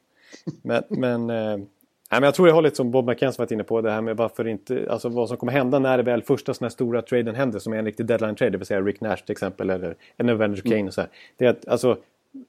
Men, 0.62 0.84
men, 0.90 1.30
eh, 1.30 1.58
nej, 1.58 1.68
men 2.12 2.24
jag 2.24 2.36
tror 2.36 2.48
jag 2.48 2.56
har 2.56 2.62
lite 2.62 2.76
som 2.76 2.92
Bob 2.92 3.10
McKenzie 3.10 3.42
varit 3.42 3.52
inne 3.52 3.64
på. 3.64 3.82
Det 3.82 3.92
här 3.92 4.02
med 4.02 4.18
varför 4.18 4.48
inte, 4.48 4.88
alltså 4.90 5.10
vad 5.10 5.28
som 5.28 5.38
kommer 5.38 5.52
hända 5.52 5.80
när 5.80 5.98
det 5.98 6.04
väl 6.04 6.24
första 6.24 6.54
sådana 6.54 6.68
här 6.68 6.74
stora 6.74 7.02
traden 7.02 7.36
händer. 7.36 7.60
Som 7.60 7.74
är 7.74 7.78
en 7.78 7.86
riktig 7.86 8.06
deadline 8.06 8.36
trade. 8.36 8.52
Det 8.52 8.58
vill 8.58 8.68
säga 8.68 8.82
Rick 8.82 9.02
Nash 9.02 9.16
till 9.16 9.32
exempel. 9.32 9.70
Eller 9.70 9.96
en 10.18 10.30
Avenger 10.30 10.62
Kane 10.62 10.84
och 10.84 10.94
så 10.94 11.02
här. 11.02 11.10
Det 11.38 11.46
är 11.46 11.50
att 11.50 11.68
alltså, 11.68 11.98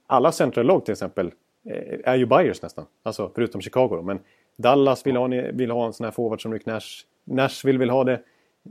alla 0.07 0.33
central 0.33 0.67
lag 0.67 0.85
till 0.85 0.93
exempel 0.93 1.33
eh, 1.71 2.13
är 2.13 2.17
ju 2.17 2.27
buyers 2.27 2.63
nästan. 2.63 2.85
Alltså 3.03 3.31
förutom 3.35 3.61
Chicago 3.61 3.89
då. 3.97 4.03
Men 4.03 4.19
Dallas 4.57 5.07
vill 5.07 5.17
ha, 5.17 5.29
vill 5.53 5.71
ha 5.71 5.87
en 5.87 5.93
sån 5.93 6.05
här 6.05 6.11
forward 6.11 6.43
som 6.43 6.53
Rick 6.53 6.67
Nash. 6.67 7.05
Nashville 7.25 7.79
vill 7.79 7.91
ha 7.91 8.05
det. 8.05 8.21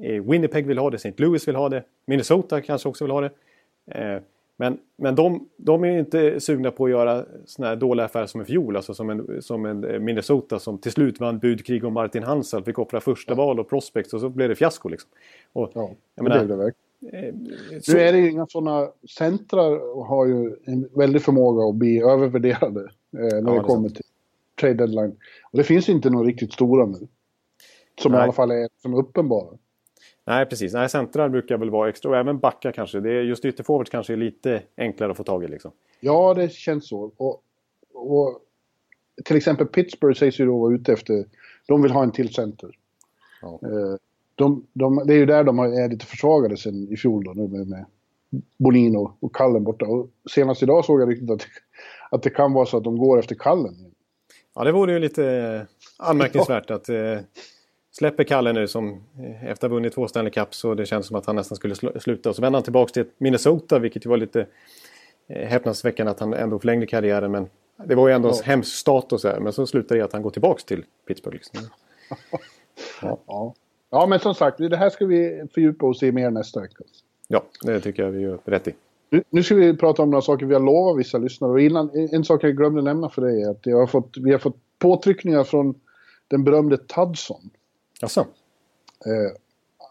Eh, 0.01 0.23
Winnipeg 0.23 0.67
vill 0.67 0.77
ha 0.77 0.89
det. 0.89 0.95
St. 0.95 1.13
Louis 1.17 1.47
vill 1.47 1.55
ha 1.55 1.69
det. 1.69 1.83
Minnesota 2.05 2.61
kanske 2.61 2.89
också 2.89 3.03
vill 3.03 3.11
ha 3.11 3.21
det. 3.21 3.31
Eh, 3.85 4.21
men, 4.55 4.77
men 4.95 5.15
de, 5.15 5.49
de 5.57 5.83
är 5.83 5.99
inte 5.99 6.39
sugna 6.39 6.71
på 6.71 6.85
att 6.85 6.91
göra 6.91 7.25
såna 7.45 7.67
här 7.67 7.75
dåliga 7.75 8.05
affärer 8.05 8.25
som 8.25 8.41
i 8.41 8.45
fjol. 8.45 8.75
Alltså 8.75 8.93
som 8.93 9.09
en, 9.09 9.41
som 9.41 9.65
en 9.65 9.83
eh, 9.83 9.99
Minnesota 9.99 10.59
som 10.59 10.77
till 10.77 10.91
slut 10.91 11.19
vann 11.19 11.39
budkrig 11.39 11.85
om 11.85 11.93
Martin 11.93 12.23
Hansel. 12.23 12.63
Fick 12.63 12.79
offra 12.79 13.01
första 13.01 13.35
val 13.35 13.59
och 13.59 13.69
prospects 13.69 14.13
och 14.13 14.21
så 14.21 14.29
blev 14.29 14.49
det 14.49 14.55
fiasko. 14.55 14.89
Liksom. 14.89 15.09
Och, 15.53 15.71
Ja, 15.73 15.91
det 16.15 16.23
menar, 16.23 16.37
blev 16.37 16.47
det 16.47 16.55
verkligen. 16.55 16.83
Nu 17.87 17.99
är 17.99 18.13
det 18.13 18.17
ju 18.17 18.31
inga 18.31 18.47
sådana... 18.47 18.89
Centrar 19.17 20.03
har 20.05 20.25
ju 20.25 20.55
en 20.65 20.89
väldig 20.95 21.21
förmåga 21.21 21.69
att 21.69 21.75
bli 21.75 22.01
övervärderade 22.01 22.81
eh, 22.81 22.89
när 23.11 23.41
det 23.41 23.51
det 23.51 23.57
är 23.57 23.63
kommer 23.63 23.89
till 23.89 24.03
trade 24.59 24.73
deadline. 24.73 25.15
Och 25.51 25.57
det 25.57 25.63
finns 25.63 25.89
inte 25.89 26.09
några 26.09 26.27
riktigt 26.27 26.53
stora 26.53 26.85
nu. 26.85 27.07
Som 28.01 28.11
i 28.11 28.15
Nej. 28.15 28.23
alla 28.23 28.33
fall 28.33 28.51
är 28.51 28.69
som 28.81 28.93
uppenbara. 28.93 29.57
Nej, 30.26 30.45
precis. 30.45 30.74
Nej, 30.74 30.89
centrar 30.89 31.30
brukar 31.30 31.57
väl 31.57 31.69
vara 31.69 31.89
extra. 31.89 32.11
Och 32.11 32.17
även 32.17 32.39
backar 32.39 32.71
kanske. 32.71 32.99
Det 32.99 33.11
är 33.11 33.21
just 33.21 33.45
ytterforwards 33.45 33.89
kanske 33.89 34.13
är 34.13 34.17
lite 34.17 34.61
enklare 34.78 35.11
att 35.11 35.17
få 35.17 35.24
tag 35.24 35.43
i. 35.43 35.47
Liksom. 35.47 35.71
Ja, 35.99 36.34
det 36.34 36.51
känns 36.51 36.88
så. 36.88 37.11
Och, 37.17 37.43
och 37.93 38.39
till 39.26 39.36
exempel 39.36 39.67
Pittsburgh 39.67 40.19
sägs 40.19 40.39
ju 40.39 40.45
då 40.45 40.59
vara 40.59 40.74
ute 40.74 40.93
efter... 40.93 41.26
De 41.67 41.82
vill 41.82 41.91
ha 41.91 42.03
en 42.03 42.11
till 42.11 42.34
center. 42.34 42.69
Ja. 43.41 43.59
Eh, 43.63 43.95
De, 44.36 44.65
de, 44.74 45.01
det 45.05 45.13
är 45.13 45.17
ju 45.17 45.26
där 45.26 45.43
de 45.43 45.59
är 45.59 45.89
lite 45.89 46.05
försvagade 46.05 46.57
sen 46.57 46.88
i 46.91 46.97
fjol 46.97 47.24
då, 47.24 47.34
nu 47.34 47.47
med, 47.47 47.67
med 47.67 47.86
Bolin 48.57 48.95
och, 48.95 49.17
och 49.19 49.36
Kallen 49.36 49.63
borta. 49.63 49.86
Och 49.86 50.09
senast 50.32 50.63
idag 50.63 50.86
såg 50.86 51.01
jag 51.01 51.09
riktigt 51.09 51.30
att, 51.30 51.47
att 52.11 52.24
det 52.24 52.30
kan 52.30 52.53
vara 52.53 52.65
så 52.65 52.78
att 52.78 52.84
de 52.84 52.97
går 52.97 53.19
efter 53.19 53.36
Kallen. 53.36 53.76
Ja, 54.55 54.63
det 54.63 54.71
vore 54.71 54.93
ju 54.93 54.99
lite 54.99 55.67
anmärkningsvärt 55.97 56.71
att 56.71 56.89
eh, 56.89 57.19
släpper 57.97 58.23
Kalle 58.23 58.53
nu 58.53 58.67
som 58.67 59.03
eh, 59.19 59.45
efter 59.45 59.67
att 59.67 59.71
ha 59.71 59.75
vunnit 59.75 59.93
två 59.93 60.07
Stanley 60.07 60.31
Cup 60.31 60.53
så 60.55 60.73
det 60.73 60.85
känns 60.85 61.07
som 61.07 61.15
att 61.15 61.25
han 61.25 61.35
nästan 61.35 61.55
skulle 61.55 61.73
sl- 61.73 61.99
sluta. 61.99 62.29
Och 62.29 62.35
så 62.35 62.41
vänder 62.41 62.57
han 62.57 62.63
tillbaka 62.63 62.91
till 62.91 63.05
Minnesota 63.17 63.79
vilket 63.79 64.05
ju 64.05 64.09
var 64.09 64.17
lite 64.17 64.47
eh, 65.27 65.47
häpnadsväckande 65.47 66.11
att 66.11 66.19
han 66.19 66.33
ändå 66.33 66.59
förlängde 66.59 66.85
karriären. 66.85 67.31
Men 67.31 67.49
det 67.85 67.95
var 67.95 68.07
ju 68.07 68.13
ändå 68.13 68.29
Ja. 68.29 68.33
ja. 68.35 68.41
hemsk 68.45 68.75
status 68.75 69.23
här. 69.23 69.39
Men 69.39 69.53
så 69.53 69.67
slutar 69.67 69.95
det 69.95 70.01
att 70.01 70.13
han 70.13 70.21
går 70.21 70.29
tillbaka 70.29 70.61
till 70.65 70.85
Pittsburgh. 71.07 71.35
Liksom. 71.37 71.59
Ja. 73.01 73.53
ja, 73.89 74.05
men 74.05 74.19
som 74.19 74.35
sagt, 74.35 74.57
det 74.57 74.77
här 74.77 74.89
ska 74.89 75.05
vi 75.05 75.43
fördjupa 75.53 75.85
oss 75.85 76.03
i 76.03 76.11
mer 76.11 76.31
nästa 76.31 76.61
vecka. 76.61 76.83
Ja, 77.27 77.43
det 77.63 77.79
tycker 77.79 78.03
jag 78.03 78.11
vi 78.11 78.21
gör 78.21 78.39
rätt 78.45 78.67
i. 78.67 78.73
Nu, 79.29 79.43
ska 79.43 79.55
vi 79.55 79.77
prata 79.77 80.01
om 80.03 80.09
några 80.09 80.21
saker 80.21 80.45
vi 80.45 80.53
har 80.53 80.61
lovat 80.61 80.99
vissa 80.99 81.17
lyssnare. 81.17 81.51
Och 81.51 81.61
innan, 81.61 81.91
en 82.11 82.23
sak 82.23 82.43
jag 82.43 82.57
glömde 82.57 82.81
nämna 82.81 83.09
för 83.09 83.21
dig 83.21 83.41
är 83.43 83.49
att 83.49 83.65
jag 83.65 83.77
har 83.77 83.87
fått, 83.87 84.17
vi 84.17 84.31
har 84.31 84.39
fått 84.39 84.55
påtryckningar 84.79 85.43
från 85.43 85.75
den 86.27 86.43
berömde 86.43 86.77
Tudson. 86.77 87.49
Jaså? 88.03 88.25
eh, 89.05 89.31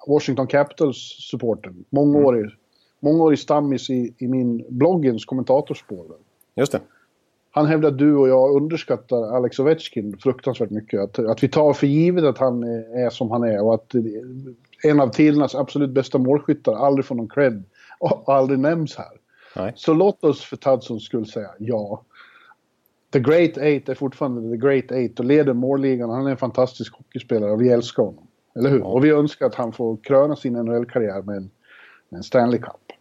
Washington 0.06 0.46
Capitals-supporten. 0.46 1.84
Mångårig, 1.90 2.50
mångårig 3.00 3.38
stammis 3.38 3.90
i, 3.90 4.14
i 4.18 4.28
min 4.28 4.64
bloggens 4.68 5.24
kommentatorspår. 5.24 6.06
Just 6.54 6.72
det. 6.72 6.80
Han 7.50 7.66
hävdar 7.66 7.88
att 7.88 7.98
du 7.98 8.16
och 8.16 8.28
jag 8.28 8.56
underskattar 8.56 9.36
Alex 9.36 9.58
Ovechkin 9.58 10.18
fruktansvärt 10.18 10.70
mycket. 10.70 11.00
Att, 11.00 11.18
att 11.18 11.42
vi 11.42 11.48
tar 11.48 11.72
för 11.72 11.86
givet 11.86 12.24
att 12.24 12.38
han 12.38 12.62
är, 12.62 13.10
som 13.10 13.30
han 13.30 13.42
är 13.42 13.62
och 13.62 13.74
att 13.74 13.94
en 14.84 15.00
av 15.00 15.08
tidernas 15.08 15.54
absolut 15.54 15.90
bästa 15.90 16.18
målskyttar 16.18 16.74
aldrig 16.74 17.04
får 17.04 17.14
någon 17.14 17.28
cred 17.28 17.64
och 17.98 18.34
aldrig 18.34 18.58
nämns 18.58 18.96
här. 18.96 19.12
Nej. 19.56 19.72
Så 19.76 19.94
låt 19.94 20.24
oss 20.24 20.44
för 20.44 20.56
Tudsons 20.56 21.04
skull 21.04 21.26
säga 21.26 21.50
ja. 21.58 22.02
The 23.12 23.20
Great 23.20 23.58
Eight 23.58 23.88
är 23.88 23.94
fortfarande 23.94 24.50
The 24.50 24.66
Great 24.66 24.92
Eight 24.92 25.18
och 25.18 25.24
leder 25.24 25.52
målligan. 25.52 26.10
Han 26.10 26.26
är 26.26 26.30
en 26.30 26.36
fantastisk 26.36 26.94
hockeyspelare 26.94 27.50
och 27.50 27.62
vi 27.62 27.68
älskar 27.68 28.02
honom. 28.02 28.26
Eller 28.56 28.70
hur? 28.70 28.78
Ja. 28.78 28.84
Och 28.84 29.04
vi 29.04 29.10
önskar 29.10 29.46
att 29.46 29.54
han 29.54 29.72
får 29.72 29.96
kröna 29.96 30.36
sin 30.36 30.52
NHL-karriär 30.52 31.22
med 31.22 31.36
en, 31.36 31.50
med 32.08 32.18
en 32.18 32.22
Stanley 32.22 32.60
Cup. 32.60 32.92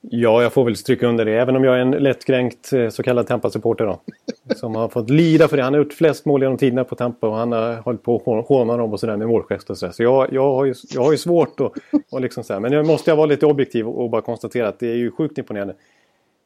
Ja, 0.00 0.42
jag 0.42 0.52
får 0.52 0.64
väl 0.64 0.76
stryka 0.76 1.06
under 1.06 1.24
det. 1.24 1.32
Även 1.32 1.56
om 1.56 1.64
jag 1.64 1.76
är 1.76 1.78
en 1.78 1.90
lättkränkt 1.90 2.72
eh, 2.72 2.88
så 2.88 3.02
kallad 3.02 3.26
Tampa-supporter 3.26 3.86
då. 3.86 4.00
Som 4.56 4.74
har 4.74 4.88
fått 4.88 5.10
lida 5.10 5.48
för 5.48 5.56
det. 5.56 5.62
Han 5.62 5.72
har 5.72 5.78
gjort 5.78 5.92
flest 5.92 6.24
mål 6.24 6.42
genom 6.42 6.58
tiderna 6.58 6.84
på 6.84 6.94
Tampa 6.94 7.28
och 7.28 7.36
han 7.36 7.52
har 7.52 7.74
hållit 7.74 8.02
på 8.02 8.16
och 8.16 8.46
håna 8.46 8.76
dem 8.76 8.92
och 8.92 9.00
sådär 9.00 9.16
med 9.16 9.28
målgest 9.28 9.70
och 9.70 9.78
sådär. 9.78 9.92
Så 9.92 10.02
jag, 10.02 10.32
jag, 10.32 10.54
har 10.54 10.64
ju, 10.64 10.74
jag 10.94 11.02
har 11.02 11.12
ju 11.12 11.18
svårt 11.18 11.60
att 11.60 11.72
och 12.10 12.20
liksom 12.20 12.44
så 12.44 12.52
här. 12.52 12.60
Men 12.60 12.72
jag 12.72 12.86
måste 12.86 13.10
jag 13.10 13.16
vara 13.16 13.26
lite 13.26 13.46
objektiv 13.46 13.88
och 13.88 14.10
bara 14.10 14.22
konstatera 14.22 14.68
att 14.68 14.78
det 14.78 14.90
är 14.90 14.96
ju 14.96 15.10
sjukt 15.10 15.38
imponerande. 15.38 15.74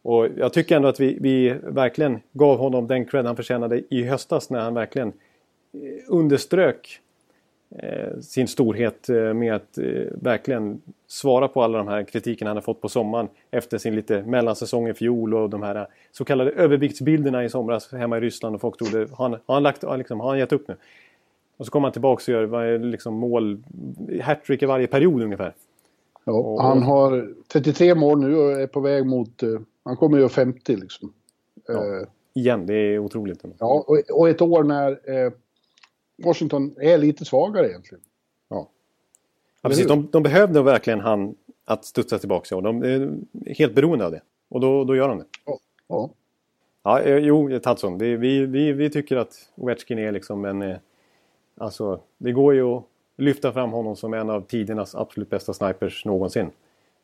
Och 0.06 0.28
jag 0.36 0.52
tycker 0.52 0.76
ändå 0.76 0.88
att 0.88 1.00
vi, 1.00 1.18
vi 1.20 1.54
verkligen 1.62 2.20
gav 2.32 2.58
honom 2.58 2.86
den 2.86 3.04
cred 3.04 3.26
han 3.26 3.36
förtjänade 3.36 3.82
i 3.90 4.02
höstas 4.02 4.50
när 4.50 4.60
han 4.60 4.74
verkligen 4.74 5.08
eh, 5.08 5.80
underströk 6.08 7.00
eh, 7.78 8.18
sin 8.20 8.48
storhet 8.48 9.08
eh, 9.08 9.34
med 9.34 9.54
att 9.54 9.78
eh, 9.78 9.84
verkligen 10.22 10.80
svara 11.06 11.48
på 11.48 11.62
alla 11.62 11.78
de 11.78 11.88
här 11.88 12.02
kritiken 12.04 12.46
han 12.46 12.56
har 12.56 12.62
fått 12.62 12.80
på 12.80 12.88
sommaren 12.88 13.28
efter 13.50 13.78
sin 13.78 13.94
lite 13.94 14.22
mellansäsong 14.22 14.88
i 14.88 14.94
fjol 14.94 15.34
och 15.34 15.50
de 15.50 15.62
här 15.62 15.86
så 16.12 16.24
kallade 16.24 16.50
överviktsbilderna 16.50 17.44
i 17.44 17.48
somras 17.48 17.92
hemma 17.92 18.16
i 18.18 18.20
Ryssland 18.20 18.54
och 18.54 18.60
folk 18.60 18.78
trodde, 18.78 18.98
har 19.12 19.28
han, 19.28 19.38
har 19.46 19.54
han, 19.54 19.62
lagt, 19.62 19.84
liksom, 19.96 20.20
har 20.20 20.28
han 20.28 20.38
gett 20.38 20.52
upp 20.52 20.68
nu? 20.68 20.76
Och 21.56 21.66
så 21.66 21.72
kommer 21.72 21.86
han 21.86 21.92
tillbaka 21.92 22.22
och 22.22 22.28
gör 22.52 22.78
liksom 22.78 23.14
mål, 23.14 23.62
hattrick 24.22 24.62
i 24.62 24.66
varje 24.66 24.86
period 24.86 25.22
ungefär. 25.22 25.52
Ja, 26.24 26.32
Och- 26.32 26.62
Han 26.62 26.82
har 26.82 27.28
33 27.52 27.94
mål 27.94 28.20
nu 28.20 28.36
och 28.36 28.52
är 28.60 28.66
på 28.66 28.80
väg 28.80 29.06
mot... 29.06 29.42
han 29.86 29.96
kommer 29.96 30.18
ju 30.18 30.28
50 30.28 30.76
liksom. 30.76 31.12
Ja. 31.66 31.74
Eh, 31.74 32.06
Igen, 32.34 32.66
det 32.66 32.74
är 32.74 32.98
otroligt. 32.98 33.44
Ja, 33.58 33.84
och, 33.86 34.00
och 34.20 34.28
ett 34.28 34.42
år 34.42 34.64
när 34.64 34.90
eh, 35.10 35.32
Washington 36.24 36.74
är 36.80 36.98
lite 36.98 37.24
svagare 37.24 37.68
egentligen. 37.68 38.04
Ja. 38.48 38.68
Ja, 39.62 39.68
precis. 39.68 39.86
De, 39.86 40.08
de 40.12 40.22
behövde 40.22 40.62
verkligen 40.62 41.00
han 41.00 41.34
att 41.64 41.84
studsa 41.84 42.18
tillbaka 42.18 42.56
och 42.56 42.62
de 42.62 42.82
är 42.82 43.10
helt 43.52 43.74
beroende 43.74 44.04
av 44.06 44.10
det. 44.10 44.20
Och 44.48 44.60
då, 44.60 44.84
då 44.84 44.96
gör 44.96 45.08
de 45.08 45.18
det. 45.18 45.24
Ja. 45.88 46.10
Ja, 46.82 47.00
eh, 47.00 47.16
jo, 47.16 47.58
Tatson. 47.62 47.98
Vi, 47.98 48.16
vi, 48.16 48.46
vi, 48.46 48.72
vi 48.72 48.90
tycker 48.90 49.16
att 49.16 49.48
Ovechkin 49.54 49.98
är 49.98 50.12
liksom 50.12 50.44
en... 50.44 50.62
eh, 50.62 50.76
Alltså, 51.58 52.00
det 52.18 52.32
går 52.32 52.54
ju 52.54 52.62
att 52.62 52.84
lyfta 53.16 53.52
fram 53.52 53.70
honom 53.70 53.96
som 53.96 54.14
en 54.14 54.30
av 54.30 54.40
tidernas 54.40 54.94
absolut 54.94 55.30
bästa 55.30 55.52
snipers 55.52 56.04
någonsin. 56.04 56.50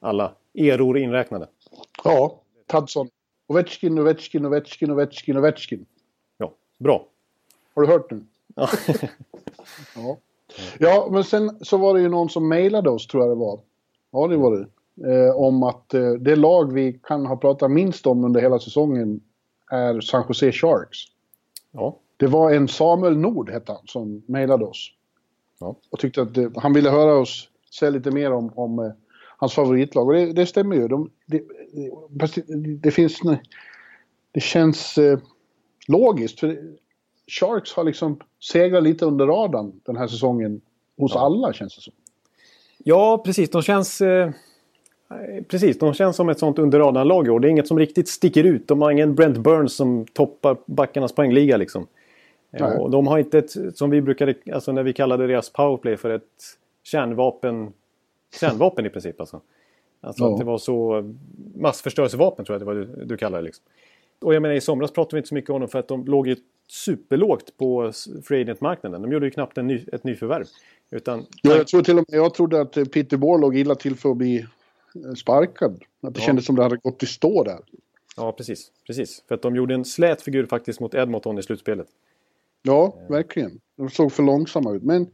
Alla 0.01 0.33
eror 0.55 0.99
inräknade. 0.99 1.47
ja, 2.05 2.39
Tudson. 2.73 3.09
Ovechkin, 3.47 3.99
Ovechkin, 3.99 4.47
Ovechkin, 4.47 4.91
Ovechkin, 4.91 5.37
Ovechkin. 5.37 5.87
Ja, 6.39 6.53
bra. 6.79 7.07
Har 7.75 7.83
du 7.83 7.89
hört 7.89 8.11
nu? 8.11 8.25
Ja. 8.55 8.69
Ja. 9.97 10.17
Ja, 10.79 11.09
men 11.11 11.25
sen 11.25 11.59
så 11.61 11.77
var 11.77 11.95
det 11.95 12.01
ju 12.01 12.09
någon 12.09 12.29
som 12.31 12.49
mejlade 12.49 12.91
oss, 12.91 13.07
tror 13.07 13.23
jag 13.23 13.31
det 13.31 13.41
var. 13.41 13.61
Ja, 14.11 14.27
det 14.29 14.37
var 14.37 14.57
det. 14.57 14.67
Eh, 15.13 15.37
om 15.37 15.63
att 15.63 15.95
eh, 15.95 16.13
det 16.13 16.37
lag 16.37 16.73
vi 16.73 17.01
kan 17.03 17.27
ha 17.27 17.37
pratat 17.37 17.71
minst 17.71 18.07
om 18.07 18.25
under 18.25 18.41
hela 18.41 18.59
säsongen 18.59 19.21
är 19.71 20.01
San 20.01 20.25
Jose 20.29 20.53
Sharks. 20.53 20.99
ja. 21.73 21.99
Det 22.17 22.27
var 22.27 22.53
en 22.53 22.69
Samuel 22.69 23.17
Nord, 23.17 23.51
hette 23.51 23.73
han, 23.73 23.87
som 23.87 24.23
mejlade 24.27 24.65
oss. 24.65 24.91
Ja. 25.59 25.77
Och 25.91 25.99
tyckte 25.99 26.23
att 26.23 26.35
det, 26.35 26.53
han 26.57 26.73
ville 26.73 26.91
höra 26.91 27.15
oss 27.15 27.49
säga 27.79 27.91
lite 27.91 28.11
mer 28.11 28.33
om, 28.33 28.53
om 28.55 28.79
eh, 28.79 28.93
hans 29.37 29.55
favoritlag. 29.55 30.07
Och 30.07 30.15
det, 30.15 30.33
det 30.33 30.47
stämmer 30.47 30.77
ju. 30.77 30.89
De, 30.89 31.11
det, 31.27 31.43
det, 32.83 32.91
finns... 32.91 33.21
Det 34.33 34.41
känns 34.41 34.99
eh, 34.99 35.19
logiskt. 35.89 36.41
För 36.41 36.59
Sharks 37.27 37.73
har 37.73 37.85
liksom 37.85 38.21
segrat 38.41 38.83
lite 38.83 39.05
under 39.05 39.27
radarn 39.27 39.81
den 39.85 39.97
här 39.97 40.07
säsongen. 40.07 40.61
Hos 40.97 41.13
Ja. 41.15 41.21
alla, 41.21 41.53
känns 41.53 41.77
det 41.77 41.83
som. 41.83 41.93
Ja, 42.79 43.23
precis. 43.25 43.51
De 43.51 43.63
känns... 43.63 44.01
Eh, 44.01 44.31
precis, 45.49 45.79
de 45.79 45.95
känns 45.95 46.17
som 46.17 46.29
ett 46.29 46.39
sånt 46.39 46.59
under 46.59 46.79
radarn-lag 46.79 47.27
i 47.27 47.31
år. 47.31 47.41
Det 47.41 47.49
är 47.49 47.51
inget 47.51 47.69
som 47.69 47.79
riktigt 47.79 48.09
sticker 48.09 48.45
ut. 48.45 48.69
De 48.69 48.83
har 48.83 48.91
ingen 48.91 49.15
Brent 49.15 49.39
Burns 49.39 49.77
som 49.77 50.07
toppar 50.07 50.57
backarnas 50.67 51.13
poängliga 51.13 51.57
liksom. 51.57 51.87
Nej. 52.51 52.79
Och 52.79 52.91
de 52.91 53.07
har 53.07 53.19
inte 53.19 53.39
ett, 53.39 53.77
som 53.77 53.91
vi 53.91 54.03
brukade, 54.03 54.35
alltså 54.53 54.73
när 54.73 54.83
vi 54.83 54.93
kallade 54.93 55.27
deras 55.27 55.51
powerplay 55.51 55.97
för 55.97 56.11
ett 56.11 56.23
kärnvapen, 56.83 57.73
kärnvapen 58.41 58.87
i 58.87 58.91
princip 58.91 59.21
alltså. 59.21 59.41
Alltså 60.03 60.25
ja. 60.25 60.33
att 60.33 60.39
det 60.39 60.45
var 60.45 60.59
så 60.59 61.05
massförstörelsevapen 61.55 62.45
tror 62.45 62.55
jag 62.55 62.61
det 62.61 62.67
var 62.67 62.75
du, 62.75 63.05
du 63.05 63.17
kallade 63.17 63.43
det 63.43 63.47
liksom. 63.47 63.65
Och 64.21 64.35
jag 64.35 64.43
menar 64.43 64.55
i 64.55 64.61
somras 64.61 64.91
pratade 64.91 65.17
vi 65.17 65.19
inte 65.19 65.29
så 65.29 65.35
mycket 65.35 65.51
om 65.51 65.61
dem 65.61 65.69
för 65.69 65.79
att 65.79 65.89
de 65.89 66.05
låg 66.05 66.29
ju 66.29 66.37
superlågt 66.69 67.57
på 67.57 67.93
free 68.25 68.43
agent-marknaden. 68.43 69.03
De 69.03 69.13
gjorde 69.13 69.27
ju 69.27 69.31
knappt 69.31 69.59
en 69.59 69.67
ny, 69.67 69.85
ett 69.93 70.05
nyförvärv. 70.05 70.47
Utan... 70.91 71.27
Ja, 71.43 71.57
jag, 71.57 71.67
tror 71.67 71.83
till 71.83 71.99
och 71.99 72.05
med, 72.09 72.19
jag 72.19 72.35
trodde 72.35 72.61
att 72.61 72.93
Peter 72.93 73.17
Bohr 73.17 73.39
låg 73.39 73.57
illa 73.57 73.75
till 73.75 73.97
för 73.97 74.11
att 74.11 74.17
bli 74.17 74.39
eh, 74.39 75.15
sparkad. 75.17 75.83
Att 76.01 76.15
det 76.15 76.21
ja. 76.21 76.27
kändes 76.27 76.47
som 76.47 76.57
det 76.57 76.63
hade 76.63 76.77
gått 76.77 77.03
i 77.03 77.07
stå 77.07 77.45
där. 77.45 77.59
Ja, 78.17 78.33
precis. 78.33 78.73
precis. 78.87 79.23
För 79.29 79.35
att 79.35 79.43
de 79.43 79.57
gjorde 79.57 79.75
en 79.75 79.85
slät 79.85 80.23
figur 80.23 80.47
faktiskt 80.47 80.81
mot 80.81 80.95
Edmonton 80.95 81.39
i 81.39 81.43
slutspelet. 81.43 81.87
Ja, 82.63 82.97
verkligen. 83.09 83.61
De 83.77 83.91
såg 83.91 84.13
för 84.13 84.23
långsamma 84.23 84.73
ut. 84.73 84.83
Men 84.83 85.07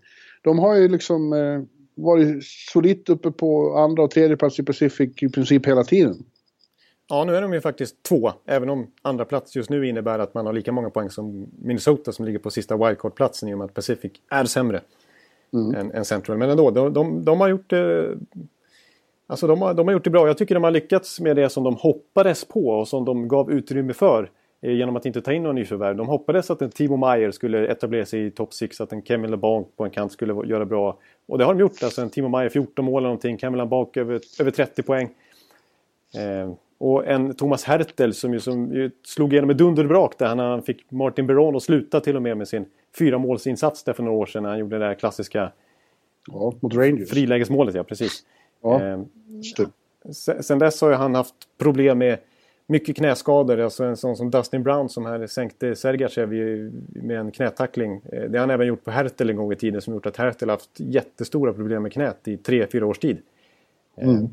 de 0.43 0.59
har 0.59 0.75
ju 0.75 0.89
liksom 0.89 1.33
eh, 1.33 1.63
varit 2.03 2.45
solitt 2.45 3.09
uppe 3.09 3.31
på 3.31 3.77
andra 3.77 4.03
och 4.03 4.11
tredje 4.11 4.37
plats 4.37 4.59
i 4.59 4.63
Pacific 4.63 5.23
i 5.23 5.29
princip 5.29 5.67
hela 5.67 5.85
tiden. 5.85 6.25
Ja, 7.09 7.25
nu 7.25 7.37
är 7.37 7.43
de 7.43 7.53
ju 7.53 7.61
faktiskt 7.61 8.03
två. 8.03 8.33
Även 8.47 8.71
om 8.71 8.87
andra 9.03 9.25
plats 9.25 9.57
just 9.57 9.71
nu 9.71 9.89
innebär 9.89 10.19
att 10.19 10.35
man 10.35 10.47
har 10.47 10.53
lika 10.53 10.73
många 10.73 10.91
poäng 10.91 11.11
som 11.11 11.47
Minnesota 11.59 12.13
som 12.13 12.25
ligger 12.25 12.39
på 12.39 12.51
sista 12.51 12.77
wildcard-platsen 12.77 13.49
i 13.49 13.55
och 13.55 13.59
med 13.59 13.65
att 13.65 13.75
Pacific 13.75 14.13
är 14.31 14.45
sämre 14.45 14.81
mm. 15.53 15.75
än, 15.75 15.93
än, 15.93 16.05
Central. 16.05 16.39
Men 16.39 16.51
ändå, 16.51 16.71
de, 16.71 16.93
de, 16.93 17.25
de 17.25 17.41
har 17.41 17.49
gjort 17.49 17.71
det... 17.71 18.15
Alltså 19.27 19.47
de 19.47 19.63
har, 19.63 19.75
de 19.75 19.87
har 19.87 19.93
gjort 19.93 20.05
det 20.05 20.11
bra. 20.11 20.27
Jag 20.27 20.39
tycker 20.39 20.55
de 20.55 20.65
har 20.65 20.71
lyckats 20.71 21.21
med 21.21 21.37
det 21.37 21.49
som 21.49 21.65
de 21.65 21.77
hoppades 21.77 22.45
på 22.45 22.69
och 22.69 22.89
som 22.89 23.05
de 23.05 23.29
gav 23.29 23.53
utrymme 23.53 23.93
för 23.93 24.23
eh, 24.23 24.29
genom 24.61 24.97
att 24.97 25.07
inte 25.07 25.23
ta 25.23 25.33
in 25.33 25.43
några 25.43 25.55
nyförvärv. 25.55 25.97
De 25.97 26.09
hoppades 26.09 26.51
att 26.51 26.63
en 26.63 26.71
Timo 26.71 26.97
Meyer 26.97 27.31
skulle 27.31 27.67
etablera 27.67 28.07
sig 28.07 28.27
i 28.27 28.31
topp 28.31 28.55
6, 28.55 28.81
att 28.81 28.93
en 28.93 29.03
Kevin 29.03 29.31
LeBanc 29.31 29.67
på 29.77 29.85
en 29.85 29.91
kant 29.91 30.13
skulle 30.13 30.35
göra 30.47 30.65
bra. 30.65 30.99
Och 31.27 31.39
det 31.39 31.45
har 31.45 31.55
de 31.55 31.61
gjort. 31.61 31.83
Alltså 31.83 32.03
en 32.03 32.11
Timo 32.11 32.29
Meyer 32.29 32.49
14 32.49 32.85
mål 32.85 33.03
eller 33.03 33.09
någonting, 33.09 33.39
Kevin 33.39 33.59
LeBanc 33.59 33.89
över, 33.97 34.21
över 34.41 34.51
30 34.51 34.83
poäng. 34.83 35.09
Eh, 36.15 36.53
och 36.79 37.07
en 37.07 37.35
Thomas 37.35 37.65
Hertel 37.65 38.15
som 38.15 38.33
ju, 38.33 38.41
som 38.41 38.73
ju 38.73 38.91
slog 39.05 39.33
igenom 39.33 39.47
med 39.47 39.57
dunderbrak 39.57 40.19
där 40.19 40.37
han 40.37 40.63
fick 40.63 40.91
Martin 40.91 41.27
Beron 41.27 41.57
att 41.57 41.63
sluta 41.63 42.01
till 42.01 42.17
och 42.17 42.23
med 42.23 42.37
med 42.37 42.49
sin 42.49 42.67
fyra 42.99 43.19
målsinsats 43.19 43.85
där 43.85 43.93
för 43.93 44.03
några 44.03 44.19
år 44.19 44.27
sedan 44.27 44.43
när 44.43 44.51
han 44.51 44.59
gjorde 44.59 44.79
det 44.79 44.85
där 44.85 44.95
klassiska 44.95 45.53
ja, 46.27 46.53
mot 46.61 46.75
Rangers. 46.75 47.11
frilägesmålet. 47.11 47.75
Ja, 47.75 47.85
precis. 47.85 48.25
Ja, 48.63 48.83
eh, 48.83 49.01
sen 50.41 50.59
dess 50.59 50.81
har 50.81 50.93
han 50.93 51.15
haft 51.15 51.35
problem 51.59 51.99
med 51.99 52.19
mycket 52.69 52.97
knäskador. 52.97 53.61
Alltså 53.61 53.85
en 53.85 53.97
sån 53.97 54.17
som 54.17 54.31
Dustin 54.31 54.63
Brown 54.63 54.89
som 54.89 55.07
här 55.07 55.27
sänkte 55.27 55.77
Sergachev 55.77 56.29
med 56.93 57.21
en 57.21 57.31
knätackling. 57.31 58.03
Eh, 58.13 58.23
det 58.23 58.39
har 58.39 58.41
han 58.41 58.51
även 58.51 58.67
gjort 58.67 58.85
på 58.85 58.91
Hertel 58.91 59.31
en 59.31 59.37
gång 59.37 59.53
i 59.53 59.57
tiden 59.57 59.83
som 59.83 59.95
gjort 59.95 60.07
att 60.07 60.17
Hertel 60.17 60.51
haft 60.51 60.71
jättestora 60.77 61.53
problem 61.53 61.83
med 61.83 61.93
knät 61.93 62.29
i 62.29 62.37
tre, 62.37 62.67
fyra 62.73 62.87
års 62.87 62.99
tid. 62.99 63.19
Eh, 63.97 64.09
mm. 64.09 64.29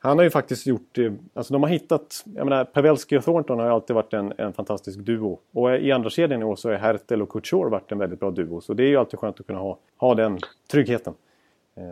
Han 0.00 0.18
har 0.18 0.24
ju 0.24 0.30
faktiskt 0.30 0.66
gjort, 0.66 0.98
alltså 1.34 1.52
de 1.52 1.62
har 1.62 1.70
hittat, 1.70 2.24
jag 2.34 2.44
menar 2.44 2.64
Pavelski 2.64 3.18
och 3.18 3.24
Thornton 3.24 3.58
har 3.58 3.66
ju 3.66 3.72
alltid 3.72 3.96
varit 3.96 4.12
en, 4.12 4.32
en 4.38 4.52
fantastisk 4.52 4.98
duo. 4.98 5.38
Och 5.52 5.76
i 5.76 5.92
andra 5.92 6.10
kedjan 6.10 6.42
i 6.42 6.44
år 6.44 6.56
så 6.56 6.68
är 6.68 6.76
Hertel 6.76 7.22
och 7.22 7.28
Couture 7.28 7.70
varit 7.70 7.92
en 7.92 7.98
väldigt 7.98 8.20
bra 8.20 8.30
duo. 8.30 8.60
Så 8.60 8.74
det 8.74 8.82
är 8.82 8.88
ju 8.88 8.96
alltid 8.96 9.18
skönt 9.18 9.40
att 9.40 9.46
kunna 9.46 9.58
ha, 9.58 9.78
ha 9.96 10.14
den 10.14 10.38
tryggheten. 10.70 11.14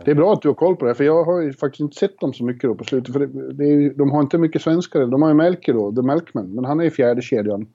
Det 0.05 0.11
är 0.11 0.15
bra 0.15 0.33
att 0.33 0.41
du 0.41 0.47
har 0.47 0.55
koll 0.55 0.75
på 0.75 0.85
det, 0.85 0.95
för 0.95 1.03
jag 1.03 1.23
har 1.23 1.41
ju 1.41 1.53
faktiskt 1.53 1.81
inte 1.81 1.95
sett 1.95 2.19
dem 2.19 2.33
så 2.33 2.43
mycket 2.43 2.69
då 2.69 2.75
på 2.75 2.83
slutet. 2.83 3.13
För 3.13 3.19
det, 3.19 3.53
det 3.53 3.63
är, 3.63 3.89
de 3.89 4.11
har 4.11 4.21
inte 4.21 4.37
mycket 4.37 4.61
svenskar. 4.61 5.05
De 5.05 5.21
har 5.21 5.29
ju 5.29 5.35
Melker 5.35 5.73
då, 5.73 5.91
The 5.91 6.01
Melkman, 6.01 6.55
men 6.55 6.65
han 6.65 6.79
är 6.79 6.83
i 6.83 6.89
fjärde 6.89 7.21
kedjan. 7.21 7.67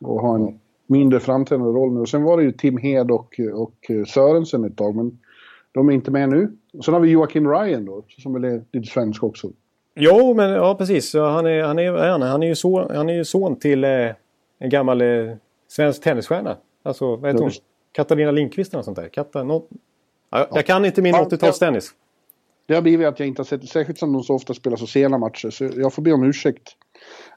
Och 0.00 0.20
har 0.20 0.34
en 0.34 0.60
mindre 0.86 1.20
framträdande 1.20 1.72
roll 1.72 1.92
nu. 1.92 2.00
Och 2.00 2.08
sen 2.08 2.22
var 2.22 2.36
det 2.36 2.42
ju 2.42 2.52
Tim 2.52 2.76
Hed 2.76 3.10
och, 3.10 3.40
och 3.54 4.06
Sörensen 4.06 4.64
ett 4.64 4.76
tag, 4.76 4.96
men 4.96 5.18
de 5.72 5.88
är 5.88 5.92
inte 5.92 6.10
med 6.10 6.28
nu. 6.28 6.56
Och 6.78 6.84
sen 6.84 6.94
har 6.94 7.00
vi 7.00 7.10
Joakim 7.10 7.50
Ryan 7.50 7.84
då, 7.84 8.04
som 8.18 8.32
väl 8.32 8.44
är 8.44 8.64
lite 8.72 8.86
svensk 8.90 9.24
också. 9.24 9.50
Jo, 9.94 10.34
men 10.34 10.50
ja 10.50 10.74
precis. 10.74 11.14
Han 11.14 11.46
är, 11.46 11.62
han 11.62 11.78
är, 11.78 11.92
han 11.92 12.22
är, 12.22 12.26
han 12.26 12.42
är, 12.42 12.46
ju, 12.46 12.54
son, 12.54 12.90
han 12.90 13.08
är 13.08 13.14
ju 13.14 13.24
son 13.24 13.56
till 13.56 13.84
eh, 13.84 13.90
en 14.58 14.70
gammal 14.70 15.00
eh, 15.00 15.08
svensk 15.68 16.02
tennisstjärna. 16.02 16.56
Alltså, 16.82 17.16
vad 17.16 17.30
heter 17.30 17.42
hon? 17.42 17.52
Katarina 17.92 18.30
Lindqvist 18.30 18.74
eller 18.74 18.82
sånt 18.82 18.96
där. 18.96 19.08
Katta, 19.08 19.42
no... 19.42 19.68
ja, 20.34 20.48
jag 20.52 20.66
kan 20.66 20.84
inte 20.84 21.02
min 21.02 21.14
80-talstennis. 21.14 21.90
Det 22.66 22.74
har 22.74 22.82
blivit 22.82 23.06
att 23.06 23.18
jag 23.18 23.28
inte 23.28 23.40
har 23.40 23.44
sett, 23.44 23.68
särskilt 23.68 23.98
som 23.98 24.12
de 24.12 24.22
så 24.22 24.34
ofta 24.34 24.54
spelar 24.54 24.76
så 24.76 24.86
sena 24.86 25.18
matcher, 25.18 25.50
så 25.50 25.70
jag 25.76 25.92
får 25.92 26.02
be 26.02 26.12
om 26.12 26.24
ursäkt. 26.24 26.68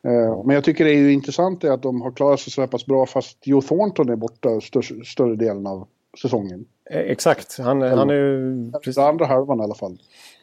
Uh, 0.07 0.45
men 0.45 0.55
jag 0.55 0.63
tycker 0.63 0.85
det 0.85 0.91
är 0.91 0.97
ju 0.97 1.13
intressant 1.13 1.63
att 1.63 1.81
de 1.83 2.01
har 2.01 2.11
klarat 2.11 2.39
sig 2.39 2.53
så 2.53 2.67
pass 2.67 2.85
bra 2.85 3.05
fast 3.05 3.37
Joe 3.47 3.61
Thornton 3.61 4.09
är 4.09 4.15
borta 4.15 4.61
större, 4.61 5.05
större 5.05 5.35
delen 5.35 5.67
av 5.67 5.87
säsongen. 6.21 6.65
Eh, 6.89 6.99
exakt, 6.99 7.59
han, 7.59 7.81
han 7.81 8.09
är 8.09 8.13
ju... 8.13 8.71
Precis. 8.71 8.97
andra 8.97 9.25
halvan 9.25 9.59
i 9.59 9.63
alla 9.63 9.75
fall. 9.75 9.97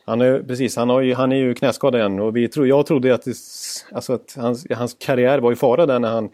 Han 0.05 0.21
är, 0.21 0.43
precis, 0.43 0.77
han, 0.77 0.89
har 0.89 1.01
ju, 1.01 1.15
han 1.15 1.33
är 1.33 1.37
ju 1.37 1.55
knäskadad 1.55 2.01
igen 2.01 2.21
och 2.21 2.37
vi 2.37 2.49
tro, 2.49 2.67
jag 2.67 2.87
trodde 2.87 3.15
att, 3.15 3.25
det, 3.25 3.35
alltså 3.93 4.13
att 4.13 4.35
hans, 4.37 4.67
hans 4.71 4.97
karriär 4.99 5.39
var 5.39 5.53
i 5.53 5.57
fara 5.57 5.87
där 5.87 5.99
när 5.99 6.11
han 6.11 6.31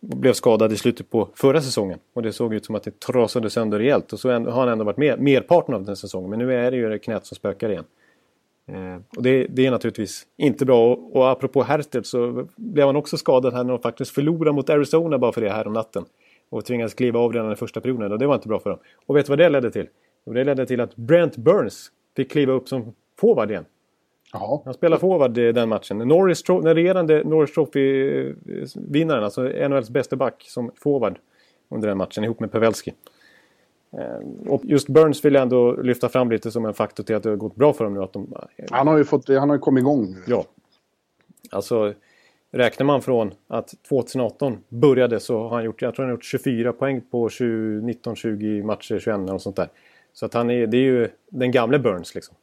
blev 0.00 0.32
skadad 0.32 0.72
i 0.72 0.76
slutet 0.76 1.10
på 1.10 1.28
förra 1.34 1.60
säsongen. 1.60 1.98
Och 2.14 2.22
det 2.22 2.32
såg 2.32 2.54
ut 2.54 2.64
som 2.64 2.74
att 2.74 2.82
det 2.82 3.00
trasade 3.00 3.50
sönder 3.50 3.78
rejält. 3.78 4.12
Och 4.12 4.20
så 4.20 4.30
har 4.30 4.60
han 4.60 4.68
ändå 4.68 4.84
varit 4.84 4.96
med 4.96 5.20
merparten 5.20 5.74
av 5.74 5.84
den 5.84 5.96
säsongen. 5.96 6.30
Men 6.30 6.38
nu 6.38 6.54
är 6.54 6.70
det 6.70 6.76
ju 6.76 6.98
knät 6.98 7.26
som 7.26 7.34
spökar 7.34 7.70
igen. 7.70 7.84
Eh, 8.66 9.16
och 9.16 9.22
det, 9.22 9.46
det, 9.50 9.66
är 9.66 9.70
naturligtvis 9.70 10.26
inte 10.36 10.64
bra. 10.64 10.92
Och, 10.92 11.16
och 11.16 11.30
apropå 11.30 11.62
Hertel 11.62 12.04
så 12.04 12.46
blev 12.56 12.86
han 12.86 12.96
också 12.96 13.16
skadad 13.16 13.54
här 13.54 13.64
när 13.64 13.72
de 13.72 13.82
faktiskt 13.82 14.10
förlorade 14.10 14.52
mot 14.52 14.70
Arizona 14.70 15.18
bara 15.18 15.32
för 15.32 15.40
det 15.40 15.50
här 15.50 15.66
om 15.66 15.72
natten. 15.72 16.04
Och 16.50 16.64
tvingades 16.64 16.94
kliva 16.94 17.20
av 17.20 17.32
redan 17.32 17.52
i 17.52 17.56
första 17.56 17.80
perioden 17.80 18.12
och 18.12 18.18
det 18.18 18.26
var 18.26 18.34
inte 18.34 18.48
bra 18.48 18.60
för 18.60 18.70
dem. 18.70 18.78
Och 19.06 19.16
vet 19.16 19.26
du 19.26 19.30
vad 19.30 19.38
det 19.38 19.48
ledde 19.48 19.70
till? 19.70 19.86
Och 20.26 20.34
det 20.34 20.44
ledde 20.44 20.66
till 20.66 20.80
att 20.80 20.96
Brent 20.96 21.36
Burns 21.36 21.90
fick 22.16 22.30
kliva 22.30 22.52
upp 22.52 22.68
som 22.68 22.94
forward 23.20 23.50
igen. 23.50 23.64
Jaha. 24.32 24.60
Han 24.64 24.74
spelar 24.74 24.96
forward 24.96 25.30
den 25.30 25.68
matchen. 25.68 25.98
Norris, 25.98 26.42
den 26.42 26.74
regerande 26.74 27.24
Norris 27.24 27.54
Trophy-vinnaren, 27.54 29.24
alltså 29.24 29.42
NHLs 29.42 29.90
bästa 29.90 30.16
back 30.16 30.44
som 30.48 30.70
forward 30.76 31.18
under 31.68 31.88
den 31.88 31.98
matchen 31.98 32.24
ihop 32.24 32.40
med 32.40 32.52
Pavelski. 32.52 32.94
Eh, 33.92 34.48
och 34.48 34.64
just 34.64 34.88
Burns 34.88 35.24
vill 35.24 35.34
jag 35.34 35.42
ändå 35.42 35.72
lyfta 35.72 36.08
fram 36.08 36.30
lite 36.30 36.50
som 36.50 36.64
en 36.64 36.74
faktor 36.74 37.04
till 37.04 37.16
att 37.16 37.22
det 37.22 37.28
har 37.28 37.36
gått 37.36 37.54
bra 37.54 37.72
för 37.72 37.84
dem 37.84 37.94
nu. 37.94 38.02
Att 38.02 38.12
de, 38.12 38.34
han 38.70 38.86
har 38.86 38.98
ju 38.98 39.04
fått, 39.04 39.28
han 39.28 39.48
har 39.48 39.56
ju 39.56 39.60
kommit 39.60 39.82
igång. 39.82 40.16
Ja. 40.26 40.44
Alltså, 41.50 41.94
räknar 42.50 42.86
man 42.86 43.02
från 43.02 43.34
att 43.46 43.74
2018 43.88 44.58
började 44.68 45.20
så 45.20 45.42
har 45.42 45.48
han 45.48 45.64
gjort, 45.64 45.82
jag 45.82 45.94
tror 45.94 46.04
han 46.04 46.10
har 46.10 46.16
gjort 46.16 46.24
24 46.24 46.72
poäng 46.72 47.00
på 47.10 47.28
19-20 47.28 48.62
matcher, 48.62 48.98
21 48.98 49.30
och 49.30 49.42
sånt 49.42 49.56
där. 49.56 49.68
Så 50.12 50.26
att 50.26 50.34
han 50.34 50.50
är, 50.50 50.66
det 50.66 50.76
är 50.76 50.82
ju 50.82 51.08
den 51.28 51.50
gamle 51.50 51.78
Burns 51.78 52.14
liksom. 52.14 52.36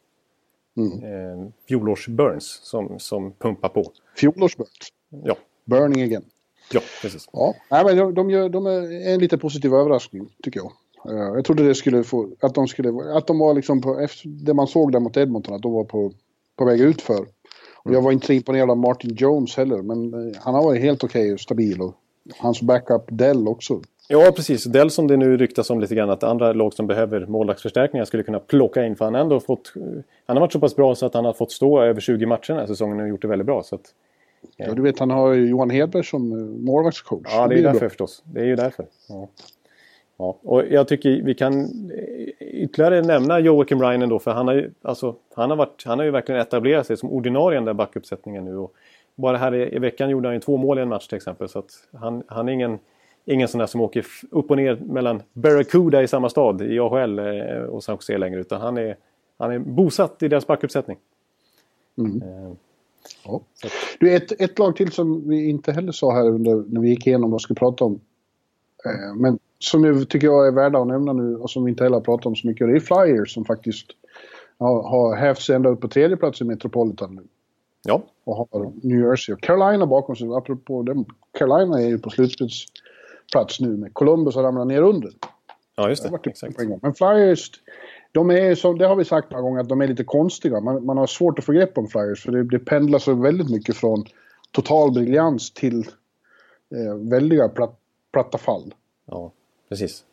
Mm. 0.76 0.92
Eh, 0.92 1.48
fjolårs-Burns 1.68 2.60
som, 2.62 2.98
som 2.98 3.32
pumpar 3.32 3.68
på. 3.68 3.92
Fjolårs-Burns? 4.16 4.92
Ja. 5.24 5.36
Burning 5.64 6.02
again. 6.02 6.24
Ja, 6.72 6.80
precis. 7.02 7.28
Ja, 7.32 7.54
Nej, 7.70 7.84
men 7.84 7.96
de, 7.96 8.14
de, 8.14 8.30
gör, 8.30 8.48
de 8.48 8.66
är 8.66 9.12
en 9.14 9.20
lite 9.20 9.38
positiv 9.38 9.74
överraskning, 9.74 10.28
tycker 10.42 10.60
jag. 10.60 10.72
Uh, 11.12 11.34
jag 11.34 11.44
trodde 11.44 11.68
det 11.68 11.74
skulle 11.74 12.04
få, 12.04 12.28
att 12.40 12.54
de 12.54 12.68
skulle, 12.68 13.16
att 13.16 13.26
de 13.26 13.38
var 13.38 13.54
liksom 13.54 13.80
på, 13.80 13.98
efter 14.00 14.28
det 14.28 14.54
man 14.54 14.66
såg 14.66 14.92
där 14.92 15.00
mot 15.00 15.16
Edmonton, 15.16 15.54
att 15.54 15.62
de 15.62 15.72
var 15.72 15.84
på, 15.84 16.12
på 16.56 16.64
väg 16.64 16.80
ut 16.80 17.02
för. 17.02 17.26
Och 17.74 17.92
jag 17.92 18.02
var 18.02 18.12
inte 18.12 18.34
imponerad 18.34 18.70
av 18.70 18.76
Martin 18.76 19.14
Jones 19.14 19.56
heller, 19.56 19.82
men 19.82 20.14
uh, 20.14 20.36
han 20.38 20.54
har 20.54 20.62
varit 20.62 20.82
helt 20.82 21.04
okej 21.04 21.22
okay 21.22 21.34
och 21.34 21.40
stabil. 21.40 21.80
Och 21.80 21.94
hans 22.38 22.62
backup 22.62 23.04
Dell 23.08 23.48
också. 23.48 23.82
Ja, 24.08 24.32
precis. 24.36 24.64
Dell 24.64 24.90
som 24.90 25.06
det 25.06 25.16
nu 25.16 25.36
ryktas 25.36 25.70
om 25.70 25.80
lite 25.80 25.94
grann 25.94 26.10
att 26.10 26.22
andra 26.22 26.52
lag 26.52 26.74
som 26.74 26.86
behöver 26.86 27.26
målvaktsförstärkningar 27.26 28.04
skulle 28.04 28.22
kunna 28.22 28.38
plocka 28.38 28.84
in. 28.84 28.96
För 28.96 29.04
han 29.04 29.14
har 29.14 29.20
ändå 29.20 29.40
fått... 29.40 29.72
Han 30.26 30.36
har 30.36 30.40
varit 30.40 30.52
så 30.52 30.60
pass 30.60 30.76
bra 30.76 30.94
så 30.94 31.06
att 31.06 31.14
han 31.14 31.24
har 31.24 31.32
fått 31.32 31.52
stå 31.52 31.82
över 31.82 32.00
20 32.00 32.26
matcher 32.26 32.52
den 32.52 32.60
här 32.60 32.66
säsongen 32.66 33.00
och 33.00 33.08
gjort 33.08 33.22
det 33.22 33.28
väldigt 33.28 33.46
bra. 33.46 33.62
Så 33.62 33.74
att, 33.74 33.94
ja. 34.56 34.66
ja, 34.68 34.74
du 34.74 34.82
vet 34.82 34.98
han 34.98 35.10
har 35.10 35.34
Johan 35.34 35.70
Hedberg 35.70 36.04
som 36.04 36.32
eh, 36.32 36.38
målvaktscoach. 36.38 37.26
Ja, 37.30 37.46
det 37.46 37.54
är 37.54 37.56
ju 37.56 37.62
därför 37.62 37.80
bra. 37.80 37.88
förstås. 37.88 38.22
Det 38.24 38.40
är 38.40 38.44
ju 38.44 38.56
därför. 38.56 38.86
Ja. 39.08 39.28
Ja, 40.18 40.36
och 40.42 40.62
jag 40.70 40.88
tycker 40.88 41.22
vi 41.22 41.34
kan 41.34 41.68
ytterligare 42.40 43.02
nämna 43.02 43.40
Joakim 43.40 43.82
Ryan 43.82 44.08
då 44.08 44.18
för 44.18 44.30
han 44.30 44.46
har 44.46 44.54
ju, 44.54 44.70
alltså, 44.82 45.14
han 45.34 45.50
har, 45.50 45.56
varit, 45.56 45.82
han 45.86 45.98
har 45.98 46.04
ju 46.04 46.10
verkligen 46.10 46.40
etablerat 46.40 46.86
sig 46.86 46.96
som 46.96 47.10
ordinarie 47.10 47.56
i 47.56 47.58
den 47.58 47.64
där 47.64 47.74
backuppsättningen 47.74 48.44
nu. 48.44 48.56
Och 48.56 48.72
bara 49.14 49.36
här 49.36 49.54
i, 49.54 49.76
i 49.76 49.78
veckan 49.78 50.10
gjorde 50.10 50.28
han 50.28 50.34
ju 50.34 50.40
två 50.40 50.56
mål 50.56 50.78
i 50.78 50.82
en 50.82 50.88
match 50.88 51.06
till 51.06 51.16
exempel. 51.16 51.48
Så 51.48 51.58
att 51.58 51.70
han, 51.92 52.22
han 52.26 52.48
är 52.48 52.52
ingen 52.52 52.78
ingen 53.26 53.48
sån 53.48 53.58
där 53.58 53.66
som 53.66 53.80
åker 53.80 54.06
upp 54.30 54.50
och 54.50 54.56
ner 54.56 54.76
mellan 54.76 55.22
Barracuda 55.32 56.02
i 56.02 56.08
samma 56.08 56.28
stad 56.28 56.62
i 56.62 56.78
AHL 56.78 57.18
eh, 57.18 57.62
och 57.62 57.84
San 57.84 57.94
Jose 57.94 58.18
längre. 58.18 58.40
Utan 58.40 58.60
han 58.60 58.78
är, 58.78 58.96
han 59.38 59.52
är 59.52 59.58
bosatt 59.58 60.22
i 60.22 60.28
deras 60.28 60.46
backuppsättning. 60.46 60.98
Mm. 61.98 62.22
Eh, 62.22 62.52
ja. 63.24 63.40
Du, 64.00 64.14
ett, 64.14 64.40
ett 64.40 64.58
lag 64.58 64.76
till 64.76 64.92
som 64.92 65.28
vi 65.28 65.48
inte 65.48 65.72
heller 65.72 65.92
sa 65.92 66.12
här 66.12 66.28
under, 66.28 66.64
när 66.68 66.80
vi 66.80 66.88
gick 66.88 67.06
igenom 67.06 67.30
vad 67.30 67.40
vi 67.40 67.42
skulle 67.42 67.58
prata 67.58 67.84
om. 67.84 68.00
Eh, 68.84 69.14
men 69.16 69.38
som 69.58 69.84
jag 69.84 70.08
tycker 70.08 70.26
jag 70.26 70.46
är 70.46 70.52
värda 70.52 70.78
att 70.78 70.86
nämna 70.86 71.12
nu 71.12 71.36
och 71.36 71.50
som 71.50 71.64
vi 71.64 71.70
inte 71.70 71.84
heller 71.84 71.96
har 71.96 72.04
pratat 72.04 72.26
om 72.26 72.36
så 72.36 72.46
mycket. 72.46 72.66
Det 72.68 72.76
är 72.76 72.80
Flyers 72.80 73.34
som 73.34 73.44
faktiskt 73.44 73.86
har, 74.58 74.82
har 74.82 75.16
hävt 75.16 75.40
sig 75.40 75.56
ända 75.56 75.68
upp 75.70 75.80
på 75.80 75.88
tredje 75.88 76.16
plats 76.16 76.40
i 76.40 76.44
Metropolitan 76.44 77.14
nu. 77.14 77.22
Ja. 77.82 78.02
Och 78.24 78.36
har 78.36 78.72
New 78.82 79.00
Jersey 79.00 79.34
och 79.34 79.40
Carolina 79.40 79.86
bakom 79.86 80.16
sig. 80.16 80.28
Apropå 80.28 80.82
dem, 80.82 81.04
Carolina 81.38 81.82
är 81.82 81.88
ju 81.88 81.98
på 81.98 82.10
slutspelsplats 83.26 83.60
nu 83.60 83.76
med 83.76 83.94
Columbus 83.94 84.34
har 84.34 84.42
ramlat 84.42 84.66
ner 84.66 84.82
under. 84.82 85.10
Ja, 85.76 85.88
just 85.88 86.02
Det 86.02 86.18
det. 86.22 86.30
Exakt. 86.30 86.58
Men 86.82 86.94
Flyers, 86.94 87.50
de 88.12 88.30
är 88.30 88.54
som, 88.54 88.78
det 88.78 88.86
har 88.86 88.96
vi 88.96 89.04
sagt 89.04 89.30
några 89.30 89.42
gånger, 89.42 89.60
att 89.60 89.68
de 89.68 89.80
är 89.80 89.88
lite 89.88 90.04
konstiga. 90.04 90.60
Man, 90.60 90.84
man 90.84 90.98
har 90.98 91.06
svårt 91.06 91.38
att 91.38 91.44
få 91.44 91.52
grepp 91.52 91.78
om 91.78 91.88
Flyers 91.88 92.22
för 92.22 92.32
det, 92.32 92.44
det 92.44 92.58
pendlar 92.58 92.98
så 92.98 93.14
väldigt 93.14 93.50
mycket 93.50 93.76
från 93.76 94.04
total 94.50 94.92
briljans 94.92 95.50
till 95.50 95.78
eh, 96.74 96.94
väldiga 96.94 97.48
platt, 97.48 97.78
platta 98.12 98.38
fall. 98.38 98.74
Ja, 99.06 99.32
precis. 99.68 100.04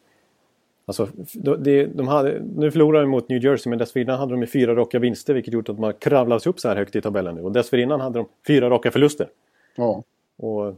Alltså, 0.86 1.07
de, 1.34 1.64
de, 1.64 1.86
de 1.86 2.07
hade, 2.07 2.39
nu 2.55 2.72
förlorar 2.72 3.01
de 3.01 3.09
mot 3.09 3.30
New 3.30 3.43
Jersey 3.43 3.70
men 3.70 3.80
dessförinnan 3.80 4.20
hade 4.20 4.39
de 4.39 4.47
fyra 4.47 4.76
raka 4.76 4.99
vinster 4.99 5.34
vilket 5.34 5.53
gjort 5.53 5.70
att 5.70 5.76
de 5.76 5.84
har 5.84 5.93
kravlat 5.93 6.43
sig 6.43 6.49
upp 6.49 6.59
så 6.59 6.68
här 6.68 6.76
högt 6.76 6.95
i 6.95 7.01
tabellen 7.01 7.36
nu. 7.36 7.41
Och 7.41 7.51
dessförinnan 7.51 8.01
hade 8.01 8.20
de 8.20 8.28
fyra 8.47 8.70
raka 8.70 8.91
förluster. 8.91 9.30
Ja, 9.76 10.03
Och 10.38 10.76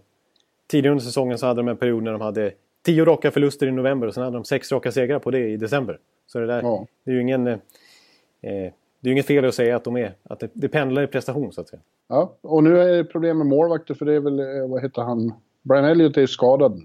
tidigare 0.67 0.91
under 0.91 1.03
säsongen 1.05 1.37
så 1.37 1.45
hade 1.45 1.59
de 1.59 1.67
en 1.67 1.77
period 1.77 2.03
när 2.03 2.11
de 2.11 2.21
hade 2.21 2.51
tio 2.85 3.05
raka 3.05 3.31
förluster 3.31 3.67
i 3.67 3.71
november 3.71 4.07
och 4.07 4.13
sen 4.13 4.23
hade 4.23 4.37
de 4.37 4.43
sex 4.45 4.71
raka 4.71 4.91
segrar 4.91 5.19
på 5.19 5.31
det 5.31 5.39
i 5.49 5.57
december. 5.57 5.99
Så 6.27 6.39
det 6.39 6.45
där, 6.47 6.61
Ja. 6.61 6.87
det 7.03 7.11
är 7.11 7.15
ju 7.15 7.21
ingen... 7.21 7.47
Eh, 7.47 7.57
det 8.41 9.09
är 9.09 9.09
ju 9.09 9.11
inget 9.11 9.25
fel 9.25 9.45
att 9.45 9.55
säga 9.55 9.75
att 9.75 9.83
de 9.83 9.97
är... 9.97 10.13
Att 10.23 10.39
det, 10.39 10.49
det 10.53 10.69
pendlar 10.69 11.03
i 11.03 11.07
prestation 11.07 11.53
så 11.53 11.61
att 11.61 11.67
säga. 11.69 11.81
ja. 12.07 12.33
Och 12.41 12.63
nu 12.63 12.79
är 12.81 12.97
det 12.97 13.03
problem 13.03 13.37
med 13.37 13.47
målvakter 13.47 13.93
för 13.93 14.05
det 14.05 14.13
är 14.13 14.19
väl, 14.19 14.39
eh, 14.39 14.67
vad 14.69 14.81
heter 14.81 15.01
han, 15.01 15.33
Brian 15.61 15.85
Elliott 15.85 16.17
är 16.17 16.25
skadad. 16.25 16.81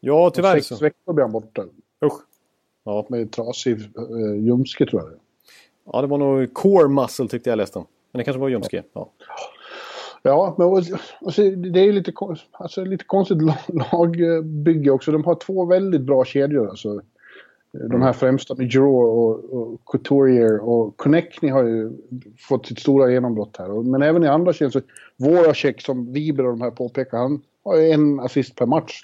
Ja, 0.00 0.30
tyvärr 0.34 0.54
Sex 0.54 0.66
så. 0.66 0.76
veckor 0.76 1.12
blir 1.12 1.22
han 1.24 1.32
borta. 1.32 1.62
Usch. 2.04 2.12
Ja, 2.84 3.06
Med 3.08 3.32
trasig 3.32 3.78
eh, 3.80 4.36
ljumske 4.44 4.86
tror 4.86 5.02
jag 5.02 5.10
det 5.10 5.16
ja, 5.92 6.00
det 6.00 6.06
var 6.06 6.18
nog 6.18 6.54
core 6.54 6.88
muscle 6.88 7.28
tyckte 7.28 7.50
jag 7.50 7.56
läste 7.56 7.78
om. 7.78 7.86
Men 8.12 8.18
det 8.18 8.24
kanske 8.24 8.40
var 8.40 8.48
ljumske. 8.48 8.76
Ja. 8.92 9.10
Ja, 9.18 9.34
men 10.22 10.66
och, 10.66 10.82
och 11.20 11.34
så, 11.34 11.42
det 11.42 11.80
är 11.80 11.92
lite, 11.92 12.12
alltså, 12.52 12.84
lite 12.84 13.04
konstigt 13.04 13.42
lag- 13.42 13.56
lagbygge 13.92 14.90
också. 14.90 15.12
De 15.12 15.24
har 15.24 15.34
två 15.34 15.64
väldigt 15.64 16.00
bra 16.02 16.24
kedjor. 16.24 16.68
Alltså. 16.68 17.00
De 17.72 18.02
här 18.02 18.12
främsta 18.12 18.54
med 18.54 18.72
Giroux 18.72 19.06
och, 19.08 19.44
och 19.60 19.84
Couturier 19.84 20.60
och 20.68 20.96
Connectney 20.96 21.50
har 21.50 21.62
ju 21.64 21.92
fått 22.48 22.66
sitt 22.66 22.78
stora 22.78 23.10
genombrott 23.12 23.56
här. 23.56 23.82
Men 23.82 24.02
även 24.02 24.24
i 24.24 24.26
andra 24.28 24.52
kedjor 24.52 24.70
så 24.70 24.80
Voracek 25.16 25.80
som 25.80 26.12
Wiber 26.12 26.44
och 26.46 26.50
de 26.50 26.60
här 26.60 26.70
påpekar, 26.70 27.18
han 27.18 27.42
har 27.64 27.76
ju 27.76 27.90
en 27.90 28.20
assist 28.20 28.54
per 28.54 28.66
match. 28.66 29.02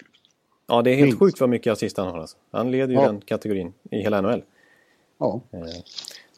Ja, 0.66 0.82
det 0.82 0.90
är 0.90 0.94
helt 0.94 1.04
Minst. 1.06 1.18
sjukt 1.18 1.40
vad 1.40 1.48
mycket 1.50 1.72
assist 1.72 1.96
han 1.96 2.06
har. 2.06 2.18
Alltså. 2.18 2.36
Han 2.50 2.70
leder 2.70 2.88
ju 2.94 3.00
Ja. 3.00 3.06
den 3.06 3.20
kategorin 3.20 3.72
i 3.90 3.96
hela 3.96 4.20
NHL. 4.20 4.42
Ja, 5.18 5.40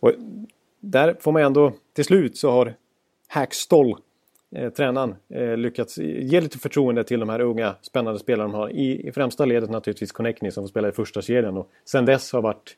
Och 0.01 0.13
där 0.81 1.17
får 1.21 1.33
man 1.33 1.43
ändå, 1.43 1.73
till 1.93 2.05
slut 2.05 2.37
så 2.37 2.51
har 2.51 2.75
Hackstoll, 3.29 3.97
eh, 4.57 4.71
tränaren, 4.71 5.15
eh, 5.29 5.57
lyckats 5.57 5.99
ge 5.99 6.41
lite 6.41 6.59
förtroende 6.59 7.05
till 7.05 7.21
de 7.21 7.29
här 7.29 7.41
unga 7.41 7.75
spännande 7.83 8.21
spelarna 8.21 8.53
de 8.53 8.55
har. 8.55 8.71
I, 8.71 9.09
i 9.09 9.13
främsta 9.13 9.45
ledet 9.45 9.71
naturligtvis 9.71 10.13
Connectney 10.13 10.51
som 10.51 10.63
får 10.63 10.69
spela 10.69 10.89
i 10.89 10.93
första 10.93 11.23
serien. 11.23 11.57
Och 11.57 11.71
sen 11.85 12.05
dess 12.05 12.33
har 12.33 12.43
varit 12.43 12.77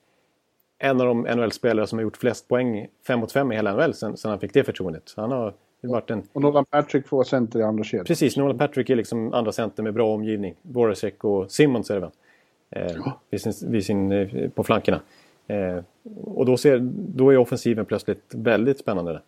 en 0.79 1.01
av 1.01 1.07
de 1.07 1.21
NHL-spelare 1.21 1.87
som 1.87 1.99
har 1.99 2.03
gjort 2.03 2.17
flest 2.17 2.49
poäng 2.49 2.87
5 3.07 3.21
mot 3.21 3.33
5 3.33 3.53
i 3.53 3.57
hela 3.57 3.73
NHL 3.73 3.95
sen, 3.95 4.17
sen 4.17 4.31
han 4.31 4.41
fick 4.41 4.55
det 4.55 4.65
förtroendet. 4.65 5.03
Så 5.09 5.21
han 5.21 5.31
har 5.31 5.55
varit 5.81 6.11
en... 6.11 6.23
och 6.33 6.43
Nolan 6.43 6.65
Patrick 6.65 7.09
får 7.09 7.25
center 7.25 7.59
i 7.59 7.63
andra 7.63 7.85
kedjan. 7.85 8.05
Precis, 8.05 8.37
Nolan 8.37 8.59
Patrick 8.59 8.91
är 8.91 8.97
liksom 8.97 9.35
andra 9.35 9.53
center 9.53 9.83
med 9.83 9.95
bra 9.95 10.15
omgivning. 10.15 10.55
Voracek 10.63 11.25
och 11.25 11.51
Simmons 11.51 11.91
är 11.91 11.95
det 11.95 12.01
väl? 12.01 12.11
Eh, 12.71 13.13
vid 13.31 13.41
sin, 13.41 13.71
vid 13.71 13.85
sin, 13.85 14.13
eh, 14.13 14.49
på 14.49 14.65
flankerna. 14.65 15.01
Eh, 15.47 15.79
och 16.25 16.47
då, 16.47 16.57
ser, 16.57 16.79
då 16.93 17.31
är 17.31 17.37
offensiven 17.37 17.87
plötsligt 17.87 18.35
väldigt 18.35 18.79
spännande. 18.79 19.13
Där. 19.13 19.23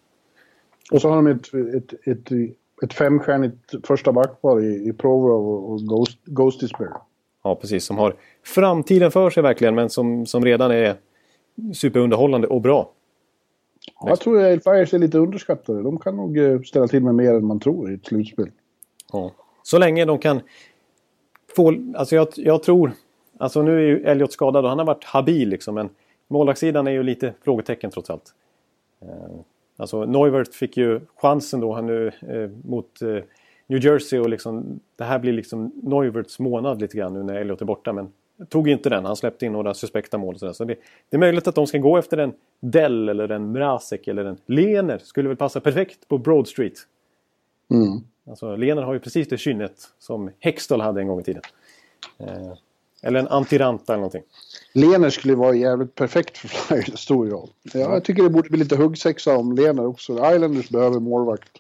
Och 0.91 1.01
så 1.01 1.09
har 1.09 1.17
de 1.17 1.27
ett, 1.27 1.55
ett, 1.75 2.07
ett, 2.07 2.33
ett 2.83 2.93
femstjärnigt 2.93 3.87
första 3.87 4.13
backpar 4.13 4.65
i, 4.65 4.89
i 4.89 4.93
Provorov 4.93 5.65
och, 5.65 5.81
Ghost, 5.81 6.19
Ghostisberg. 6.25 6.89
Ja, 7.45 7.55
precis. 7.55 7.85
Som 7.85 7.99
har 7.99 8.15
framtiden 8.45 9.11
för 9.11 9.31
sig 9.31 9.43
verkligen, 9.43 9.75
men 9.75 9.91
som, 9.91 10.27
som 10.27 10.45
redan 10.45 10.71
är 10.71 10.97
superunderhållande 11.75 12.47
och 12.49 12.61
bra. 12.61 12.93
Ja, 14.01 14.09
jag 14.09 14.21
tror 14.21 14.45
att 14.45 14.63
Flyers 14.63 14.95
är 14.95 14.99
lite 14.99 15.19
underskattade. 15.19 15.83
De 15.83 15.99
kan 15.99 16.17
nog 16.17 16.39
eh, 16.39 16.61
ställa 16.61 16.89
till 16.89 17.03
med 17.03 17.15
mer 17.15 17.35
än 17.35 17.47
man 17.47 17.61
tror 17.61 17.91
i 17.91 17.95
ett 17.95 18.07
slutspel. 18.07 18.51
Ja. 19.13 19.31
Så 19.63 19.79
länge 19.79 20.05
de 20.05 20.19
kan 20.19 20.41
få... 21.57 21.75
Alltså 21.95 22.17
jag, 22.17 22.29
jag 22.37 22.63
tror... 22.63 22.93
Alltså 23.39 23.63
nu 23.63 23.77
är 23.77 23.81
ju 23.81 24.05
Elliot 24.05 24.33
skadad 24.33 24.65
och 24.65 24.69
han 24.69 24.79
har 24.79 24.87
varit 24.87 25.05
habil 25.05 25.49
liksom, 25.49 25.75
men 25.75 25.89
målvaktssidan 26.29 26.87
är 26.87 26.91
ju 26.91 27.03
lite 27.03 27.35
frågetecken 27.45 27.91
trots 27.91 28.11
allt. 28.11 28.35
Alltså 29.83 30.05
Neuwirth 30.05 30.51
fick 30.51 30.77
ju 30.77 31.01
chansen 31.17 31.61
då 31.61 31.73
han 31.73 31.87
nu 31.87 32.07
eh, 32.07 32.51
mot 32.65 33.03
eh, 33.03 33.19
New 33.67 33.85
Jersey 33.85 34.19
och 34.19 34.29
liksom... 34.29 34.81
Det 34.97 35.05
här 35.05 35.19
blir 35.19 35.33
liksom 35.33 35.73
Neuwirths 35.83 36.39
månad 36.39 36.81
lite 36.81 36.97
grann 36.97 37.13
nu 37.15 37.23
när 37.23 37.35
Elliot 37.35 37.61
är 37.61 37.65
borta, 37.65 37.93
men 37.93 38.13
tog 38.49 38.69
inte 38.69 38.89
den. 38.89 39.05
Han 39.05 39.17
släppte 39.17 39.47
in 39.47 39.53
några 39.53 39.75
suspekta 39.75 40.19
mål 40.19 40.35
och 40.35 40.41
sådär. 40.41 40.53
Så 40.53 40.65
det, 40.65 40.75
det 41.09 41.17
är 41.17 41.19
möjligt 41.19 41.49
att 41.49 41.55
de 41.55 41.67
ska 41.67 41.79
gå 41.79 41.97
efter 41.97 42.19
en 42.19 42.33
Dell 42.61 43.09
eller 43.09 43.29
en 43.29 43.53
Mrazek 43.53 44.09
eller 44.09 44.25
en 44.25 44.37
Lener. 44.47 44.99
Skulle 44.99 45.29
väl 45.29 45.37
passa 45.37 45.61
perfekt 45.61 46.09
på 46.09 46.19
Broad 46.19 46.49
Street. 46.49 46.75
Mm. 47.71 48.01
Alltså, 48.31 48.57
Lener 48.57 48.83
har 48.83 48.93
ju 48.93 49.01
precis 49.01 49.29
det 49.29 49.39
kynnet 49.39 49.75
som 49.99 50.31
Hextall 50.39 50.81
hade 50.81 51.01
en 51.01 51.09
gång 51.09 51.21
i 51.21 51.23
tiden. 51.23 51.43
Eh, 52.19 52.53
eller 53.03 53.21
en 53.21 53.29
Antiranta 53.29 53.93
eller 53.93 54.01
någonting. 54.01 54.23
Lener 54.73 55.11
skulle 55.11 55.35
vara 55.35 55.55
jävligt 55.55 55.95
perfekt 55.95 56.39
för 56.39 56.49
Flyers, 56.49 56.99
står 56.99 57.29
jag. 57.29 57.49
Ja, 57.63 57.81
jag 57.81 58.05
tycker 58.05 58.23
det 58.23 58.31
borde 58.31 58.49
bli 58.49 58.59
lite 58.59 58.77
huggsexa 58.77 59.37
om 59.37 59.53
Lener 59.53 59.87
också. 59.87 60.13
Islanders 60.13 60.69
behöver 60.69 61.01
målvakt. 61.01 61.51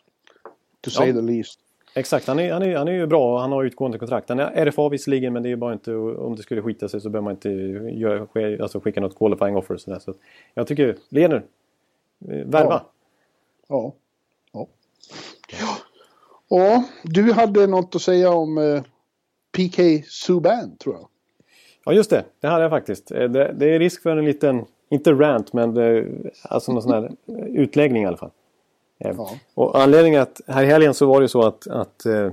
To 0.80 0.90
say 0.90 1.08
Ja. 1.08 1.14
the 1.14 1.20
least. 1.20 1.58
Exakt, 1.94 2.26
han 2.26 2.38
är, 2.38 2.52
han, 2.52 2.62
är, 2.62 2.76
han 2.76 2.88
är 2.88 2.92
ju 2.92 3.06
bra 3.06 3.34
och 3.34 3.40
han 3.40 3.52
har 3.52 3.64
utgående 3.64 3.98
kontrakt. 3.98 4.28
Han 4.28 4.40
är 4.40 4.66
RFA 4.66 4.88
visserligen 4.88 5.32
men 5.32 5.42
det 5.42 5.48
är 5.48 5.50
ju 5.50 5.56
bara 5.56 5.72
inte, 5.72 5.94
om 5.94 6.36
det 6.36 6.42
skulle 6.42 6.62
skita 6.62 6.88
sig 6.88 7.00
så 7.00 7.10
behöver 7.10 7.24
man 7.24 7.32
inte 7.32 7.50
göra, 7.98 8.62
alltså 8.62 8.80
skicka 8.80 9.00
något 9.00 9.18
qualifying 9.18 9.56
offer. 9.56 9.76
Så, 9.76 9.90
där. 9.90 9.98
så 9.98 10.14
jag 10.54 10.66
tycker, 10.66 10.96
Lener, 11.08 11.44
eh, 12.28 12.46
värva. 12.46 12.82
Ja. 13.68 13.94
Ja. 14.52 14.66
ja. 15.60 15.76
Ja, 16.48 16.84
du 17.02 17.32
hade 17.32 17.66
något 17.66 17.94
att 17.94 18.02
säga 18.02 18.30
om 18.30 18.58
eh, 18.58 18.82
PK 19.52 19.82
Subban, 20.08 20.76
tror 20.76 20.94
jag. 20.94 21.08
Ja 21.84 21.92
just 21.92 22.10
det, 22.10 22.24
det 22.40 22.46
hade 22.48 22.62
jag 22.62 22.70
faktiskt. 22.70 23.10
Eh, 23.12 23.28
Det, 23.30 23.52
det 23.58 23.74
är 23.74 23.78
risk 23.78 24.02
för 24.02 24.16
en 24.16 24.24
liten, 24.24 24.64
inte 24.90 25.12
rant 25.12 25.52
men 25.52 25.74
det, 25.74 26.06
alltså 26.42 26.72
någon 26.72 26.82
sån 26.82 26.92
här 26.92 27.02
eh, 27.28 27.44
utläggning 27.46 28.02
i 28.02 28.06
alla 28.06 28.16
fall. 28.16 28.30
Eh, 28.98 29.12
Ja. 29.16 29.30
Och 29.54 29.80
anledningen 29.82 30.22
att 30.22 30.40
här 30.46 30.62
i 30.62 30.66
helgen 30.66 30.94
så 30.94 31.06
var 31.06 31.20
det 31.20 31.24
ju 31.24 31.28
så 31.28 31.42
att, 31.42 31.66
att, 31.66 32.06
eh, 32.06 32.32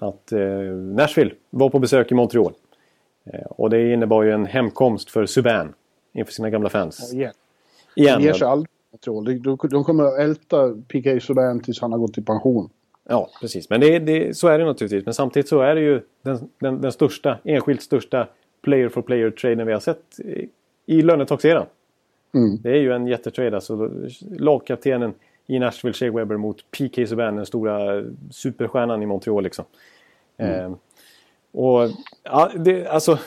att 0.00 0.32
eh, 0.32 0.40
Nashville 0.72 1.34
var 1.50 1.70
på 1.70 1.78
besök 1.78 2.10
i 2.12 2.14
Montreal. 2.14 2.52
Eh, 3.24 3.40
Och 3.50 3.70
det 3.70 3.92
innebar 3.92 4.22
ju 4.22 4.32
en 4.32 4.46
hemkomst 4.46 5.10
för 5.10 5.26
Subban 5.26 5.74
inför 6.12 6.32
sina 6.32 6.50
gamla 6.50 6.68
fans. 6.68 7.12
Igen. 7.12 7.32
Igen. 7.94 8.18
De 8.20 8.24
ger 8.26 8.32
sig 8.32 8.48
aldrig. 8.48 8.68
jag 8.90 9.00
tror. 9.00 9.22
De, 9.24 9.38
de, 9.38 9.58
de 9.70 9.84
kommer 9.84 10.04
att 10.04 10.18
älta 10.18 10.74
PK 10.88 11.20
Subban 11.20 11.60
tills 11.60 11.80
han 11.80 11.92
har 11.92 11.98
gått 11.98 12.18
i 12.18 12.22
pension. 12.22 12.70
Ja, 13.08 13.30
precis. 13.40 13.70
Men 13.70 13.80
det, 13.80 13.98
det, 13.98 14.36
så 14.36 14.48
är 14.48 14.58
det 14.58 14.64
naturligtvis. 14.64 15.04
Men 15.04 15.14
samtidigt 15.14 15.48
så 15.48 15.60
är 15.60 15.74
det 15.74 15.80
ju 15.80 16.00
den, 16.22 16.38
den, 16.60 16.80
den 16.80 16.92
största, 16.92 17.38
enskilt 17.44 17.82
största 17.82 18.28
player 18.62 18.88
for 18.88 19.02
player-traden 19.02 19.66
vi 19.66 19.72
har 19.72 19.80
sett 19.80 20.20
i, 20.86 21.02
lönetaxeran. 21.02 21.66
Mm. 22.34 22.56
Det 22.62 22.70
är 22.70 22.80
ju 22.80 22.92
en 22.92 23.06
jättetrade. 23.06 23.56
Alltså, 23.56 23.90
lagkaptenen 24.30 25.14
i 25.46 25.58
Nashville, 25.58 25.94
Shea 25.94 26.12
Weber 26.12 26.36
mot 26.36 26.70
PK 26.70 27.06
Subban, 27.06 27.36
den 27.36 27.46
stora 27.46 28.04
superstjärnan 28.30 29.02
i 29.02 29.06
Montreal. 29.06 29.42
Liksom. 29.42 29.64
Eh, 30.36 30.72
och 31.52 31.90
ja, 32.22 32.50
det, 32.56 32.86
alltså, 32.86 33.18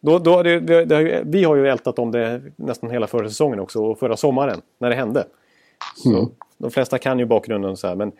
då, 0.00 0.18
då, 0.18 0.42
det, 0.42 0.60
det, 0.60 1.22
vi 1.26 1.44
har 1.44 1.56
ju 1.56 1.68
ältat 1.68 1.98
om 1.98 2.12
det 2.12 2.42
nästan 2.56 2.90
hela 2.90 3.06
förra 3.06 3.28
säsongen 3.28 3.60
också 3.60 3.84
och 3.84 3.98
förra 3.98 4.16
sommaren 4.16 4.60
när 4.78 4.90
det 4.90 4.96
hände. 4.96 5.24
Så 5.96 6.10
Mm. 6.10 6.26
De 6.58 6.70
flesta 6.70 6.98
kan 6.98 7.18
ju 7.18 7.24
bakgrunden 7.24 7.76
så 7.76 7.86
här, 7.86 7.94
men 7.94 8.12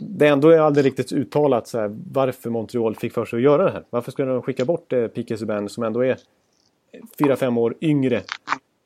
det 0.00 0.28
ändå 0.28 0.48
är 0.48 0.58
aldrig 0.58 0.86
riktigt 0.86 1.12
uttalat 1.12 1.68
så 1.68 1.78
här, 1.78 1.96
varför 2.12 2.50
Montreal 2.50 2.96
fick 2.96 3.12
för 3.12 3.24
sig 3.24 3.36
att 3.36 3.42
göra 3.42 3.64
det 3.64 3.70
här. 3.70 3.84
Varför 3.90 4.12
skulle 4.12 4.32
de 4.32 4.42
skicka 4.42 4.64
bort 4.64 4.92
eh, 4.92 5.06
Piqué 5.06 5.36
Subban 5.36 5.68
som 5.68 5.82
ändå 5.82 6.04
är 6.04 6.18
4-5 7.18 7.58
år 7.58 7.74
yngre 7.80 8.22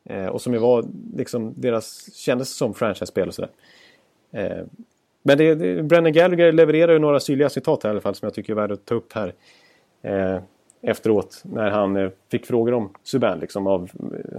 eh, 0.09 0.25
och 0.25 0.41
som 0.41 0.53
ju 0.53 0.59
var 0.59 0.85
liksom 1.15 1.53
deras, 1.57 2.15
kändes 2.15 2.55
som 2.55 2.73
franchise-spel 2.73 3.27
och 3.27 3.33
sådär. 3.33 3.51
Eh, 4.31 4.65
men 5.23 5.37
det, 5.37 5.55
det, 5.55 5.83
Brennan 5.83 6.13
Gallagher 6.13 6.51
levererar 6.51 6.93
ju 6.93 6.99
några 6.99 7.19
syrliga 7.19 7.49
citat 7.49 7.83
här 7.83 7.89
i 7.89 7.91
alla 7.91 8.01
fall 8.01 8.15
som 8.15 8.25
jag 8.25 8.33
tycker 8.33 8.53
är 8.53 8.55
värda 8.55 8.73
att 8.73 8.85
ta 8.85 8.95
upp 8.95 9.13
här 9.13 9.33
eh, 10.01 10.39
efteråt 10.81 11.41
när 11.45 11.71
han 11.71 11.97
eh, 11.97 12.09
fick 12.31 12.45
frågor 12.45 12.73
om 12.73 12.89
Subban 13.03 13.39
liksom 13.39 13.67
av, 13.67 13.89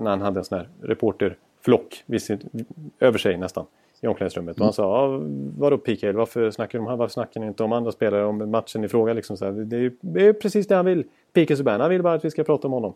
när 0.00 0.10
han 0.10 0.20
hade 0.20 0.40
en 0.40 0.44
sån 0.44 0.58
här 0.58 0.68
reporterflock 0.82 2.02
vid 2.06 2.22
sin, 2.22 2.66
över 3.00 3.18
sig 3.18 3.36
nästan 3.36 3.66
i 4.00 4.06
omklädningsrummet. 4.06 4.58
Och 4.58 4.64
han 4.64 4.72
sa, 4.72 4.82
ja, 4.82 5.20
vadå 5.58 5.78
PK, 5.78 6.12
varför 6.12 6.50
snackar, 6.50 6.78
de, 6.78 6.98
varför 6.98 7.12
snackar 7.12 7.40
ni 7.40 7.46
inte 7.46 7.62
om 7.62 7.72
andra 7.72 7.92
spelare, 7.92 8.24
om 8.24 8.50
matchen 8.50 8.84
i 8.84 8.88
fråga? 8.88 9.12
Liksom 9.12 9.36
så 9.36 9.44
här. 9.44 9.52
Det, 9.52 9.76
är, 9.76 9.92
det 10.00 10.26
är 10.26 10.32
precis 10.32 10.66
det 10.66 10.74
han 10.74 10.84
vill, 10.84 11.04
PK 11.32 11.56
Subban. 11.56 11.80
Han 11.80 11.90
vill 11.90 12.02
bara 12.02 12.14
att 12.14 12.24
vi 12.24 12.30
ska 12.30 12.44
prata 12.44 12.66
om 12.68 12.72
honom. 12.72 12.94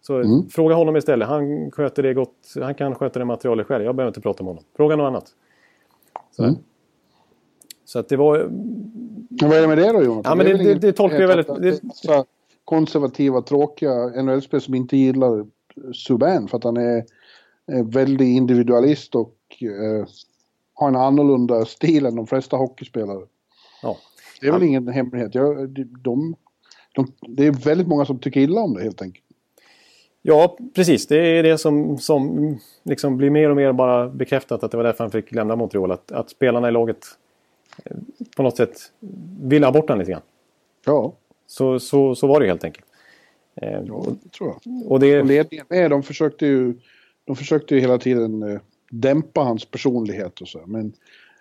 Så 0.00 0.20
mm. 0.20 0.48
fråga 0.48 0.74
honom 0.74 0.96
istället. 0.96 1.28
Han 1.28 1.70
sköter 1.70 2.02
det 2.02 2.14
gott. 2.14 2.54
Han 2.60 2.74
kan 2.74 2.94
sköta 2.94 3.18
det 3.18 3.24
materialet 3.24 3.66
själv. 3.66 3.84
Jag 3.84 3.94
behöver 3.94 4.10
inte 4.10 4.20
prata 4.20 4.42
med 4.42 4.50
honom. 4.50 4.64
Fråga 4.76 4.96
något 4.96 5.06
annat. 5.06 5.28
Så, 6.30 6.42
mm. 6.42 6.54
så 7.84 7.98
att 7.98 8.08
det 8.08 8.16
var... 8.16 8.38
Men 9.40 9.50
vad 9.50 9.58
är 9.58 9.60
det 9.60 9.68
med 9.68 9.78
det 9.78 9.92
då 9.92 10.02
Jonas? 10.02 10.22
Ja, 10.24 10.34
men 10.34 10.46
det, 10.46 10.52
det, 10.52 10.64
det, 10.64 10.74
det 10.74 10.92
tolkar 10.92 11.20
jag 11.20 11.28
väldigt... 11.28 11.82
Det... 11.82 12.24
Konservativa, 12.64 13.42
tråkiga 13.42 14.22
NHL-spelare 14.22 14.60
som 14.60 14.74
inte 14.74 14.96
gillar 14.96 15.46
Subban 15.92 16.48
för 16.48 16.58
att 16.58 16.64
han 16.64 16.76
är, 16.76 17.04
är 17.66 17.82
väldigt 17.82 18.26
individualist 18.26 19.14
och 19.14 19.36
eh, 19.60 20.06
har 20.74 20.88
en 20.88 20.96
annorlunda 20.96 21.64
stil 21.64 22.06
än 22.06 22.16
de 22.16 22.26
flesta 22.26 22.56
hockeyspelare. 22.56 23.26
Ja. 23.82 23.96
Det 24.40 24.46
är 24.46 24.52
väl 24.52 24.62
ja. 24.62 24.68
ingen 24.68 24.88
hemlighet. 24.88 25.34
Jag, 25.34 25.68
de, 25.68 25.84
de, 25.84 26.36
de, 26.94 27.12
det 27.20 27.46
är 27.46 27.52
väldigt 27.52 27.86
många 27.86 28.04
som 28.04 28.18
tycker 28.18 28.40
illa 28.40 28.60
om 28.60 28.74
det 28.74 28.82
helt 28.82 29.02
enkelt. 29.02 29.24
Ja, 30.22 30.58
precis. 30.74 31.06
Det 31.06 31.18
är 31.18 31.42
det 31.42 31.58
som, 31.58 31.98
som 31.98 32.58
liksom 32.82 33.16
blir 33.16 33.30
mer 33.30 33.50
och 33.50 33.56
mer 33.56 33.72
bara 33.72 34.08
bekräftat 34.08 34.62
att 34.62 34.70
det 34.70 34.76
var 34.76 34.84
därför 34.84 35.04
han 35.04 35.10
fick 35.10 35.32
lämna 35.32 35.56
Montreal. 35.56 35.92
Att, 35.92 36.12
att 36.12 36.30
spelarna 36.30 36.68
i 36.68 36.72
laget 36.72 37.04
eh, 37.84 37.96
på 38.36 38.42
något 38.42 38.56
sätt 38.56 38.76
ville 39.40 39.66
ha 39.66 39.72
bort 39.72 39.88
honom 39.88 39.98
lite 39.98 40.12
grann. 40.12 40.22
Ja. 40.86 41.12
Så, 41.46 41.80
så, 41.80 42.14
så 42.14 42.26
var 42.26 42.40
det 42.40 42.46
helt 42.46 42.64
enkelt. 42.64 42.86
Eh, 43.54 43.80
ja, 43.86 44.04
det 44.22 44.28
tror 44.30 44.48
jag. 44.50 44.92
Och, 44.92 45.00
det... 45.00 45.20
och 45.20 45.26
ledningen 45.26 45.66
med, 45.68 45.90
de 45.90 46.02
försökte 46.02 46.46
ju, 46.46 46.74
de 47.24 47.36
försökte 47.36 47.74
ju 47.74 47.80
hela 47.80 47.98
tiden 47.98 48.42
eh, 48.42 48.60
dämpa 49.00 49.40
hans 49.40 49.64
personlighet 49.64 50.40
och 50.40 50.48
så. 50.48 50.62
Men, 50.66 50.92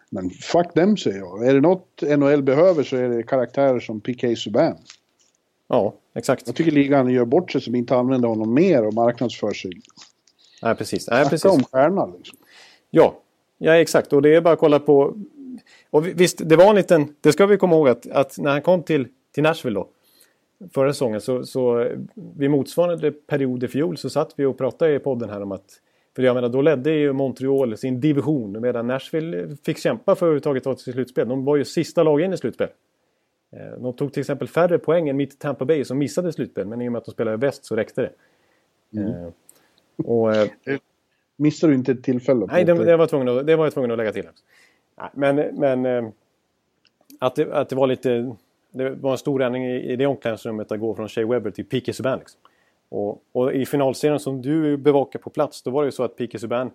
men 0.10 0.30
fuck 0.30 0.76
dem 0.76 0.98
säger 0.98 1.18
jag. 1.18 1.48
Är 1.48 1.54
det 1.54 1.62
något 1.62 2.02
NHL 2.18 2.44
behöver 2.44 2.84
så 2.84 2.96
är 2.96 3.10
det 3.10 3.24
karaktärer 3.24 3.80
som 3.80 4.02
P.K. 4.02 4.36
Subban. 4.36 4.78
Ja, 5.68 5.94
exakt. 6.16 6.44
Jag 6.46 6.56
tycker 6.56 6.72
ligan 6.72 7.10
gör 7.10 7.26
bort 7.26 7.52
sig 7.52 7.62
som 7.62 7.76
inte 7.76 7.96
använder 7.96 8.28
honom 8.28 8.54
mer 8.54 8.88
och 8.88 8.94
marknadsför 8.94 9.54
sig. 9.54 9.72
Nej, 10.62 10.76
precis. 10.76 11.10
Nej, 11.10 11.30
precis. 11.30 11.46
om 11.46 11.64
stjärna 11.64 12.06
liksom. 12.06 12.38
Ja. 12.90 13.20
ja, 13.58 13.76
exakt. 13.76 14.14
Och 14.14 14.22
det 14.22 14.36
är 14.36 14.42
bara 14.42 14.54
att 14.54 14.60
kolla 14.60 14.80
på... 14.80 15.18
Och 15.90 16.08
visst, 16.08 16.50
det 16.50 16.56
var 16.56 16.70
en 16.70 16.76
liten... 16.76 17.16
Det 17.22 17.32
ska 17.32 17.46
vi 17.46 17.58
komma 17.58 17.76
ihåg 17.76 17.90
att, 17.90 18.08
att 18.08 18.38
när 18.38 18.52
han 18.52 18.62
kom 18.62 18.84
till, 18.84 19.08
till 19.34 19.44
Nashville 19.44 19.80
då. 19.80 19.88
Förra 20.74 20.94
säsongen 20.94 21.22
så, 21.22 21.46
så 21.46 21.88
vid 22.14 22.50
motsvarande 22.50 23.12
period 23.12 23.64
i 23.64 23.68
fjol 23.68 23.98
så 23.98 24.10
satt 24.10 24.34
vi 24.36 24.46
och 24.46 24.58
pratade 24.58 24.96
i 24.96 25.00
podden 25.00 25.30
här 25.30 25.42
om 25.42 25.52
att 25.52 25.80
för 26.16 26.24
jag 26.24 26.34
menar, 26.34 26.50
då 26.50 26.62
ledde 26.62 26.92
ju 26.92 27.14
Montreal 27.14 27.78
sin 27.78 28.00
division 28.00 28.62
medan 28.62 28.88
Nashville 28.88 29.56
fick 29.66 29.78
kämpa 29.78 30.04
för 30.06 30.12
att 30.12 30.22
överhuvudtaget 30.22 30.64
ta 30.64 30.76
till 30.76 30.94
slutspel. 30.94 31.28
De 31.28 31.46
var 31.46 31.56
ju 31.56 31.66
sista 31.66 32.04
lag 32.04 32.22
in 32.22 32.34
i 32.34 32.38
slutspel. 32.38 32.68
Eh, 33.52 33.82
de 33.82 33.94
tog 33.94 34.14
till 34.14 34.20
exempel 34.20 34.48
färre 34.48 34.80
poäng 34.80 35.10
än 35.10 35.18
mitt 35.18 35.40
Tampa 35.40 35.66
Bay 35.66 35.86
som 35.86 35.98
missade 35.98 36.34
slutspel. 36.34 36.68
Men 36.68 36.82
i 36.82 36.88
och 36.88 36.92
med 36.92 37.00
att 37.00 37.06
de 37.06 37.12
spelade 37.12 37.38
bäst 37.38 37.66
så 37.66 37.76
räckte 37.76 38.02
det. 38.02 38.12
Mm. 39.00 39.14
Eh, 39.14 39.30
och, 40.06 40.36
eh, 40.36 40.50
Missade 41.36 41.74
du 41.74 41.78
inte 41.78 41.92
ett 41.92 42.04
tillfälle? 42.04 42.46
Nej, 42.52 42.66
det, 42.66 42.74
det, 42.74 42.98
var 42.98 43.08
tvungen 43.08 43.30
att, 43.30 43.48
det 43.48 43.56
var 43.56 43.66
jag 43.66 43.74
tvungen 43.74 43.92
att 43.92 43.98
lägga 43.98 44.12
till. 44.12 44.28
Men, 45.14 45.36
men 45.36 46.12
att, 47.20 47.36
det, 47.36 47.54
att 47.54 47.70
det 47.70 47.76
var 47.76 47.88
lite... 47.88 48.36
Det 48.72 48.90
var 48.90 49.12
en 49.12 49.18
stor 49.18 49.44
ändring 49.44 49.66
i, 49.66 49.92
i 49.92 49.96
det 49.96 50.06
omklädningsrummet 50.06 50.72
att 50.72 50.80
gå 50.80 50.96
från 50.96 51.10
Shea 51.10 51.28
Webber 51.28 51.52
till 51.52 51.66
P.K. 51.66 51.94
Subban. 51.94 52.20
Liksom. 52.20 52.40
Och, 52.94 53.24
och, 53.32 53.54
i 53.54 53.66
finalserien 53.66 54.20
som 54.20 54.42
du 54.42 54.78
bevakar 54.78 55.20
på 55.20 55.30
plats, 55.30 55.64
då 55.64 55.72
var 55.72 55.84
det 55.84 55.88
ju 55.88 55.92
så 55.92 56.04
att 56.04 56.18
P.K. 56.18 56.38
Subban 56.40 56.72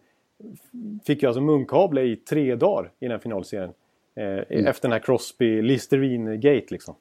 fick 1.04 1.22
ju 1.22 1.28
alltså 1.28 1.40
munkavle 1.40 2.02
i 2.02 2.16
tre 2.16 2.54
dagar 2.54 2.90
i 3.00 3.04
den 3.04 3.10
här 3.10 3.18
finalserien. 3.18 3.72
Eh, 4.14 4.24
mm. 4.24 4.66
Efter 4.66 4.88
den 4.88 4.92
här 4.92 4.98
Crosby 4.98 5.62
Listerine-gate 5.62 6.66
liksom. 6.70 6.94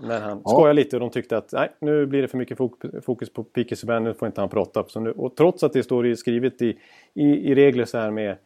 När 0.00 0.20
han 0.20 0.42
ja. 0.44 0.50
skojade 0.50 0.74
lite 0.74 0.96
och 0.96 1.00
de 1.00 1.10
tyckte 1.10 1.36
att 1.36 1.52
nej, 1.52 1.72
nu 1.78 2.06
blir 2.06 2.22
det 2.22 2.28
för 2.28 2.38
mycket 2.38 2.58
fokus 3.04 3.30
på 3.30 3.44
Pique 3.44 3.76
Subban, 3.76 4.04
nu 4.04 4.14
får 4.14 4.26
inte 4.26 4.40
han 4.40 4.50
prata. 4.50 4.84
Så 4.88 5.00
nu, 5.00 5.10
och 5.10 5.36
trots 5.36 5.62
att 5.62 5.72
det 5.72 5.82
står 5.82 6.14
skrivet 6.14 6.62
i, 6.62 6.78
i, 7.14 7.50
i 7.50 7.54
regler 7.54 7.84
så 7.84 7.98
här 7.98 8.10
med, 8.10 8.36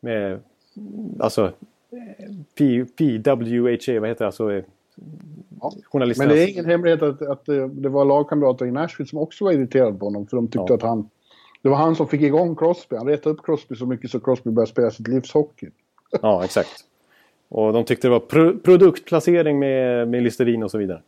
med 0.00 0.40
alltså 1.20 1.52
P, 2.58 2.84
PWHA, 2.84 4.00
vad 4.00 4.08
heter 4.08 4.18
det? 4.18 4.26
Alltså, 4.26 4.62
ja. 5.60 5.72
Men 5.92 6.28
det 6.28 6.44
är 6.44 6.48
ingen 6.48 6.64
hemlighet 6.64 7.02
att, 7.02 7.22
att 7.22 7.46
det 7.70 7.88
var 7.88 8.04
lagkamrater 8.04 8.66
i 8.66 8.70
Nashville 8.70 9.08
som 9.08 9.18
också 9.18 9.44
var 9.44 9.52
irriterade 9.52 9.98
på 9.98 10.06
honom. 10.06 10.26
För 10.26 10.36
de 10.36 10.46
tyckte 10.46 10.64
ja. 10.68 10.74
att 10.74 10.82
han... 10.82 11.10
Det 11.62 11.68
var 11.68 11.76
han 11.76 11.96
som 11.96 12.08
fick 12.08 12.20
igång 12.20 12.56
Crosby. 12.56 12.96
Han 12.96 13.06
retade 13.06 13.34
upp 13.34 13.44
Crosby 13.44 13.76
så 13.76 13.86
mycket 13.86 14.10
så 14.10 14.20
Crosby 14.20 14.50
började 14.50 14.70
spela 14.70 14.90
sitt 14.90 15.08
livs 15.08 15.32
hockey. 15.32 15.66
Ja, 16.22 16.44
exakt. 16.44 16.84
Och 17.48 17.72
de 17.72 17.84
tyckte 17.84 18.06
det 18.06 18.12
var 18.12 18.20
pro 18.20 18.58
produktplacering 18.58 19.58
med, 19.58 20.08
med 20.08 20.22
Listerin 20.22 20.62
och 20.62 20.70
så 20.70 20.78
vidare. 20.78 21.02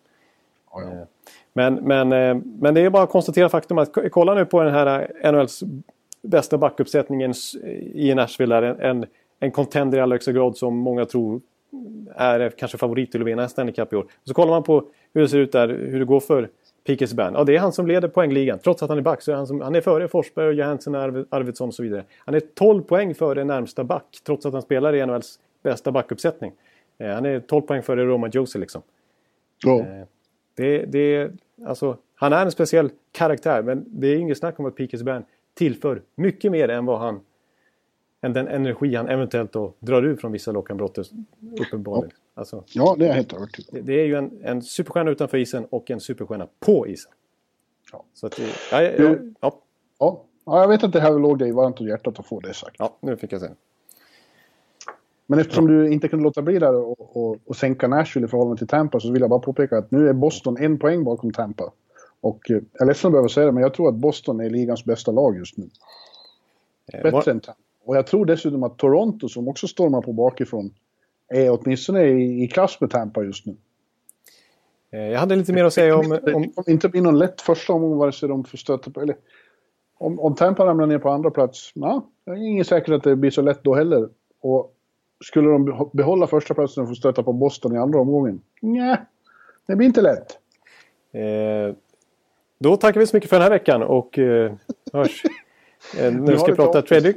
Ja, 0.72 0.82
ja. 0.82 0.91
Eh, 0.91 1.07
men, 1.53 1.74
men, 1.74 2.12
eh, 2.12 2.43
men 2.59 2.74
det 2.74 2.80
är 2.80 2.91
bara 2.91 3.03
att 3.03 3.11
konstatera 3.11 3.49
faktum 3.49 3.78
att 3.78 3.97
kolla 4.11 4.34
nu 4.34 4.45
på 4.45 4.62
den 4.62 4.74
här 4.74 5.12
NHLs 5.32 5.62
bästa 6.22 6.59
backuppsättningen 6.59 7.34
i 7.95 8.14
Nashville. 8.14 8.61
Där, 8.61 8.62
en, 8.62 9.07
en 9.41 9.51
contender 9.51 9.99
i 9.99 10.01
allra 10.01 10.14
högsta 10.14 10.32
grad 10.32 10.57
som 10.57 10.76
många 10.76 11.05
tror 11.05 11.41
är 12.14 12.51
kanske 12.51 12.79
favorit 12.79 13.12
till 13.12 13.21
att 13.21 13.27
vinna 13.27 13.43
en 13.43 13.49
Stanley 13.49 13.75
Cup 13.75 13.93
i 13.93 13.97
år. 13.97 14.03
Och 14.03 14.29
så 14.29 14.35
kollar 14.35 14.51
man 14.51 14.62
på 14.62 14.85
hur 15.14 15.23
det 15.23 15.29
ser 15.29 15.39
ut 15.39 15.53
där, 15.53 15.68
hur 15.68 15.99
det 15.99 16.05
går 16.05 16.21
för 16.21 16.49
P.K. 16.87 17.07
Subban. 17.07 17.35
Ja, 17.35 17.45
det 17.45 17.57
är 17.57 17.61
han 17.61 17.73
som 17.73 17.87
leder 17.87 18.09
poängligan. 18.09 18.59
Trots 18.59 18.83
att 18.83 18.89
han 18.89 18.99
är 18.99 19.03
back 19.03 19.23
så 19.23 19.33
är 19.33 19.37
han, 19.37 19.47
som, 19.47 19.61
han 19.61 19.75
är 19.75 19.81
före 19.81 20.09
Forsberg, 20.09 20.57
Johansson, 20.57 20.95
Arv, 20.95 21.27
Arvidsson 21.31 21.68
och 21.68 21.75
så 21.75 21.83
vidare. 21.83 22.05
Han 22.18 22.35
är 22.35 22.41
12 22.41 22.83
poäng 22.83 23.14
före 23.14 23.45
närmsta 23.45 23.85
back 23.85 24.21
trots 24.25 24.47
att 24.47 24.53
han 24.53 24.62
spelar 24.62 24.95
i 24.95 25.07
NHLs 25.07 25.39
bästa 25.62 25.93
backuppsättning. 25.93 26.53
Eh, 26.99 27.11
han 27.14 27.27
är 27.27 27.41
12 27.41 27.62
poäng 27.62 27.83
före 27.83 28.05
Roma 28.05 28.29
Josie 28.29 28.61
liksom. 28.61 28.83
Oh. 29.66 29.85
det, 30.57 30.85
det, 30.85 31.31
alltså, 31.66 31.97
han 32.14 32.33
är 32.33 32.45
en 32.45 32.51
speciell 32.51 32.91
karaktär 33.12 33.62
men 33.62 33.85
det 33.87 34.07
är 34.07 34.16
inget 34.16 34.39
snack 34.39 34.61
om 34.61 34.66
att 34.66 34.77
P.K. 34.77 34.99
Subban 34.99 35.25
tillför 35.55 36.03
mycket 36.14 36.53
mer 36.53 36.68
än 36.68 36.87
vad 36.87 36.99
han 36.99 37.21
än 38.21 38.33
den 38.33 38.49
energi 38.49 38.95
han 38.95 39.09
eventuellt 39.09 39.53
då 39.53 39.73
drar 39.81 40.03
ut 40.03 40.21
från 40.21 40.33
vissa 40.33 40.53
lockanbrott 40.53 40.99
uppenbarligen. 41.61 42.11
Ja. 42.14 42.41
Alltså, 42.41 42.64
ja, 42.66 42.97
det 42.99 43.05
är 43.05 43.09
jag 43.09 43.14
helt 43.14 43.33
övertygad 43.33 43.75
det, 43.75 43.81
det 43.81 44.01
är 44.01 44.05
ju 44.05 44.14
en, 44.14 44.41
en 44.43 44.62
superstjärna 44.62 45.11
utanför 45.11 45.39
isen 45.39 45.64
och 45.64 45.91
en 45.91 46.01
superstjärna 46.01 46.49
på 46.61 46.87
isen. 46.87 47.12
Ja. 47.93 48.05
Så 48.14 48.27
att, 48.27 48.39
ja, 48.39 48.83
ja, 48.83 48.91
ja, 48.99 49.16
ja. 49.99 50.25
ja. 50.45 50.61
jag 50.61 50.68
vet 50.68 50.85
att 50.85 50.93
det 50.93 51.01
här 51.01 51.18
låg 51.18 51.39
dig 51.39 51.53
varmt 51.53 51.81
om 51.81 51.87
hjärtat 51.87 52.18
att 52.18 52.27
få 52.27 52.41
det 52.41 52.55
sagt. 52.55 52.77
Ja, 52.79 52.97
nu 53.01 53.16
fick 53.16 53.33
jag 53.33 53.41
säga 53.41 53.55
men 55.31 55.39
eftersom 55.39 55.66
du 55.66 55.93
inte 55.93 56.09
kunde 56.09 56.23
låta 56.23 56.43
bli 56.43 56.59
där 56.59 56.75
och, 56.75 57.16
och, 57.16 57.37
och 57.47 57.57
sänka 57.57 57.89
Nashville 57.89 58.27
i 58.27 58.29
förhållande 58.29 58.59
till 58.59 58.66
Tampa 58.66 59.01
så 59.01 59.12
vill 59.12 59.21
jag 59.21 59.31
bara 59.31 59.41
påpeka 59.41 59.79
att 59.79 59.91
nu 59.91 60.09
är 60.09 60.12
Boston 60.12 60.57
en 60.57 60.79
poäng 60.79 61.05
bakom 61.05 61.33
Tampa. 61.33 61.73
Och 62.21 62.51
eh, 62.51 62.57
jag 62.73 62.83
är 62.83 62.87
ledsen 62.87 63.09
att 63.09 63.12
behöva 63.12 63.29
säga 63.29 63.47
det, 63.47 63.53
men 63.53 63.62
jag 63.62 63.75
tror 63.75 63.89
att 63.89 63.95
Boston 63.95 64.41
är 64.41 64.51
ligans 64.51 64.85
bästa 64.85 65.12
lag 65.12 65.37
just 65.37 65.57
nu. 65.57 65.68
Eh, 66.93 67.03
Bättre 67.03 67.31
än 67.31 67.41
Tampa. 67.41 67.61
Och 67.91 67.97
jag 67.97 68.07
tror 68.07 68.26
dessutom 68.26 68.62
att 68.62 68.78
Toronto, 68.78 69.28
som 69.28 69.49
också 69.49 69.68
stormar 69.68 70.03
på 70.03 70.12
bakifrån, 70.12 70.74
är 71.28 71.51
åtminstone 71.51 72.05
i, 72.05 72.45
i 72.45 72.49
klass 72.49 72.80
med 72.80 72.91
Tampa 72.91 73.22
just 73.22 73.47
nu. 73.47 73.57
Eh, 74.93 75.01
jag 75.01 75.20
hade 75.20 75.36
lite 75.36 75.53
mer 75.53 75.64
att 75.64 75.72
säga 75.72 75.97
om... 75.97 76.12
om... 76.12 76.18
Det 76.24 76.32
kommer 76.32 76.70
inte 76.70 76.88
bli 76.88 77.01
någon 77.01 77.18
lätt 77.18 77.41
första 77.41 77.72
omgång 77.72 77.99
vare 77.99 78.12
sig 78.12 78.28
de 78.28 78.45
får 78.45 78.59
stöta 78.59 78.91
på... 78.91 79.01
Eller, 79.01 79.16
om, 79.99 80.20
om 80.20 80.34
Tampa 80.34 80.66
ramlar 80.66 80.86
ner 80.86 80.99
på 80.99 81.09
andra 81.11 81.30
plats, 81.30 81.72
ja, 81.74 82.07
det 82.24 82.30
är 82.30 82.36
ingen 82.36 82.64
säkert 82.64 82.95
att 82.95 83.03
det 83.03 83.16
blir 83.16 83.30
så 83.30 83.43
lätt 83.43 83.64
då 83.64 83.74
heller. 83.74 84.09
Och 84.41 84.74
skulle 85.24 85.49
de 85.49 85.91
behålla 85.93 86.26
första 86.26 86.55
platsen 86.55 86.82
och 86.82 86.88
få 86.88 86.95
stöta 86.95 87.22
på 87.22 87.32
Boston 87.32 87.74
i 87.74 87.78
andra 87.78 88.01
omgången? 88.01 88.41
Nej, 88.61 88.97
det 89.66 89.76
blir 89.76 89.86
inte 89.86 90.03
lätt. 90.03 90.38
Eh, 91.12 91.74
då 92.59 92.76
tackar 92.76 93.01
vi 93.01 93.07
så 93.07 93.16
mycket 93.16 93.30
för 93.30 93.36
den 93.36 93.43
här 93.43 93.51
veckan 93.51 93.82
och 93.82 94.18
eh, 94.18 94.53
hörs 94.93 95.22
när 95.97 96.32
vi 96.32 96.38
ska 96.38 96.55
prata 96.55 96.82
trade. 96.82 97.14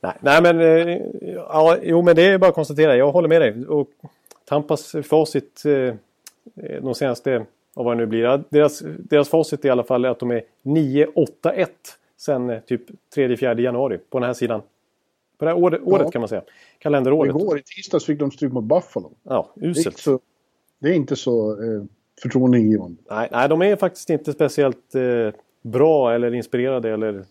Nej, 0.00 0.12
nej, 0.20 0.42
men, 0.42 0.60
eh, 0.60 0.98
ja, 1.34 1.76
jo, 1.82 2.02
men 2.02 2.16
det 2.16 2.22
är 2.22 2.38
bara 2.38 2.48
att 2.48 2.54
konstatera. 2.54 2.96
Jag 2.96 3.12
håller 3.12 3.28
med 3.28 3.40
dig. 3.40 3.66
Och 3.66 3.88
Tampas 4.44 4.96
facit 5.04 5.62
eh, 5.64 5.94
de 6.82 6.94
senaste, 6.94 7.46
vad 7.74 7.96
det 7.96 8.00
nu 8.00 8.06
blir. 8.06 8.44
Deras, 8.48 8.82
deras 8.98 9.28
facit 9.28 9.64
är 9.64 9.68
i 9.68 9.70
alla 9.70 9.84
fall 9.84 10.04
att 10.04 10.18
de 10.18 10.30
är 10.30 10.42
9-8-1 10.62 11.66
sen 12.16 12.50
eh, 12.50 12.60
typ 12.60 12.82
3-4 13.16 13.60
januari 13.60 13.98
på 14.10 14.18
den 14.18 14.26
här 14.26 14.34
sidan. 14.34 14.60
På 15.38 15.44
det 15.44 15.50
här 15.50 15.58
året, 15.58 15.80
ja. 15.86 15.92
året 15.92 16.12
kan 16.12 16.20
man 16.20 16.28
säga. 16.28 16.42
Kalenderåret. 16.78 17.36
Igår 17.36 17.58
i 17.58 17.62
tisdags 17.62 18.04
fick 18.04 18.18
de 18.18 18.30
stryk 18.30 18.52
mot 18.52 18.64
Buffalo. 18.64 19.10
Ja, 19.22 19.52
uselt. 19.56 20.04
Det 20.04 20.10
är, 20.10 20.18
det 20.78 20.88
är 20.88 20.94
inte 20.94 21.16
så 21.16 21.50
eh, 21.52 21.82
förtroendeingivande. 22.22 23.02
Nej, 23.10 23.28
nej, 23.32 23.48
de 23.48 23.62
är 23.62 23.76
faktiskt 23.76 24.10
inte 24.10 24.32
speciellt 24.32 24.94
eh, 24.94 25.40
bra 25.62 26.14
eller 26.14 26.34
inspirerade 26.34 26.90
eller 26.90 27.14
eh, 27.14 27.24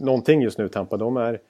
någonting 0.00 0.42
just 0.42 0.58
nu, 0.58 0.68
Tampa. 0.68 0.96
De 0.96 1.16
är, 1.16 1.40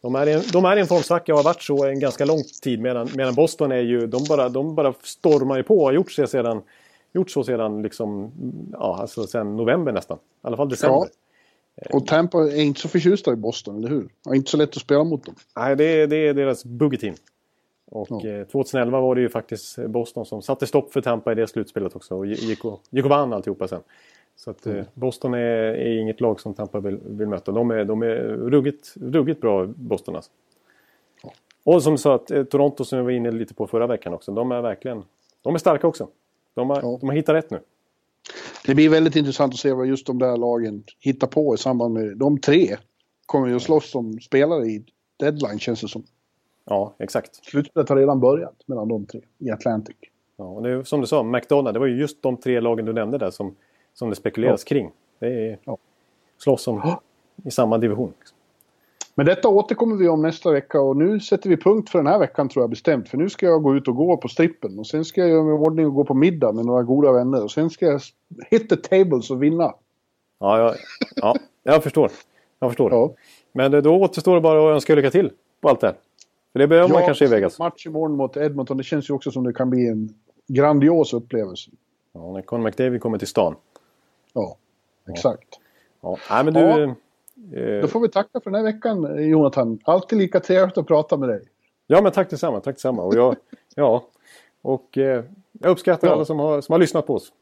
de 0.00 0.14
är, 0.14 0.26
en, 0.26 0.42
de 0.52 0.64
är 0.64 0.76
en 0.76 0.86
formsvacka 0.86 1.32
och 1.32 1.38
har 1.38 1.44
varit 1.44 1.62
så 1.62 1.84
en 1.84 2.00
ganska 2.00 2.24
lång 2.24 2.42
tid. 2.62 2.80
Medan, 2.80 3.08
medan 3.14 3.34
Boston 3.34 3.72
är 3.72 3.80
ju, 3.80 4.06
de 4.06 4.24
bara, 4.28 4.48
de 4.48 4.74
bara 4.74 4.94
stormar 5.02 5.56
ju 5.56 5.62
på 5.62 5.78
och 5.78 5.84
har 5.84 5.92
gjort, 5.92 6.12
sig 6.12 6.28
sedan, 6.28 6.62
gjort 7.12 7.30
så 7.30 7.44
sedan 7.44 7.82
liksom, 7.82 8.32
ja, 8.72 8.96
alltså 9.00 9.26
sedan 9.26 9.56
november 9.56 9.92
nästan. 9.92 10.16
I 10.16 10.20
alla 10.42 10.56
fall 10.56 10.68
december. 10.68 11.08
Ja. 11.74 11.96
Och 11.96 12.06
Tampa 12.06 12.38
är 12.38 12.60
inte 12.60 12.80
så 12.80 12.88
förtjusta 12.88 13.32
i 13.32 13.36
Boston, 13.36 13.76
eller 13.76 13.88
hur? 13.88 14.08
Det 14.24 14.30
är 14.30 14.34
inte 14.34 14.50
så 14.50 14.56
lätt 14.56 14.76
att 14.76 14.82
spela 14.82 15.04
mot 15.04 15.24
dem. 15.24 15.34
Nej, 15.56 15.76
det 15.76 15.84
är, 15.84 16.06
det 16.06 16.16
är 16.16 16.34
deras 16.34 16.64
boogie-team. 16.64 17.14
Och 17.86 18.08
ja. 18.10 18.44
2011 18.44 18.98
eh, 18.98 19.02
var 19.02 19.14
det 19.14 19.20
ju 19.20 19.28
faktiskt 19.28 19.78
Boston 19.86 20.26
som 20.26 20.42
satte 20.42 20.66
stopp 20.66 20.92
för 20.92 21.00
Tampa 21.00 21.32
i 21.32 21.34
det 21.34 21.46
slutspelet 21.46 21.96
också 21.96 22.14
och 22.14 22.26
gick 22.26 22.64
och, 22.64 22.82
gick 22.90 23.04
och 23.04 23.10
vann 23.10 23.32
alltihopa 23.32 23.68
sen. 23.68 23.80
Så 24.44 24.50
att 24.50 24.66
mm. 24.66 24.84
Boston 24.94 25.34
är, 25.34 25.38
är, 25.38 25.98
inget 26.00 26.20
lag 26.20 26.40
som 26.40 26.54
Tampa 26.54 26.80
vill, 26.80 26.98
vill 27.04 27.28
möta. 27.28 27.52
De 27.52 27.70
är, 27.70 27.84
de 27.84 28.02
är 28.02 28.14
ruggigt, 28.26 28.94
ruggigt 29.00 29.40
bra, 29.40 29.66
Boston 29.66 30.16
alltså. 30.16 30.30
Och 31.64 31.82
som 31.82 31.98
sa 31.98 32.14
att 32.14 32.30
eh, 32.30 32.44
Toronto 32.44 32.84
som 32.84 32.98
vi 32.98 33.04
var 33.04 33.10
inne 33.10 33.30
lite 33.30 33.54
på 33.54 33.66
förra 33.66 33.86
veckan 33.86 34.14
också. 34.14 34.32
De 34.32 34.52
är 34.52 34.62
verkligen... 34.62 35.02
De 35.42 35.54
är 35.54 35.58
starka 35.58 35.86
också. 35.86 36.08
De 36.54 36.70
har, 36.70 36.76
ja. 36.82 36.98
de 37.00 37.08
har 37.08 37.16
hittat 37.16 37.34
rätt 37.34 37.50
nu. 37.50 37.60
Det 38.66 38.74
blir 38.74 38.88
väldigt 38.88 39.16
intressant 39.16 39.54
att 39.54 39.60
se 39.60 39.72
vad 39.72 39.86
just 39.86 40.06
de 40.06 40.18
där 40.18 40.36
lagen 40.36 40.84
hittar 41.00 41.26
på 41.26 41.54
i 41.54 41.58
samband 41.58 41.94
med... 41.94 42.16
De 42.16 42.38
tre 42.38 42.76
kommer 43.26 43.48
ju 43.48 43.56
att 43.56 43.62
slåss 43.62 43.90
som 43.90 44.20
spelare 44.20 44.66
i 44.66 44.84
deadline 45.16 45.58
känns 45.58 45.80
det 45.80 45.88
som. 45.88 46.02
Ja, 46.64 46.94
exakt. 46.98 47.44
Slutspelet 47.44 47.88
har 47.88 47.96
redan 47.96 48.20
börjat 48.20 48.56
mellan 48.66 48.88
de 48.88 49.06
tre 49.06 49.20
i 49.38 49.50
Atlantic. 49.50 49.96
Ja, 50.36 50.44
och 50.44 50.62
det 50.62 50.70
är, 50.70 50.82
som 50.82 51.00
du 51.00 51.06
sa, 51.06 51.22
McDonald, 51.22 51.76
det 51.76 51.80
var 51.80 51.86
ju 51.86 52.00
just 52.00 52.22
de 52.22 52.36
tre 52.36 52.60
lagen 52.60 52.84
du 52.84 52.92
nämnde 52.92 53.18
där 53.18 53.30
som, 53.30 53.54
som 53.94 54.10
det 54.10 54.16
spekuleras 54.16 54.64
ja. 54.66 54.68
kring. 54.68 54.90
Det 55.18 55.26
är 55.26 55.58
ja. 55.64 55.78
slåss 56.38 56.68
om, 56.68 56.80
ja. 56.84 57.00
i 57.44 57.50
samma 57.50 57.78
division. 57.78 58.12
Liksom. 58.18 58.36
Men 59.14 59.26
detta 59.26 59.48
återkommer 59.48 59.96
vi 59.96 60.08
om 60.08 60.22
nästa 60.22 60.50
vecka 60.50 60.80
och 60.80 60.96
nu 60.96 61.20
sätter 61.20 61.48
vi 61.48 61.56
punkt 61.56 61.90
för 61.90 61.98
den 61.98 62.06
här 62.06 62.18
veckan 62.18 62.48
tror 62.48 62.62
jag 62.62 62.70
bestämt. 62.70 63.08
För 63.08 63.18
nu 63.18 63.28
ska 63.28 63.46
jag 63.46 63.62
gå 63.62 63.76
ut 63.76 63.88
och 63.88 63.96
gå 63.96 64.16
på 64.16 64.28
strippen 64.28 64.78
och 64.78 64.86
sen 64.86 65.04
ska 65.04 65.20
jag 65.20 65.30
göra 65.30 65.42
mig 65.42 65.54
i 65.54 65.58
ordning 65.58 65.86
och 65.86 65.94
gå 65.94 66.04
på 66.04 66.14
middag 66.14 66.52
med 66.52 66.64
några 66.64 66.82
goda 66.82 67.12
vänner 67.12 67.44
och 67.44 67.50
sen 67.50 67.70
ska 67.70 67.86
jag 67.86 68.00
hit 68.50 68.68
the 68.68 68.76
tables 68.76 69.30
och 69.30 69.42
vinna. 69.42 69.74
Ja, 70.38 70.58
jag, 70.58 70.74
ja, 71.16 71.36
jag 71.62 71.82
förstår. 71.82 72.10
Jag 72.60 72.70
förstår. 72.70 72.92
Ja. 72.92 73.14
Men 73.52 73.82
då 73.82 73.94
återstår 73.96 74.34
det 74.34 74.40
bara 74.40 74.70
att 74.70 74.74
önska 74.74 74.94
lycka 74.94 75.10
till 75.10 75.30
på 75.60 75.68
allt 75.68 75.80
det 75.80 75.86
här. 75.86 75.96
För 76.52 76.58
det 76.58 76.68
behöver 76.68 76.88
ja, 76.88 76.94
man 76.94 77.06
kanske 77.06 77.24
i 77.24 77.28
Vegas. 77.28 77.58
match 77.58 77.86
imorgon 77.86 78.16
mot 78.16 78.36
Edmonton, 78.36 78.76
det 78.76 78.84
känns 78.84 79.10
ju 79.10 79.14
också 79.14 79.30
som 79.30 79.44
det 79.44 79.52
kan 79.52 79.70
bli 79.70 79.88
en 79.88 80.14
grandios 80.48 81.12
upplevelse. 81.12 81.70
Ja, 82.12 82.32
när 82.32 82.42
Conor 82.42 82.64
McDavid 82.64 83.00
kommer 83.00 83.18
till 83.18 83.28
stan. 83.28 83.54
Ja, 84.32 84.56
exakt. 85.08 85.60
Ja, 86.00 86.18
ja. 86.28 86.42
Men 86.42 86.54
du... 86.54 86.60
Ja. 86.60 86.94
Eh, 87.58 87.80
då 87.80 87.88
får 87.88 88.00
vi 88.00 88.08
tacka 88.08 88.40
för 88.40 88.50
den 88.50 88.54
här 88.54 88.72
veckan, 88.72 89.28
Jonathan. 89.28 89.78
Alltid 89.84 90.18
lika 90.18 90.40
trevligt 90.40 90.78
att 90.78 90.86
prata 90.86 91.16
med 91.16 91.28
dig. 91.28 91.42
Ja, 91.86 92.02
men 92.02 92.12
tack 92.12 92.30
detsamma. 92.30 92.60
Tack 92.60 92.74
detsamma. 92.74 93.02
Och 93.02 93.14
jag, 93.14 93.36
ja, 93.74 94.06
och 94.62 94.98
eh, 94.98 95.24
jag 95.52 95.70
uppskattar 95.70 96.08
ja. 96.08 96.14
alla 96.14 96.24
som 96.24 96.38
har, 96.38 96.60
som 96.60 96.72
har 96.72 96.78
lyssnat 96.78 97.06
på 97.06 97.14
oss. 97.14 97.32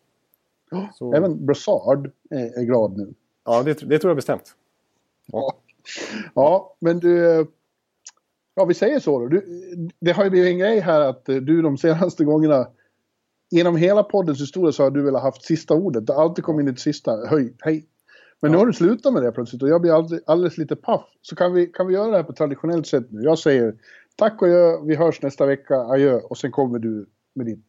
Så... 0.95 1.15
Även 1.15 1.47
Brassard 1.47 2.11
är, 2.31 2.59
är 2.59 2.65
glad 2.65 2.97
nu. 2.97 3.15
Ja, 3.45 3.63
det, 3.63 3.89
det 3.89 3.99
tror 3.99 4.11
jag 4.11 4.17
bestämt. 4.17 4.55
Ja. 5.27 5.53
ja, 6.35 6.77
men 6.79 6.99
du... 6.99 7.47
Ja, 8.55 8.65
vi 8.65 8.75
säger 8.75 9.01
så 9.01 9.19
då. 9.19 9.27
Du, 9.27 9.45
det 10.01 10.13
har 10.13 10.25
ju 10.25 10.31
blivit 10.31 10.51
en 10.51 10.59
grej 10.59 10.81
här 10.81 11.01
att 11.01 11.25
du 11.25 11.63
de 11.63 11.79
senaste 11.79 12.25
gångerna 12.25 12.67
genom 13.51 13.77
hela 13.77 14.03
poddens 14.03 14.41
historia 14.41 14.73
så 14.73 14.83
har 14.83 14.91
du 14.91 15.03
velat 15.03 15.23
haft 15.23 15.45
sista 15.45 15.75
ordet. 15.75 16.07
Det 16.07 16.13
har 16.13 16.23
alltid 16.23 16.45
kommit 16.45 16.65
in 16.65 16.69
ett 16.69 16.81
sista 16.81 17.27
höj, 17.27 17.55
hej. 17.61 17.87
Men 18.41 18.51
ja. 18.51 18.53
nu 18.53 18.59
har 18.59 18.67
du 18.67 18.73
slutat 18.73 19.13
med 19.13 19.23
det 19.23 19.33
plötsligt 19.33 19.63
och 19.63 19.69
jag 19.69 19.81
blir 19.81 19.93
alldeles, 19.93 20.25
alldeles 20.27 20.59
lite 20.59 20.77
paff. 20.77 21.05
Så 21.23 21.37
kan 21.37 21.53
vi, 21.53 21.67
kan 21.67 21.87
vi 21.87 21.95
göra 21.95 22.11
det 22.11 22.17
här 22.17 22.25
på 22.25 22.33
traditionellt 22.33 22.87
sätt 22.87 23.07
nu? 23.11 23.23
Jag 23.23 23.39
säger 23.39 23.75
tack 24.17 24.43
och 24.43 24.49
jag, 24.49 24.87
vi 24.87 24.95
hörs 24.95 25.23
nästa 25.23 25.47
vecka, 25.47 25.75
adjö. 25.75 26.21
Och 26.21 26.39
sen 26.39 26.51
kommer 26.51 26.79
du 26.79 27.07
med 27.35 27.47
ditt 27.47 27.65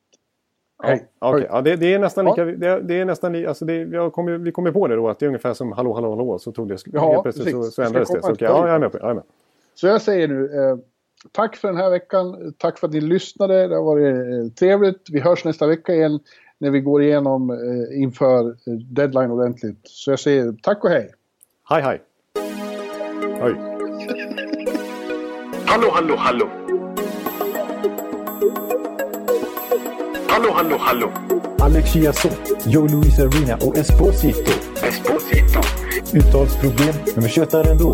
Hej. 0.83 1.07
Ja, 1.19 1.35
okay. 1.35 1.47
ja, 1.49 1.61
det, 1.61 1.75
det, 1.75 1.93
är 1.93 1.99
nästan 1.99 2.25
lika... 2.25 2.45
Det, 2.45 2.81
det 2.81 2.99
är 2.99 3.05
nästan 3.05 3.33
li, 3.33 3.45
alltså 3.45 3.65
det, 3.65 3.85
vi, 3.85 4.09
kom, 4.13 4.43
vi 4.43 4.51
kom 4.51 4.65
ju 4.65 4.71
på 4.71 4.87
det 4.87 4.95
då 4.95 5.09
att 5.09 5.19
det 5.19 5.25
är 5.25 5.27
ungefär 5.27 5.53
som 5.53 5.71
hallå, 5.71 5.93
hallå, 5.93 6.09
hallå. 6.09 6.39
Så 6.39 6.51
tog 6.51 6.69
det... 6.69 6.77
Ja, 6.85 7.11
helt 7.11 7.23
plötsligt 7.23 7.51
så, 7.51 7.63
så 7.63 7.81
ändrades 7.81 8.09
det. 8.09 8.21
Så, 8.21 8.31
okay, 8.31 8.47
ja, 8.47 8.67
jag 8.67 8.75
är 8.75 8.79
med 8.79 8.91
på 8.91 8.97
jag 8.97 9.09
är 9.09 9.13
med. 9.13 9.23
Så 9.75 9.87
jag 9.87 10.01
säger 10.01 10.27
nu... 10.27 10.45
Eh, 10.45 10.77
tack 11.31 11.55
för 11.55 11.67
den 11.67 11.77
här 11.77 11.89
veckan. 11.89 12.53
Tack 12.57 12.79
för 12.79 12.87
att 12.87 12.93
ni 12.93 13.01
lyssnade. 13.01 13.67
Det 13.67 13.75
har 13.75 13.83
varit 13.83 14.15
eh, 14.15 14.53
trevligt. 14.53 15.09
Vi 15.11 15.19
hörs 15.19 15.45
nästa 15.45 15.67
vecka 15.67 15.93
igen 15.93 16.19
när 16.57 16.71
vi 16.71 16.79
går 16.79 17.03
igenom 17.03 17.49
eh, 17.49 18.01
inför 18.01 18.49
eh, 18.49 18.73
deadline 18.73 19.31
ordentligt. 19.31 19.81
Så 19.83 20.11
jag 20.11 20.19
säger 20.19 20.55
tack 20.63 20.83
och 20.83 20.89
hej. 20.89 21.11
Hej, 21.69 21.81
hej. 21.81 22.01
Hej. 23.39 23.53
hallå, 25.65 25.89
hallå, 25.93 26.15
hallå. 26.17 26.49
Hallå, 30.27 30.49
hallå, 30.53 30.77
hallå. 30.79 31.11
Alex 31.59 31.93
Chiazot, 31.93 32.65
Joe 32.65 32.87
Luis 32.87 33.19
Arena 33.19 33.55
och 33.55 33.77
Esposito. 33.77 34.51
Esposito. 34.83 35.61
Uttalsproblem, 36.13 36.95
men 37.15 37.23
vi 37.23 37.29
tjötar 37.29 37.71
ändå. 37.71 37.93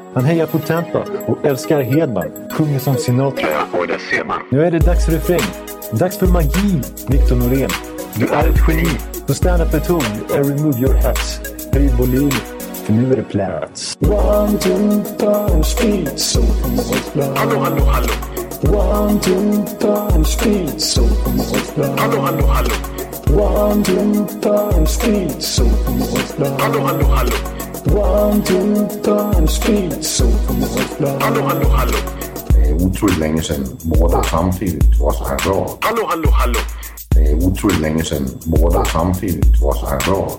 Han 0.13 0.25
hejar 0.25 0.45
på 0.47 0.59
Tampa 0.59 1.05
och 1.27 1.45
älskar 1.45 1.81
Hedman. 1.81 2.31
Sjunger 2.51 2.79
som 2.79 2.95
Sinatra. 2.95 3.47
Ja, 3.49 3.79
och 3.79 3.87
det 3.87 3.99
ser 3.99 4.23
man. 4.23 4.37
Nu 4.49 4.63
är 4.63 4.71
det 4.71 4.79
dags 4.79 5.05
för 5.05 5.11
refräng. 5.11 5.41
Dags 5.91 6.17
för 6.17 6.27
magi, 6.27 6.81
Victor 7.07 7.35
Norén. 7.35 7.69
Du 8.15 8.27
är 8.27 8.49
ett 8.49 8.59
geni. 8.67 8.89
Så 9.27 9.33
stand 9.33 9.61
up 9.61 9.73
at 9.73 9.87
home 9.87 10.05
and 10.35 10.45
remove 10.45 10.79
your 10.79 10.93
hats. 10.93 11.39
Höj 11.73 11.87
volym, 11.87 12.31
för 12.85 12.93
nu 12.93 13.13
är 13.13 13.15
det 13.15 13.23
plats. 13.23 13.97
One, 14.01 14.57
two, 14.57 15.03
three, 15.17 15.63
speed, 15.63 16.19
so 16.19 16.41
Hallå, 17.35 17.59
hallå, 17.59 17.85
hallå. 17.85 18.13
One, 18.63 19.19
two, 19.19 19.63
three, 19.79 20.25
speed, 20.25 20.81
so 20.81 21.01
Hallå, 21.97 22.21
hallå, 22.21 22.45
hallå. 22.47 22.69
One, 23.33 23.83
two, 23.83 24.25
three, 24.41 24.85
speed, 24.87 25.41
so 25.41 25.63
Hallå, 26.59 26.79
hallå, 26.79 27.05
hallå. 27.05 27.60
One, 27.85 28.43
two, 28.43 28.87
three, 29.03 29.47
speed, 29.47 30.03
so 30.03 30.25
Hallå, 31.19 31.41
hallå, 31.41 31.67
hallå. 31.69 31.97
Det 32.49 32.69
är 32.69 32.73
otroligt 32.73 33.17
länge 33.17 33.41
sedan 33.41 33.77
båda 33.83 34.23
samtidigt 34.23 34.99
var 34.99 35.11
så 35.11 35.23
här 35.27 35.37
bra. 35.37 35.77
Hallå, 35.81 36.05
hallå, 36.09 36.29
hallå. 36.31 36.59
Det 37.09 37.19
är 37.19 37.35
otroligt 37.35 37.79
länge 37.79 38.03
sedan 38.03 38.29
båda 38.45 38.85
samtidigt 38.85 39.61
var 39.61 39.73
så 39.75 39.85
här 39.85 39.99
bra. 39.99 40.31